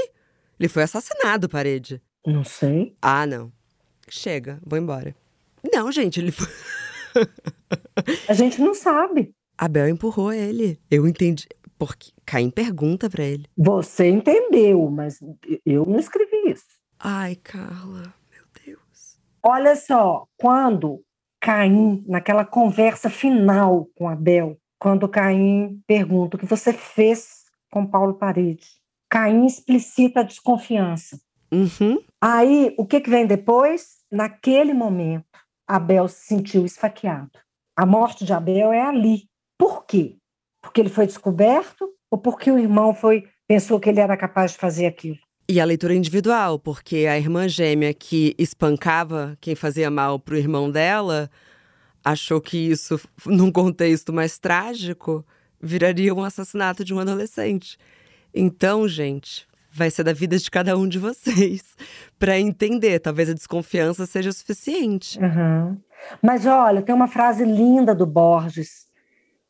Ele 0.59 0.69
foi 0.69 0.83
assassinado, 0.83 1.49
parede. 1.49 1.99
Não 2.23 2.43
sei. 2.43 2.95
Ah, 3.01 3.25
não. 3.25 3.51
Chega, 4.07 4.59
vou 4.63 4.77
embora. 4.77 5.15
Não, 5.73 5.91
gente, 5.91 6.19
ele. 6.19 6.33
A 8.27 8.33
gente 8.33 8.61
não 8.61 8.73
sabe. 8.73 9.33
Abel 9.57 9.89
empurrou 9.89 10.31
ele. 10.31 10.79
Eu 10.89 11.07
entendi. 11.07 11.47
Porque 11.77 12.11
Caim 12.25 12.49
pergunta 12.49 13.09
para 13.09 13.23
ele. 13.23 13.45
Você 13.57 14.09
entendeu, 14.09 14.89
mas 14.89 15.19
eu 15.65 15.85
não 15.85 15.97
escrevi 15.97 16.51
isso. 16.51 16.65
Ai, 16.99 17.35
Carla, 17.37 18.13
meu 18.31 18.43
Deus. 18.65 19.17
Olha 19.41 19.75
só, 19.75 20.27
quando 20.37 21.01
Caim, 21.39 22.03
naquela 22.05 22.43
conversa 22.43 23.09
final 23.09 23.87
com 23.95 24.09
Abel, 24.09 24.57
quando 24.77 25.07
Caim 25.07 25.81
pergunta 25.87 26.35
o 26.35 26.39
que 26.39 26.45
você 26.45 26.73
fez 26.73 27.45
com 27.71 27.85
Paulo 27.85 28.15
Paredes, 28.15 28.77
Caim 29.09 29.45
explicita 29.45 30.19
a 30.19 30.23
desconfiança. 30.23 31.19
Uhum. 31.51 31.99
Aí, 32.21 32.75
o 32.77 32.85
que, 32.85 32.99
que 32.99 33.09
vem 33.09 33.25
depois? 33.25 33.99
Naquele 34.11 34.73
momento, 34.73 35.25
Abel 35.69 36.07
se 36.07 36.25
sentiu 36.25 36.65
esfaqueado. 36.65 37.39
A 37.77 37.85
morte 37.85 38.25
de 38.25 38.33
Abel 38.33 38.73
é 38.73 38.81
ali. 38.81 39.25
Por 39.55 39.85
quê? 39.85 40.17
Porque 40.63 40.81
ele 40.81 40.89
foi 40.89 41.05
descoberto 41.05 41.93
ou 42.09 42.17
porque 42.17 42.49
o 42.49 42.57
irmão 42.57 42.93
foi 42.93 43.29
pensou 43.47 43.79
que 43.79 43.87
ele 43.87 43.99
era 43.99 44.17
capaz 44.17 44.51
de 44.51 44.57
fazer 44.57 44.87
aquilo? 44.87 45.19
E 45.47 45.59
a 45.59 45.65
leitura 45.65 45.95
individual, 45.95 46.59
porque 46.59 47.07
a 47.07 47.17
irmã 47.17 47.47
gêmea 47.47 47.93
que 47.93 48.35
espancava 48.37 49.37
quem 49.41 49.55
fazia 49.55 49.89
mal 49.89 50.19
para 50.19 50.35
o 50.35 50.37
irmão 50.37 50.71
dela 50.71 51.29
achou 52.03 52.41
que 52.41 52.57
isso, 52.57 52.99
num 53.25 53.51
contexto 53.51 54.11
mais 54.11 54.37
trágico, 54.37 55.25
viraria 55.61 56.13
um 56.13 56.23
assassinato 56.23 56.83
de 56.83 56.93
um 56.93 56.99
adolescente. 56.99 57.77
Então, 58.33 58.87
gente, 58.87 59.47
vai 59.71 59.89
ser 59.89 60.03
da 60.03 60.13
vida 60.13 60.37
de 60.37 60.49
cada 60.49 60.77
um 60.77 60.87
de 60.87 60.99
vocês 60.99 61.75
para 62.17 62.39
entender. 62.39 62.99
Talvez 62.99 63.29
a 63.29 63.33
desconfiança 63.33 64.05
seja 64.05 64.31
suficiente. 64.31 65.19
Uhum. 65.19 65.77
Mas 66.21 66.45
olha, 66.45 66.81
tem 66.81 66.95
uma 66.95 67.07
frase 67.07 67.43
linda 67.43 67.93
do 67.93 68.05
Borges 68.05 68.87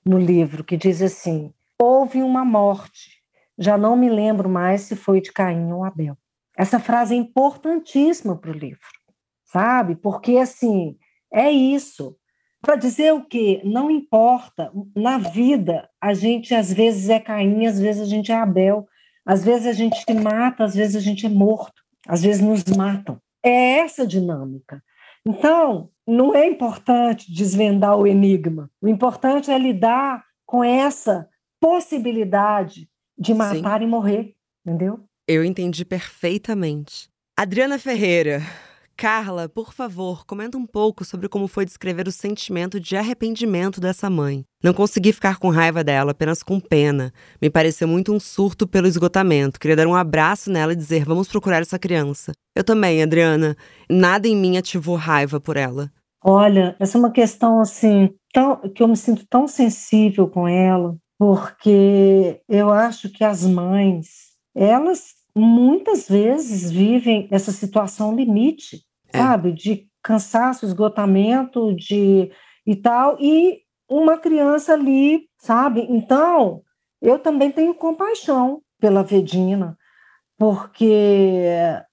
no 0.06 0.18
livro 0.18 0.64
que 0.64 0.78
diz 0.78 1.02
assim: 1.02 1.54
houve 1.78 2.22
uma 2.22 2.44
morte. 2.44 3.20
Já 3.58 3.78
não 3.78 3.96
me 3.98 4.10
lembro 4.10 4.50
mais 4.50 4.82
se 4.82 4.96
foi 4.96 5.20
de 5.20 5.32
Caim 5.32 5.72
ou 5.72 5.84
Abel. 5.84 6.18
Essa 6.58 6.80
frase 6.80 7.14
é 7.14 7.18
importantíssima 7.18 8.36
para 8.36 8.52
o 8.52 8.54
livro, 8.54 8.80
sabe? 9.46 9.96
Porque 9.96 10.38
assim 10.38 10.98
é 11.32 11.50
isso. 11.52 12.16
Para 12.62 12.76
dizer 12.76 13.14
o 13.14 13.24
que 13.24 13.62
não 13.64 13.90
importa 13.90 14.72
na 14.96 15.18
vida, 15.18 15.90
a 16.02 16.14
gente 16.14 16.54
às 16.54 16.74
vezes 16.74 17.10
é 17.10 17.20
Caim, 17.20 17.66
às 17.66 17.80
vezes 17.80 18.02
a 18.02 18.06
gente 18.06 18.32
é 18.32 18.36
Abel, 18.36 18.88
às 19.30 19.46
vezes 19.46 19.68
a 19.68 19.74
gente 19.74 20.04
se 20.04 20.14
mata, 20.16 20.64
às 20.64 20.74
vezes 20.74 20.96
a 20.96 21.00
gente 21.00 21.24
é 21.28 21.30
morto, 21.30 21.84
às 22.08 22.24
vezes 22.24 22.42
nos 22.42 22.64
matam. 22.76 23.22
É 23.46 23.78
essa 23.78 24.08
dinâmica. 24.08 24.84
Então, 25.24 25.92
não 26.08 26.34
é 26.34 26.48
importante 26.48 27.32
desvendar 27.32 27.96
o 27.96 28.08
enigma. 28.08 28.72
O 28.82 28.88
importante 28.88 29.52
é 29.52 29.60
lidar 29.60 30.26
com 30.48 30.64
essa 30.64 31.30
possibilidade 31.62 32.90
de 33.16 33.36
matar 33.36 33.78
Sim. 33.78 33.86
e 33.86 33.88
morrer, 33.88 34.36
entendeu? 34.66 35.00
Eu 35.28 35.46
entendi 35.46 35.86
perfeitamente. 35.86 37.08
Adriana 37.38 37.78
Ferreira, 37.78 38.42
Carla, 39.00 39.48
por 39.48 39.72
favor, 39.74 40.26
comenta 40.26 40.58
um 40.58 40.66
pouco 40.66 41.06
sobre 41.06 41.30
como 41.30 41.48
foi 41.48 41.64
descrever 41.64 42.06
o 42.06 42.12
sentimento 42.12 42.82
de 42.82 42.98
arrependimento 42.98 43.80
dessa 43.80 44.10
mãe. 44.10 44.44
Não 44.62 44.74
consegui 44.74 45.14
ficar 45.14 45.40
com 45.40 45.48
raiva 45.48 45.86
dela, 45.86 46.12
apenas 46.12 46.44
com 46.44 46.60
pena. 46.60 47.14
Me 47.42 47.50
pareceu 47.50 47.88
muito 47.88 48.14
um 48.14 48.20
surto 48.20 48.68
pelo 48.68 48.88
esgotamento. 48.88 49.58
Queria 49.58 49.78
dar 49.78 49.88
um 49.88 49.96
abraço 49.96 50.52
nela 50.52 50.74
e 50.74 50.76
dizer: 50.76 51.06
vamos 51.06 51.30
procurar 51.30 51.62
essa 51.62 51.80
criança. 51.80 52.34
Eu 52.54 52.62
também, 52.62 53.02
Adriana. 53.02 53.56
Nada 53.90 54.28
em 54.28 54.36
mim 54.36 54.58
ativou 54.58 54.98
raiva 54.98 55.40
por 55.40 55.56
ela. 55.56 55.90
Olha, 56.22 56.76
essa 56.78 56.98
é 56.98 57.00
uma 57.00 57.12
questão 57.12 57.62
assim, 57.62 58.14
tão, 58.34 58.58
que 58.58 58.84
eu 58.84 58.88
me 58.90 58.98
sinto 58.98 59.26
tão 59.30 59.48
sensível 59.48 60.28
com 60.28 60.46
ela, 60.46 60.98
porque 61.18 62.42
eu 62.50 62.70
acho 62.70 63.08
que 63.08 63.24
as 63.24 63.46
mães, 63.46 64.34
elas 64.54 65.14
muitas 65.34 66.10
vezes 66.10 66.70
vivem 66.70 67.30
essa 67.32 67.54
situação 67.54 68.14
limite 68.14 68.89
é. 69.14 69.18
sabe? 69.18 69.52
De 69.52 69.88
cansaço, 70.02 70.66
esgotamento, 70.66 71.76
de 71.76 72.32
e 72.66 72.76
tal, 72.76 73.18
e 73.20 73.62
uma 73.90 74.18
criança 74.18 74.74
ali, 74.74 75.28
sabe? 75.40 75.86
Então, 75.90 76.62
eu 77.02 77.18
também 77.18 77.52
tenho 77.52 77.74
compaixão 77.74 78.62
pela 78.80 79.04
Vedina, 79.04 79.78
porque 80.38 80.94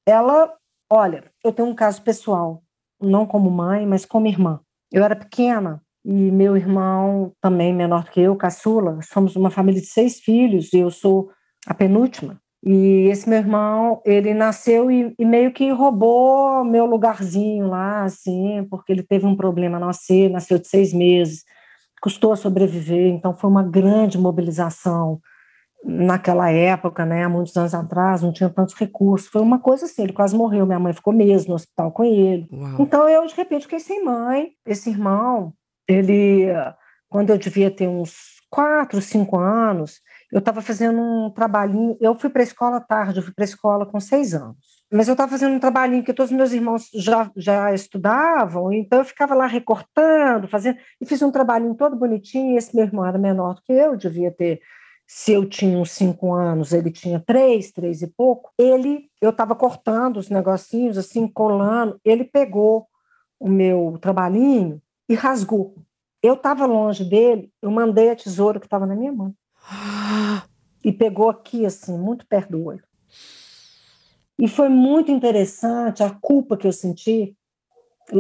ela, 0.05 0.53
olha, 0.91 1.25
eu 1.43 1.53
tenho 1.53 1.69
um 1.69 1.75
caso 1.75 2.03
pessoal, 2.03 2.63
não 3.01 3.27
como 3.27 3.51
mãe, 3.51 3.87
mas 3.87 4.05
como 4.05 4.27
irmã. 4.27 4.61
Eu 4.93 5.03
era 5.03 5.17
pequena 5.17 5.83
e 6.05 6.31
meu 6.31 6.57
irmão, 6.57 7.33
também 7.41 7.75
menor 7.75 8.11
que 8.11 8.21
eu, 8.21 8.37
caçula, 8.37 9.01
somos 9.03 9.35
uma 9.35 9.51
família 9.51 9.81
de 9.81 9.89
seis 9.89 10.21
filhos 10.21 10.73
e 10.73 10.79
eu 10.79 10.91
sou 10.91 11.31
a 11.67 11.75
penúltima. 11.75 12.41
E 12.69 13.09
esse 13.09 13.29
meu 13.29 13.39
irmão, 13.39 14.03
ele 14.05 14.35
nasceu 14.35 14.91
e, 14.91 15.15
e, 15.17 15.25
meio 15.25 15.53
que 15.53 15.71
roubou 15.71 16.65
meu 16.65 16.85
lugarzinho 16.85 17.69
lá, 17.69 18.03
assim, 18.03 18.67
porque 18.69 18.91
ele 18.93 19.05
teve 19.05 19.25
um 19.25 19.37
problema 19.37 19.79
nascer, 19.79 20.29
nasceu 20.29 20.59
de 20.59 20.67
seis 20.67 20.93
meses, 20.93 21.45
custou 22.03 22.33
a 22.33 22.37
sobreviver, 22.37 23.07
então 23.13 23.37
foi 23.37 23.49
uma 23.49 23.63
grande 23.63 24.19
mobilização 24.19 25.21
naquela 25.85 26.51
época, 26.51 27.07
né, 27.07 27.23
há 27.23 27.29
muitos 27.29 27.57
anos 27.57 27.73
atrás, 27.73 28.21
não 28.21 28.33
tinha 28.33 28.51
tantos 28.51 28.75
recursos, 28.75 29.29
foi 29.29 29.43
uma 29.43 29.61
coisa 29.61 29.85
assim, 29.85 30.03
ele 30.03 30.13
quase 30.13 30.37
morreu, 30.37 30.67
minha 30.67 30.81
mãe 30.81 30.93
ficou 30.93 31.13
mesmo 31.13 31.51
no 31.51 31.55
hospital 31.55 31.93
com 31.93 32.03
ele. 32.03 32.49
Uau. 32.53 32.77
Então 32.81 33.09
eu, 33.09 33.25
de 33.27 33.35
repente, 33.37 33.63
fiquei 33.63 33.79
sem 33.79 34.05
mãe, 34.05 34.49
esse 34.67 34.91
irmão, 34.91 35.53
ele, 35.87 36.47
quando 37.09 37.31
eu 37.31 37.39
devia 37.39 37.71
ter 37.71 37.87
uns 37.87 38.36
quatro, 38.51 39.01
cinco 39.01 39.39
anos, 39.39 40.01
eu 40.33 40.39
estava 40.39 40.61
fazendo 40.61 41.01
um 41.01 41.31
trabalhinho. 41.31 41.97
Eu 42.01 42.15
fui 42.15 42.31
para 42.31 42.43
a 42.43 42.45
escola 42.45 42.81
tarde, 42.81 43.19
eu 43.19 43.23
fui 43.23 43.33
para 43.35 43.45
a 43.45 43.47
escola 43.47 43.87
com 43.87 44.01
seis 44.01 44.35
anos. 44.35 44.57
Mas 44.91 45.09
eu 45.09 45.13
estava 45.13 45.31
fazendo 45.31 45.55
um 45.55 45.59
trabalhinho 45.61 46.05
que 46.05 46.15
todos 46.15 46.31
os 46.31 46.37
meus 46.37 46.53
irmãos 46.53 46.89
já, 46.95 47.31
já 47.37 47.75
estudavam, 47.75 48.73
então 48.73 49.01
eu 49.01 49.05
ficava 49.05 49.35
lá 49.35 49.47
recortando, 49.47 50.47
fazendo, 50.47 50.79
e 51.01 51.07
fiz 51.07 51.21
um 51.23 51.33
trabalhinho 51.33 51.75
todo 51.75 51.97
bonitinho. 51.97 52.57
Esse 52.57 52.75
meu 52.75 52.85
irmão 52.85 53.05
era 53.05 53.19
menor 53.19 53.55
do 53.55 53.63
que 53.63 53.73
eu, 53.73 53.97
devia 53.97 54.31
ter, 54.31 54.61
se 55.07 55.33
eu 55.33 55.45
tinha 55.49 55.79
uns 55.79 55.91
cinco 55.91 56.33
anos, 56.33 56.73
ele 56.73 56.91
tinha 56.91 57.19
três, 57.19 57.73
três 57.73 58.03
e 58.03 58.07
pouco. 58.07 58.53
Ele, 58.59 59.09
eu 59.21 59.31
estava 59.31 59.55
cortando 59.55 60.19
os 60.19 60.29
negocinhos, 60.29 60.97
assim, 60.97 61.27
colando, 61.27 62.01
ele 62.05 62.25
pegou 62.25 62.87
o 63.39 63.49
meu 63.49 63.99
trabalhinho 64.01 64.81
e 65.09 65.15
rasgou. 65.15 65.75
Eu 66.27 66.35
estava 66.35 66.67
longe 66.67 67.05
dele, 67.05 67.53
eu 67.63 67.71
mandei 67.71 68.11
a 68.11 68.17
tesoura 68.17 68.59
que 68.59 68.67
estava 68.67 68.85
na 68.85 68.97
minha 68.97 69.13
mão. 69.13 69.33
E 70.85 70.93
pegou 70.93 71.29
aqui, 71.29 71.65
assim, 71.65 71.97
muito 71.97 72.27
perto 72.27 72.51
do 72.51 72.65
olho. 72.65 72.83
E 74.37 74.49
foi 74.49 74.69
muito 74.69 75.11
interessante 75.11 76.03
a 76.03 76.11
culpa 76.11 76.57
que 76.57 76.67
eu 76.67 76.73
senti 76.73 77.37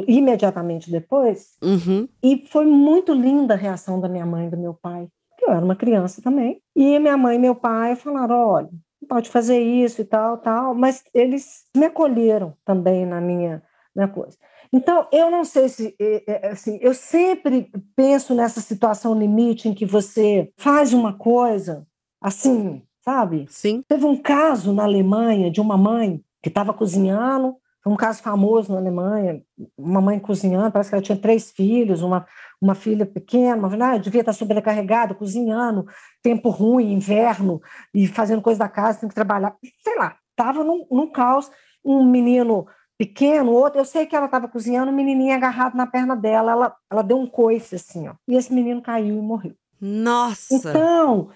imediatamente 0.06 0.90
depois. 0.90 1.56
Uhum. 1.60 2.08
E 2.22 2.46
foi 2.46 2.64
muito 2.64 3.12
linda 3.12 3.54
a 3.54 3.56
reação 3.56 4.00
da 4.00 4.08
minha 4.08 4.24
mãe 4.24 4.46
e 4.46 4.50
do 4.50 4.56
meu 4.56 4.72
pai, 4.72 5.08
que 5.36 5.44
eu 5.44 5.50
era 5.50 5.64
uma 5.64 5.76
criança 5.76 6.22
também. 6.22 6.62
E 6.74 6.98
minha 7.00 7.16
mãe 7.16 7.36
e 7.36 7.40
meu 7.40 7.56
pai 7.56 7.96
falaram: 7.96 8.36
olha, 8.36 8.70
pode 9.08 9.30
fazer 9.30 9.60
isso 9.60 10.00
e 10.00 10.04
tal, 10.04 10.38
tal, 10.38 10.74
mas 10.74 11.02
eles 11.12 11.64
me 11.76 11.86
acolheram 11.86 12.54
também 12.64 13.04
na 13.04 13.20
minha, 13.20 13.62
minha 13.94 14.08
coisa. 14.08 14.36
Então, 14.72 15.06
eu 15.12 15.30
não 15.30 15.44
sei 15.44 15.68
se, 15.68 15.94
é, 16.00 16.22
é, 16.26 16.48
assim, 16.50 16.78
eu 16.80 16.94
sempre 16.94 17.70
penso 17.94 18.34
nessa 18.34 18.60
situação 18.60 19.18
limite 19.18 19.68
em 19.68 19.74
que 19.74 19.86
você 19.86 20.52
faz 20.56 20.92
uma 20.92 21.12
coisa 21.12 21.86
assim, 22.20 22.82
sabe? 23.04 23.46
Sim. 23.48 23.82
Teve 23.86 24.04
um 24.04 24.16
caso 24.16 24.72
na 24.72 24.84
Alemanha 24.84 25.50
de 25.50 25.60
uma 25.60 25.76
mãe 25.76 26.22
que 26.42 26.48
estava 26.48 26.72
cozinhando, 26.72 27.56
um 27.86 27.96
caso 27.96 28.20
famoso 28.20 28.72
na 28.72 28.78
Alemanha, 28.78 29.40
uma 29.78 30.00
mãe 30.00 30.18
cozinhando, 30.18 30.72
parece 30.72 30.90
que 30.90 30.96
ela 30.96 31.02
tinha 31.02 31.16
três 31.16 31.52
filhos, 31.52 32.02
uma, 32.02 32.26
uma 32.60 32.74
filha 32.74 33.06
pequena, 33.06 33.56
uma 33.56 33.92
ah, 33.92 33.96
devia 33.96 34.22
estar 34.22 34.32
sobrecarregada, 34.32 35.14
cozinhando, 35.14 35.86
tempo 36.20 36.50
ruim, 36.50 36.92
inverno, 36.92 37.60
e 37.94 38.08
fazendo 38.08 38.42
coisa 38.42 38.58
da 38.58 38.68
casa, 38.68 38.98
tem 39.00 39.08
que 39.08 39.14
trabalhar, 39.14 39.56
sei 39.84 39.96
lá, 39.96 40.16
estava 40.30 40.64
num, 40.64 40.84
num 40.90 41.10
caos, 41.10 41.50
um 41.84 42.04
menino 42.04 42.66
pequeno, 42.98 43.52
outro, 43.52 43.80
eu 43.80 43.84
sei 43.84 44.06
que 44.06 44.16
ela 44.16 44.26
estava 44.26 44.48
cozinhando, 44.48 44.90
o 44.90 44.94
menininho 44.94 45.34
agarrado 45.34 45.76
na 45.76 45.86
perna 45.86 46.16
dela, 46.16 46.52
ela, 46.52 46.76
ela 46.90 47.02
deu 47.02 47.18
um 47.18 47.26
coice 47.26 47.74
assim, 47.74 48.08
ó, 48.08 48.14
e 48.26 48.36
esse 48.36 48.52
menino 48.52 48.82
caiu 48.82 49.16
e 49.16 49.20
morreu. 49.20 49.54
Nossa! 49.80 50.54
Então, 50.54 51.30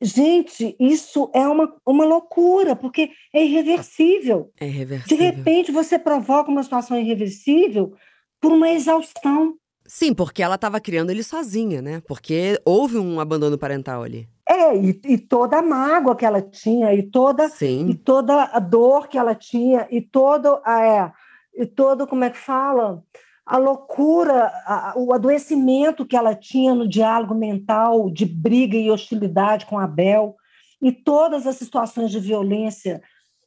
gente, 0.00 0.76
isso 0.78 1.30
é 1.32 1.46
uma, 1.46 1.74
uma 1.86 2.04
loucura, 2.04 2.74
porque 2.74 3.10
é 3.32 3.44
irreversível. 3.44 4.50
É 4.60 4.66
irreversível. 4.66 5.16
De 5.16 5.22
repente, 5.22 5.70
você 5.70 5.98
provoca 5.98 6.50
uma 6.50 6.62
situação 6.62 6.98
irreversível 6.98 7.94
por 8.40 8.52
uma 8.52 8.70
exaustão. 8.70 9.54
Sim, 9.86 10.14
porque 10.14 10.42
ela 10.42 10.56
estava 10.56 10.80
criando 10.80 11.10
ele 11.10 11.22
sozinha, 11.22 11.80
né? 11.80 12.02
Porque 12.06 12.60
houve 12.64 12.98
um 12.98 13.20
abandono 13.20 13.56
parental 13.56 14.02
ali. 14.02 14.28
É, 14.48 14.76
e, 14.76 15.00
e, 15.04 15.18
toda 15.18 15.58
a 15.58 15.62
mágoa 15.62 16.14
que 16.14 16.26
ela 16.26 16.42
tinha, 16.42 16.92
e 16.92 17.02
toda, 17.02 17.48
Sim. 17.48 17.88
e 17.88 17.94
toda 17.94 18.44
a 18.44 18.58
dor 18.58 19.08
que 19.08 19.16
ela 19.16 19.34
tinha, 19.34 19.88
e 19.90 20.02
todo, 20.02 20.60
é, 20.66 21.10
e 21.54 21.64
todo, 21.64 22.06
como 22.06 22.24
é 22.24 22.30
que 22.30 22.36
fala? 22.36 23.02
A 23.46 23.56
loucura, 23.56 24.52
a, 24.66 24.92
o 24.96 25.14
adoecimento 25.14 26.04
que 26.04 26.16
ela 26.16 26.34
tinha 26.34 26.74
no 26.74 26.86
diálogo 26.86 27.34
mental 27.34 28.10
de 28.10 28.26
briga 28.26 28.76
e 28.76 28.90
hostilidade 28.90 29.64
com 29.64 29.78
Abel, 29.78 30.36
e 30.80 30.92
todas 30.92 31.46
as 31.46 31.56
situações 31.56 32.10
de 32.10 32.20
violência 32.20 33.00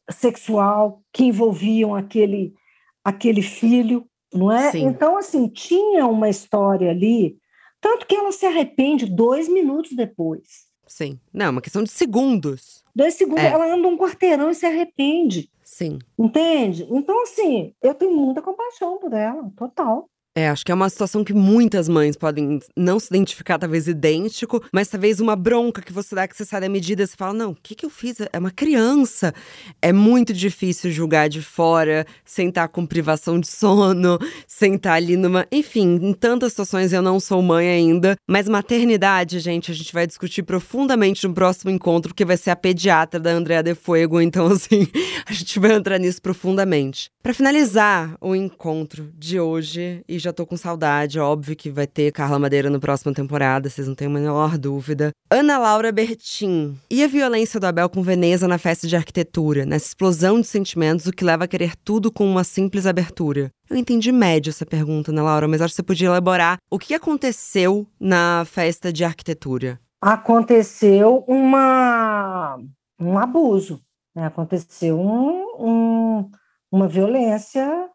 sexual 0.10 1.04
que 1.14 1.26
envolviam 1.26 1.95
aquele, 1.95 2.56
aquele 3.04 3.43
filho, 3.43 4.08
não 4.34 4.52
é? 4.52 4.72
Sim. 4.72 4.86
Então, 4.86 5.16
assim, 5.16 5.48
tinha 5.48 6.08
uma 6.08 6.30
história 6.30 6.89
ali, 6.89 7.38
tanto 7.80 8.08
que 8.08 8.16
ela 8.16 8.32
se 8.32 8.48
arrepende 8.48 9.06
dois 9.06 9.48
minutos 9.48 9.95
depois. 9.95 10.66
Sim. 10.88 11.20
Não, 11.34 11.46
é 11.48 11.50
uma 11.50 11.62
questão 11.62 11.84
de 11.84 11.90
segundos. 11.92 12.84
Dois 12.96 13.14
segundos, 13.16 13.44
É. 13.44 13.48
ela 13.52 13.72
anda 13.74 13.88
um 13.88 13.98
quarteirão 13.98 14.50
e 14.50 14.56
se 14.56 14.66
arrepende. 14.66 15.50
Sim. 15.64 16.00
Entende? 16.18 16.88
Então, 16.90 17.22
assim, 17.24 17.74
eu 17.82 17.94
tenho 17.94 18.16
muita 18.16 18.42
compaixão 18.42 18.98
por 18.98 19.14
ela, 19.14 19.52
total. 19.56 20.10
É, 20.38 20.50
acho 20.50 20.64
que 20.64 20.72
é 20.72 20.76
uma 20.76 20.88
situação 20.88 21.24
que 21.24 21.34
muitas 21.34 21.90
mães 21.90 22.16
podem 22.16 22.60
não 22.76 23.00
se 23.00 23.08
identificar, 23.08 23.58
talvez 23.58 23.88
idêntico, 23.88 24.64
mas 24.72 24.88
talvez 24.88 25.20
uma 25.20 25.36
bronca 25.36 25.82
que 25.82 25.92
você 25.92 26.14
dá 26.14 26.28
que 26.28 26.38
você 26.38 26.46
sai 26.46 26.62
da 26.62 26.70
medida 26.70 27.08
você 27.08 27.16
fala: 27.18 27.34
não, 27.34 27.54
o 27.54 27.56
que, 27.56 27.74
que 27.74 27.84
eu 27.84 27.90
fiz? 27.90 28.18
É 28.32 28.38
uma 28.38 28.52
criança. 28.52 29.34
É 29.82 29.92
muito 29.92 30.32
difícil 30.34 30.92
julgar 30.92 31.28
de 31.28 31.42
fora, 31.42 32.06
sentar 32.24 32.70
com 32.70 32.86
privação 32.86 33.40
de 33.40 33.48
sono, 33.48 34.20
sentar 34.46 34.98
ali 34.98 35.18
numa. 35.18 35.48
Enfim, 35.52 35.96
em 35.96 36.14
tantas 36.14 36.52
situações 36.52 36.94
eu 36.94 37.02
não 37.02 37.20
sou 37.20 37.42
mãe 37.42 37.68
ainda, 37.68 38.16
mas 38.28 38.48
maternidade, 38.48 39.40
gente, 39.40 39.72
a 39.72 39.74
gente 39.74 39.92
vai 39.92 40.06
discutir 40.06 40.44
profundamente 40.44 41.28
no 41.28 41.34
próximo 41.34 41.72
encontro, 41.72 42.14
que 42.14 42.24
vai 42.24 42.38
ser 42.38 42.52
a 42.52 42.56
pediatra 42.56 43.20
da 43.20 43.32
Andrea 43.32 43.64
de 43.64 43.74
Fuego. 43.74 44.22
Então, 44.28 44.48
assim, 44.48 44.86
a 45.26 45.32
gente 45.32 45.58
vai 45.58 45.72
entrar 45.72 45.98
nisso 45.98 46.22
profundamente. 46.22 47.10
Para 47.24 47.34
finalizar 47.34 48.16
o 48.20 48.36
encontro 48.36 49.10
de 49.18 49.40
hoje, 49.40 50.04
e 50.08 50.20
já 50.20 50.26
tô 50.34 50.45
com 50.45 50.57
saudade, 50.57 51.19
óbvio 51.19 51.55
que 51.55 51.69
vai 51.69 51.88
ter 51.88 52.11
Carla 52.11 52.39
Madeira 52.39 52.69
no 52.69 52.80
próxima 52.80 53.13
temporada, 53.13 53.69
vocês 53.69 53.88
não 53.88 53.95
têm 53.95 54.07
a 54.07 54.11
menor 54.11 54.57
dúvida. 54.57 55.11
Ana 55.30 55.57
Laura 55.57 55.91
Bertin. 55.91 56.78
E 56.89 57.03
a 57.03 57.07
violência 57.07 57.59
do 57.59 57.65
Abel 57.65 57.89
com 57.89 58.01
Veneza 58.01 58.47
na 58.47 58.57
festa 58.57 58.88
de 58.88 58.95
arquitetura, 58.95 59.65
nessa 59.65 59.88
explosão 59.88 60.39
de 60.39 60.47
sentimentos, 60.47 61.05
o 61.05 61.11
que 61.11 61.23
leva 61.23 61.43
a 61.43 61.47
querer 61.47 61.75
tudo 61.75 62.11
com 62.11 62.25
uma 62.25 62.43
simples 62.43 62.86
abertura? 62.86 63.51
Eu 63.69 63.75
entendi 63.75 64.11
médio 64.11 64.49
essa 64.49 64.65
pergunta, 64.65 65.11
Ana 65.11 65.23
Laura, 65.23 65.47
mas 65.47 65.61
acho 65.61 65.73
que 65.73 65.75
você 65.78 65.84
podia 65.84 66.07
elaborar 66.07 66.57
o 66.71 66.80
que 66.80 66.93
aconteceu 66.93 67.86
na 67.99 68.45
festa 68.45 68.91
de 68.93 69.03
arquitetura. 69.03 69.80
Aconteceu 70.01 71.25
uma, 71.28 72.57
um 72.99 73.17
abuso, 73.17 73.82
né? 74.15 74.25
aconteceu 74.25 74.99
um, 74.99 75.41
um, 75.59 76.32
uma 76.71 76.88
violência 76.88 77.89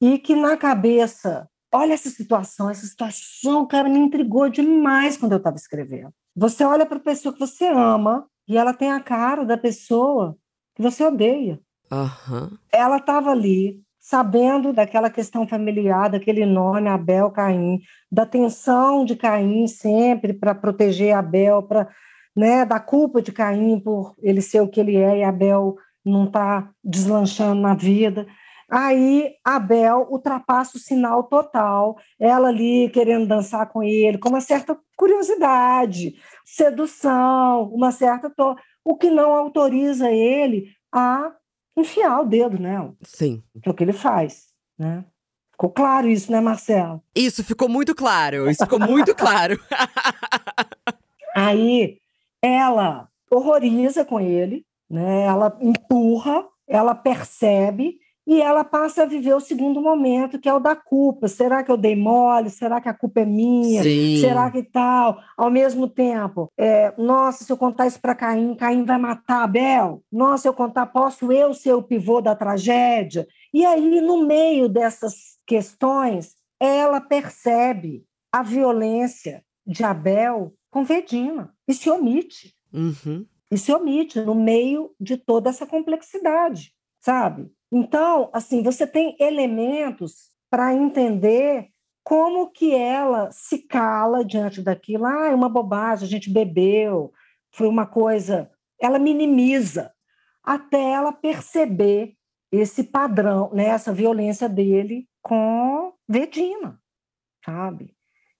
e 0.00 0.18
que 0.18 0.34
na 0.34 0.56
cabeça, 0.56 1.48
olha 1.72 1.94
essa 1.94 2.10
situação, 2.10 2.70
essa 2.70 2.86
situação, 2.86 3.66
cara, 3.66 3.88
me 3.88 3.98
intrigou 3.98 4.48
demais 4.48 5.16
quando 5.16 5.32
eu 5.32 5.38
estava 5.38 5.56
escrevendo. 5.56 6.12
Você 6.36 6.64
olha 6.64 6.86
para 6.86 6.98
a 6.98 7.02
pessoa 7.02 7.32
que 7.32 7.40
você 7.40 7.66
ama 7.66 8.26
e 8.46 8.56
ela 8.56 8.72
tem 8.72 8.90
a 8.90 9.00
cara 9.00 9.44
da 9.44 9.58
pessoa 9.58 10.36
que 10.74 10.82
você 10.82 11.04
odeia. 11.04 11.60
Aham. 11.90 12.58
Ela 12.72 12.98
estava 12.98 13.30
ali, 13.30 13.80
sabendo 13.98 14.72
daquela 14.72 15.10
questão 15.10 15.46
familiar, 15.46 16.10
daquele 16.10 16.46
nome 16.46 16.88
Abel 16.88 17.30
Caim, 17.30 17.80
da 18.10 18.24
tensão 18.24 19.04
de 19.04 19.16
Caim 19.16 19.66
sempre 19.66 20.32
para 20.32 20.54
proteger 20.54 21.14
Abel, 21.14 21.62
para 21.62 21.88
né, 22.36 22.64
da 22.64 22.78
culpa 22.78 23.20
de 23.20 23.32
Caim 23.32 23.80
por 23.80 24.14
ele 24.22 24.40
ser 24.40 24.60
o 24.60 24.68
que 24.68 24.78
ele 24.78 24.96
é 24.96 25.18
e 25.18 25.24
Abel 25.24 25.76
não 26.04 26.24
está 26.24 26.70
deslanchando 26.82 27.60
na 27.60 27.74
vida. 27.74 28.26
Aí 28.70 29.34
Abel 29.42 30.06
ultrapassa 30.10 30.76
o 30.76 30.80
sinal 30.80 31.24
total, 31.24 31.96
ela 32.20 32.48
ali 32.48 32.90
querendo 32.90 33.26
dançar 33.26 33.66
com 33.70 33.82
ele, 33.82 34.18
com 34.18 34.28
uma 34.28 34.42
certa 34.42 34.78
curiosidade, 34.94 36.14
sedução, 36.44 37.70
uma 37.72 37.90
certa. 37.90 38.28
To... 38.28 38.56
O 38.84 38.96
que 38.96 39.10
não 39.10 39.32
autoriza 39.32 40.10
ele 40.10 40.70
a 40.92 41.32
enfiar 41.76 42.20
o 42.20 42.26
dedo 42.26 42.58
nela, 42.58 42.94
Sim. 43.02 43.42
que 43.62 43.68
é 43.68 43.72
o 43.72 43.74
que 43.74 43.84
ele 43.84 43.92
faz. 43.92 44.48
Né? 44.78 45.02
Ficou 45.52 45.70
claro 45.70 46.08
isso, 46.08 46.30
né, 46.30 46.40
Marcelo? 46.40 47.02
Isso 47.14 47.42
ficou 47.42 47.68
muito 47.68 47.94
claro. 47.94 48.50
Isso 48.50 48.64
ficou 48.64 48.78
muito 48.78 49.14
claro. 49.14 49.58
Aí 51.34 51.98
ela 52.42 53.08
horroriza 53.30 54.04
com 54.04 54.20
ele, 54.20 54.64
né? 54.90 55.24
ela 55.24 55.56
empurra, 55.60 56.46
ela 56.66 56.94
percebe 56.94 57.98
e 58.28 58.42
ela 58.42 58.62
passa 58.62 59.04
a 59.04 59.06
viver 59.06 59.32
o 59.32 59.40
segundo 59.40 59.80
momento, 59.80 60.38
que 60.38 60.50
é 60.50 60.52
o 60.52 60.60
da 60.60 60.76
culpa. 60.76 61.26
Será 61.28 61.64
que 61.64 61.70
eu 61.70 61.78
dei 61.78 61.96
mole? 61.96 62.50
Será 62.50 62.78
que 62.78 62.86
a 62.86 62.92
culpa 62.92 63.20
é 63.20 63.24
minha? 63.24 63.82
Sim. 63.82 64.20
Será 64.20 64.50
que 64.50 64.62
tal? 64.62 65.18
Ao 65.34 65.50
mesmo 65.50 65.88
tempo, 65.88 66.52
é, 66.54 66.92
nossa, 66.98 67.42
se 67.42 67.50
eu 67.50 67.56
contar 67.56 67.86
isso 67.86 67.98
para 67.98 68.14
Caim, 68.14 68.54
Caim 68.54 68.84
vai 68.84 68.98
matar 68.98 69.44
Abel? 69.44 70.04
Nossa, 70.12 70.42
se 70.42 70.48
eu 70.48 70.52
contar, 70.52 70.84
posso 70.88 71.32
eu 71.32 71.54
ser 71.54 71.72
o 71.72 71.82
pivô 71.82 72.20
da 72.20 72.36
tragédia? 72.36 73.26
E 73.54 73.64
aí, 73.64 74.02
no 74.02 74.26
meio 74.26 74.68
dessas 74.68 75.38
questões, 75.46 76.36
ela 76.60 77.00
percebe 77.00 78.04
a 78.30 78.42
violência 78.42 79.42
de 79.66 79.82
Abel 79.84 80.52
com 80.70 80.84
Vedina 80.84 81.54
e 81.66 81.72
se 81.72 81.88
omite. 81.88 82.54
Uhum. 82.74 83.24
E 83.50 83.56
se 83.56 83.72
omite 83.72 84.20
no 84.20 84.34
meio 84.34 84.90
de 85.00 85.16
toda 85.16 85.48
essa 85.48 85.66
complexidade, 85.66 86.74
sabe? 87.00 87.50
Então, 87.70 88.30
assim, 88.32 88.62
você 88.62 88.86
tem 88.86 89.16
elementos 89.20 90.30
para 90.50 90.74
entender 90.74 91.68
como 92.02 92.50
que 92.50 92.74
ela 92.74 93.30
se 93.30 93.58
cala 93.58 94.24
diante 94.24 94.62
daquilo. 94.62 95.04
Ah, 95.04 95.26
é 95.26 95.34
uma 95.34 95.48
bobagem, 95.48 96.06
a 96.06 96.10
gente 96.10 96.30
bebeu, 96.30 97.12
foi 97.52 97.68
uma 97.68 97.86
coisa. 97.86 98.50
Ela 98.80 98.98
minimiza 98.98 99.92
até 100.42 100.92
ela 100.92 101.12
perceber 101.12 102.14
esse 102.50 102.84
padrão, 102.84 103.50
né, 103.52 103.66
essa 103.66 103.92
violência 103.92 104.48
dele 104.48 105.06
com 105.20 105.92
Vedina, 106.08 106.80
sabe? 107.44 107.94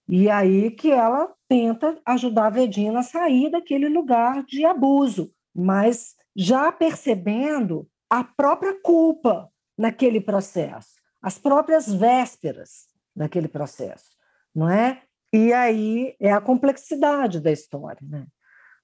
E 0.08 0.30
aí 0.30 0.70
que 0.70 0.90
ela 0.90 1.30
tenta 1.46 2.00
ajudar 2.06 2.46
a 2.46 2.50
Vedina 2.50 3.00
a 3.00 3.02
sair 3.02 3.50
daquele 3.50 3.90
lugar 3.90 4.42
de 4.44 4.64
abuso, 4.64 5.30
mas 5.54 6.14
já 6.34 6.72
percebendo 6.72 7.86
a 8.11 8.24
própria 8.24 8.80
culpa 8.80 9.50
naquele 9.76 10.20
processo, 10.20 10.94
as 11.22 11.38
próprias 11.38 11.92
vésperas 11.92 12.86
daquele 13.14 13.48
processo, 13.48 14.11
não 14.54 14.68
é? 14.68 15.02
E 15.32 15.52
aí 15.52 16.16
é 16.18 16.32
a 16.32 16.40
complexidade 16.40 17.40
da 17.40 17.52
história, 17.52 18.00
né? 18.02 18.26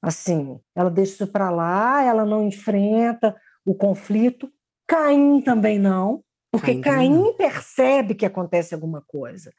Assim, 0.02 0.60
ela 0.74 0.90
deixa 0.90 1.14
isso 1.14 1.26
para 1.26 1.50
lá, 1.50 2.02
ela 2.02 2.24
não 2.24 2.46
enfrenta 2.46 3.34
o 3.64 3.74
conflito. 3.74 4.52
Caim 4.86 5.40
também 5.40 5.78
não, 5.78 6.22
porque 6.52 6.78
Caim, 6.80 7.22
Caim 7.22 7.32
percebe 7.36 8.14
que 8.14 8.26
acontece 8.26 8.74
alguma 8.74 9.02
coisa, 9.02 9.52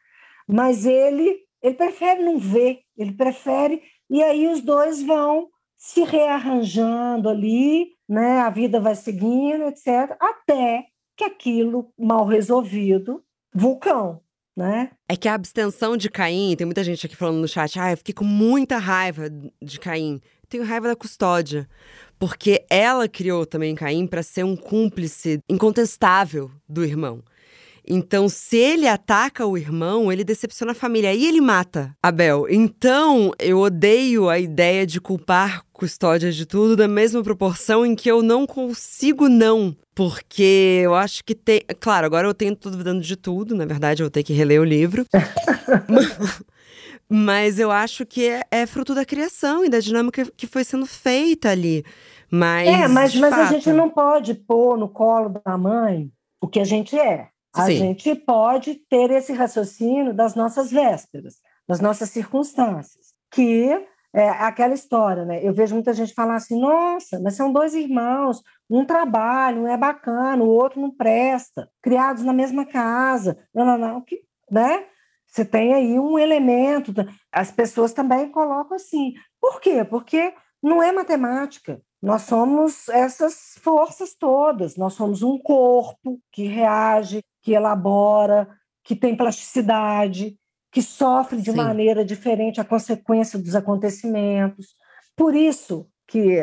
mas 0.48 0.86
ele 0.86 1.44
ele 1.62 1.74
prefere 1.74 2.22
não 2.22 2.38
ver, 2.38 2.82
ele 2.96 3.12
prefere 3.14 3.82
e 4.08 4.22
aí 4.22 4.48
os 4.48 4.62
dois 4.62 5.02
vão 5.02 5.50
se 5.76 6.04
rearranjando 6.04 7.28
ali, 7.28 7.88
né? 8.08 8.40
A 8.40 8.50
vida 8.50 8.80
vai 8.80 8.96
seguindo, 8.96 9.66
etc, 9.66 10.16
até 10.20 10.86
que 11.18 11.24
aquilo 11.24 11.92
mal 11.98 12.26
resolvido, 12.26 13.24
vulcão, 13.54 14.22
né? 14.56 14.92
É 15.08 15.16
que 15.16 15.28
a 15.28 15.34
abstenção 15.34 15.98
de 15.98 16.10
Caim, 16.10 16.56
tem 16.56 16.66
muita 16.66 16.84
gente 16.84 17.06
aqui 17.06 17.16
falando 17.16 17.40
no 17.40 17.48
chat, 17.48 17.80
ah, 17.80 17.92
eu 17.92 17.98
fiquei 17.98 18.14
com 18.14 18.26
muita 18.26 18.78
raiva 18.78 19.30
de 19.62 19.80
Caim. 19.80 20.22
Tenho 20.48 20.64
raiva 20.64 20.88
da 20.88 20.96
custódia, 20.96 21.68
porque 22.20 22.66
ela 22.70 23.08
criou 23.08 23.46
também 23.46 23.76
Caim 23.76 24.08
para 24.08 24.24
ser 24.24 24.44
um 24.44 24.56
cúmplice 24.56 25.40
incontestável 25.50 26.52
do 26.68 26.84
irmão. 26.84 27.24
Então, 27.88 28.28
se 28.28 28.58
ele 28.58 28.88
ataca 28.88 29.46
o 29.46 29.58
irmão, 29.58 30.12
ele 30.12 30.24
decepciona 30.24 30.72
a 30.72 30.76
família. 30.76 31.12
Aí 31.12 31.26
ele 31.26 31.40
mata 31.40 31.96
Abel. 32.02 32.48
Então, 32.50 33.32
eu 33.38 33.60
odeio 33.60 34.28
a 34.28 34.40
ideia 34.40 34.88
de 34.88 35.00
culpar 35.00 35.64
custódia 35.76 36.32
de 36.32 36.46
tudo 36.46 36.76
da 36.76 36.88
mesma 36.88 37.22
proporção 37.22 37.86
em 37.86 37.96
que 37.96 38.10
eu 38.10 38.24
não 38.24 38.48
consigo 38.48 39.28
não. 39.28 39.76
Porque 39.94 40.82
eu 40.84 40.96
acho 40.96 41.24
que 41.24 41.36
tem. 41.36 41.62
Claro, 41.80 42.06
agora 42.06 42.28
eu 42.28 42.34
tenho 42.34 42.56
tudo 42.56 42.84
dando 42.84 43.02
de 43.02 43.16
tudo, 43.16 43.56
na 43.56 43.66
verdade, 43.66 44.02
eu 44.02 44.06
vou 44.06 44.12
ter 44.12 44.24
que 44.24 44.34
reler 44.34 44.60
o 44.60 44.66
livro. 44.66 45.06
Mas 47.08 47.60
eu 47.60 47.72
acho 47.72 48.06
que 48.06 48.28
é, 48.28 48.42
é, 48.50 48.66
fruto 48.66 48.96
da 48.96 49.06
criação 49.06 49.64
e 49.64 49.70
da 49.70 49.80
dinâmica 49.80 50.26
que 50.36 50.48
foi 50.48 50.64
sendo 50.64 50.86
feita 50.86 51.52
ali. 51.52 51.86
Mas. 52.32 52.68
É, 52.68 52.88
mas, 52.88 53.16
mas 53.16 53.34
a 53.34 53.46
gente 53.46 53.72
não 53.72 53.90
pode 53.90 54.34
pôr 54.34 54.76
no 54.76 54.90
colo 54.90 55.40
da 55.46 55.56
mãe 55.56 56.10
o 56.42 56.48
que 56.48 56.60
a 56.60 56.64
gente 56.64 56.98
é. 56.98 57.28
A 57.56 57.68
Sim. 57.68 57.78
gente 57.78 58.16
pode 58.16 58.76
ter 58.90 59.12
esse 59.12 59.32
raciocínio 59.32 60.14
das 60.14 60.36
nossas 60.36 60.72
vésperas, 60.72 61.36
das 61.68 61.80
nossas 61.80 62.10
circunstâncias, 62.10 63.14
que 63.32 63.70
é 64.16 64.30
aquela 64.30 64.74
história, 64.74 65.26
né? 65.26 65.46
Eu 65.46 65.54
vejo 65.54 65.76
muita 65.76 65.94
gente 65.94 66.14
falar 66.14 66.36
assim: 66.36 66.60
nossa, 66.60 67.20
mas 67.20 67.36
são 67.36 67.52
dois 67.52 67.74
irmãos, 67.74 68.42
um 68.70 68.86
trabalho, 68.86 69.64
um 69.64 69.68
é 69.68 69.76
bacana, 69.76 70.42
o 70.42 70.48
outro 70.48 70.80
não 70.80 70.90
presta, 70.90 71.70
criados 71.82 72.24
na 72.24 72.32
mesma 72.32 72.66
casa, 72.66 73.38
não, 73.54 73.66
não, 73.66 73.78
não, 73.78 74.02
que, 74.02 74.22
né? 74.50 74.86
Você 75.28 75.44
tem 75.44 75.74
aí 75.74 76.00
um 76.00 76.18
elemento. 76.18 76.94
As 77.30 77.52
pessoas 77.52 77.92
também 77.92 78.32
colocam 78.32 78.78
assim. 78.78 79.14
Por 79.42 79.60
quê? 79.60 79.84
Porque 79.84 80.34
não 80.64 80.82
é 80.82 80.94
matemática. 80.94 81.82
Nós 82.02 82.22
somos 82.22 82.88
essas 82.88 83.60
forças 83.62 84.16
todas. 84.16 84.78
Nós 84.78 84.94
somos 84.94 85.24
um 85.24 85.38
corpo 85.38 86.22
que 86.32 86.46
reage, 86.46 87.22
que 87.42 87.52
elabora, 87.52 88.48
que 88.82 88.96
tem 88.96 89.18
plasticidade, 89.18 90.38
que 90.76 90.82
sofre 90.82 91.42
de 91.42 91.52
Sim. 91.52 91.56
maneira 91.56 92.04
diferente 92.04 92.60
a 92.60 92.66
consequência 92.66 93.40
dos 93.40 93.56
acontecimentos. 93.56 94.76
Por 95.16 95.34
isso 95.34 95.88
que 96.06 96.38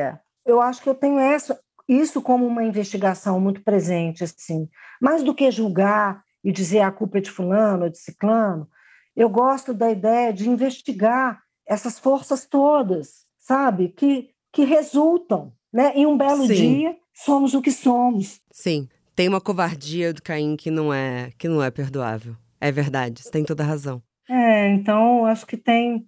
eu 0.47 0.59
acho 0.59 0.83
que 0.83 0.89
eu 0.89 0.95
tenho 0.95 1.19
essa, 1.19 1.61
isso 1.87 2.23
como 2.23 2.47
uma 2.47 2.65
investigação 2.65 3.39
muito 3.39 3.63
presente, 3.63 4.25
assim. 4.25 4.71
Mais 4.99 5.23
do 5.23 5.35
que 5.35 5.51
julgar 5.51 6.25
e 6.43 6.51
dizer 6.51 6.81
a 6.81 6.91
culpa 6.91 7.19
é 7.19 7.21
de 7.21 7.31
fulano 7.31 7.85
ou 7.85 7.91
de 7.91 7.99
ciclano, 7.99 8.67
eu 9.15 9.29
gosto 9.29 9.75
da 9.75 9.91
ideia 9.91 10.33
de 10.33 10.49
investigar 10.49 11.43
essas 11.69 11.99
forças 11.99 12.47
todas, 12.47 13.27
sabe? 13.39 13.91
Que, 13.91 14.31
que 14.51 14.65
resultam, 14.65 15.53
né? 15.71 15.93
Em 15.95 16.07
um 16.07 16.17
belo 16.17 16.47
Sim. 16.47 16.55
dia, 16.55 16.97
somos 17.13 17.53
o 17.53 17.61
que 17.61 17.71
somos. 17.71 18.41
Sim 18.51 18.89
tem 19.15 19.29
uma 19.29 19.43
covardia 19.43 20.11
do 20.11 20.23
Caim 20.23 20.57
que 20.57 20.71
não 20.71 20.91
é 20.93 21.31
que 21.37 21.47
não 21.47 21.63
é 21.63 21.71
perdoável. 21.71 22.35
É 22.59 22.73
verdade, 22.73 23.23
você 23.23 23.31
tem 23.31 23.45
toda 23.45 23.63
a 23.63 23.67
razão. 23.67 24.03
É, 24.29 24.69
então 24.69 25.25
acho 25.27 25.47
que 25.47 25.57
tem 25.57 26.07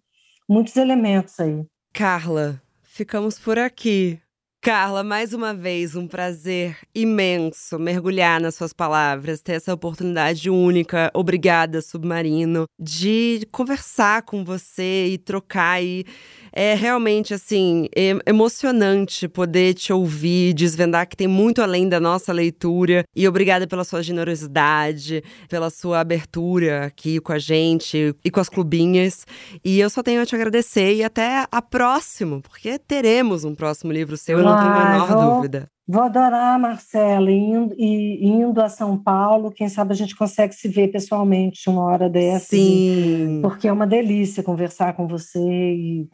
muitos 0.49 0.77
elementos 0.77 1.39
aí. 1.41 1.65
Carla, 1.93 2.61
ficamos 2.83 3.39
por 3.39 3.59
aqui. 3.59 4.21
Carla, 4.65 5.05
mais 5.05 5.35
uma 5.35 5.53
vez, 5.53 5.95
um 5.95 6.07
prazer 6.07 6.79
imenso 6.95 7.79
mergulhar 7.79 8.41
nas 8.41 8.55
suas 8.55 8.73
palavras, 8.73 9.43
ter 9.43 9.53
essa 9.53 9.75
oportunidade 9.75 10.49
única, 10.49 11.11
obrigada, 11.13 11.83
Submarino, 11.83 12.65
de 12.81 13.47
conversar 13.53 14.23
com 14.23 14.43
você 14.43 15.09
e 15.09 15.19
trocar. 15.19 15.85
E 15.85 16.07
é 16.51 16.73
realmente, 16.75 17.35
assim, 17.35 17.89
emocionante 18.25 19.29
poder 19.29 19.75
te 19.75 19.93
ouvir, 19.93 20.55
desvendar 20.55 21.07
que 21.09 21.17
tem 21.17 21.29
muito 21.29 21.61
além 21.61 21.87
da 21.87 22.01
nossa 22.01 22.33
leitura. 22.33 23.05
E 23.15 23.29
obrigada 23.29 23.67
pela 23.67 23.85
sua 23.85 24.03
generosidade, 24.03 25.23
pela 25.47 25.69
sua 25.69 26.01
abertura 26.01 26.87
aqui 26.87 27.21
com 27.21 27.33
a 27.33 27.39
gente 27.39 28.15
e 28.25 28.31
com 28.31 28.41
as 28.41 28.49
clubinhas. 28.49 29.27
E 29.63 29.79
eu 29.79 29.91
só 29.91 30.03
tenho 30.03 30.23
a 30.23 30.27
te 30.27 30.35
agradecer 30.35 30.95
e 30.95 31.05
até 31.05 31.47
a 31.53 31.61
próxima, 31.61 32.41
porque 32.41 32.79
teremos 32.79 33.45
um 33.45 33.55
próximo 33.55 33.93
livro 33.93 34.17
seu. 34.17 34.39
Eu 34.39 34.54
não 34.55 34.63
tenho 34.63 34.75
a 34.75 34.91
menor 34.91 35.09
vou, 35.09 35.35
dúvida. 35.35 35.69
Vou 35.87 36.03
adorar, 36.03 36.59
Marcela, 36.59 37.31
indo, 37.31 37.75
e, 37.77 38.27
indo 38.27 38.61
a 38.61 38.69
São 38.69 38.97
Paulo, 38.97 39.51
quem 39.51 39.69
sabe 39.69 39.93
a 39.93 39.97
gente 39.97 40.17
consegue 40.17 40.55
se 40.55 40.69
ver 40.69 40.89
pessoalmente 40.89 41.69
uma 41.69 41.83
hora 41.83 42.09
dessa. 42.09 42.57
Sim. 42.57 43.41
porque 43.43 43.69
é 43.69 43.73
uma 43.73 43.87
delícia 43.87 44.43
conversar 44.43 44.95
com 44.95 45.07
você 45.07 45.41
e 45.41 46.09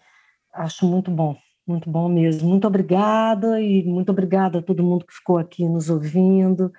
acho 0.53 0.87
muito 0.87 1.11
bom, 1.11 1.37
muito 1.67 1.89
bom 1.89 2.09
mesmo. 2.09 2.49
Muito 2.49 2.67
obrigada 2.67 3.61
e 3.61 3.85
muito 3.85 4.11
obrigada 4.11 4.59
a 4.59 4.63
todo 4.63 4.83
mundo 4.83 5.07
que 5.07 5.15
ficou 5.15 5.39
aqui 5.39 5.69
nos 5.69 5.89
ouvindo. 5.89 6.73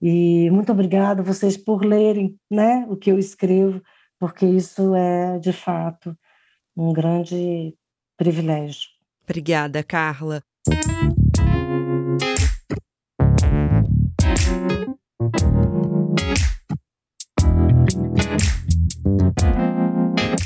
E 0.00 0.50
muito 0.50 0.72
obrigada 0.72 1.20
a 1.20 1.24
vocês 1.24 1.58
por 1.58 1.84
lerem 1.84 2.34
né, 2.50 2.86
o 2.88 2.96
que 2.96 3.10
eu 3.10 3.18
escrevo, 3.18 3.82
porque 4.18 4.46
isso 4.46 4.94
é, 4.94 5.38
de 5.38 5.52
fato, 5.52 6.16
um 6.74 6.92
grande 6.92 7.74
privilégio. 8.16 8.88
Obrigada, 9.24 9.82
Carla. 9.82 10.42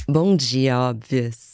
Bom 0.08 0.36
dia, 0.36 0.78
óbvias. 0.78 1.53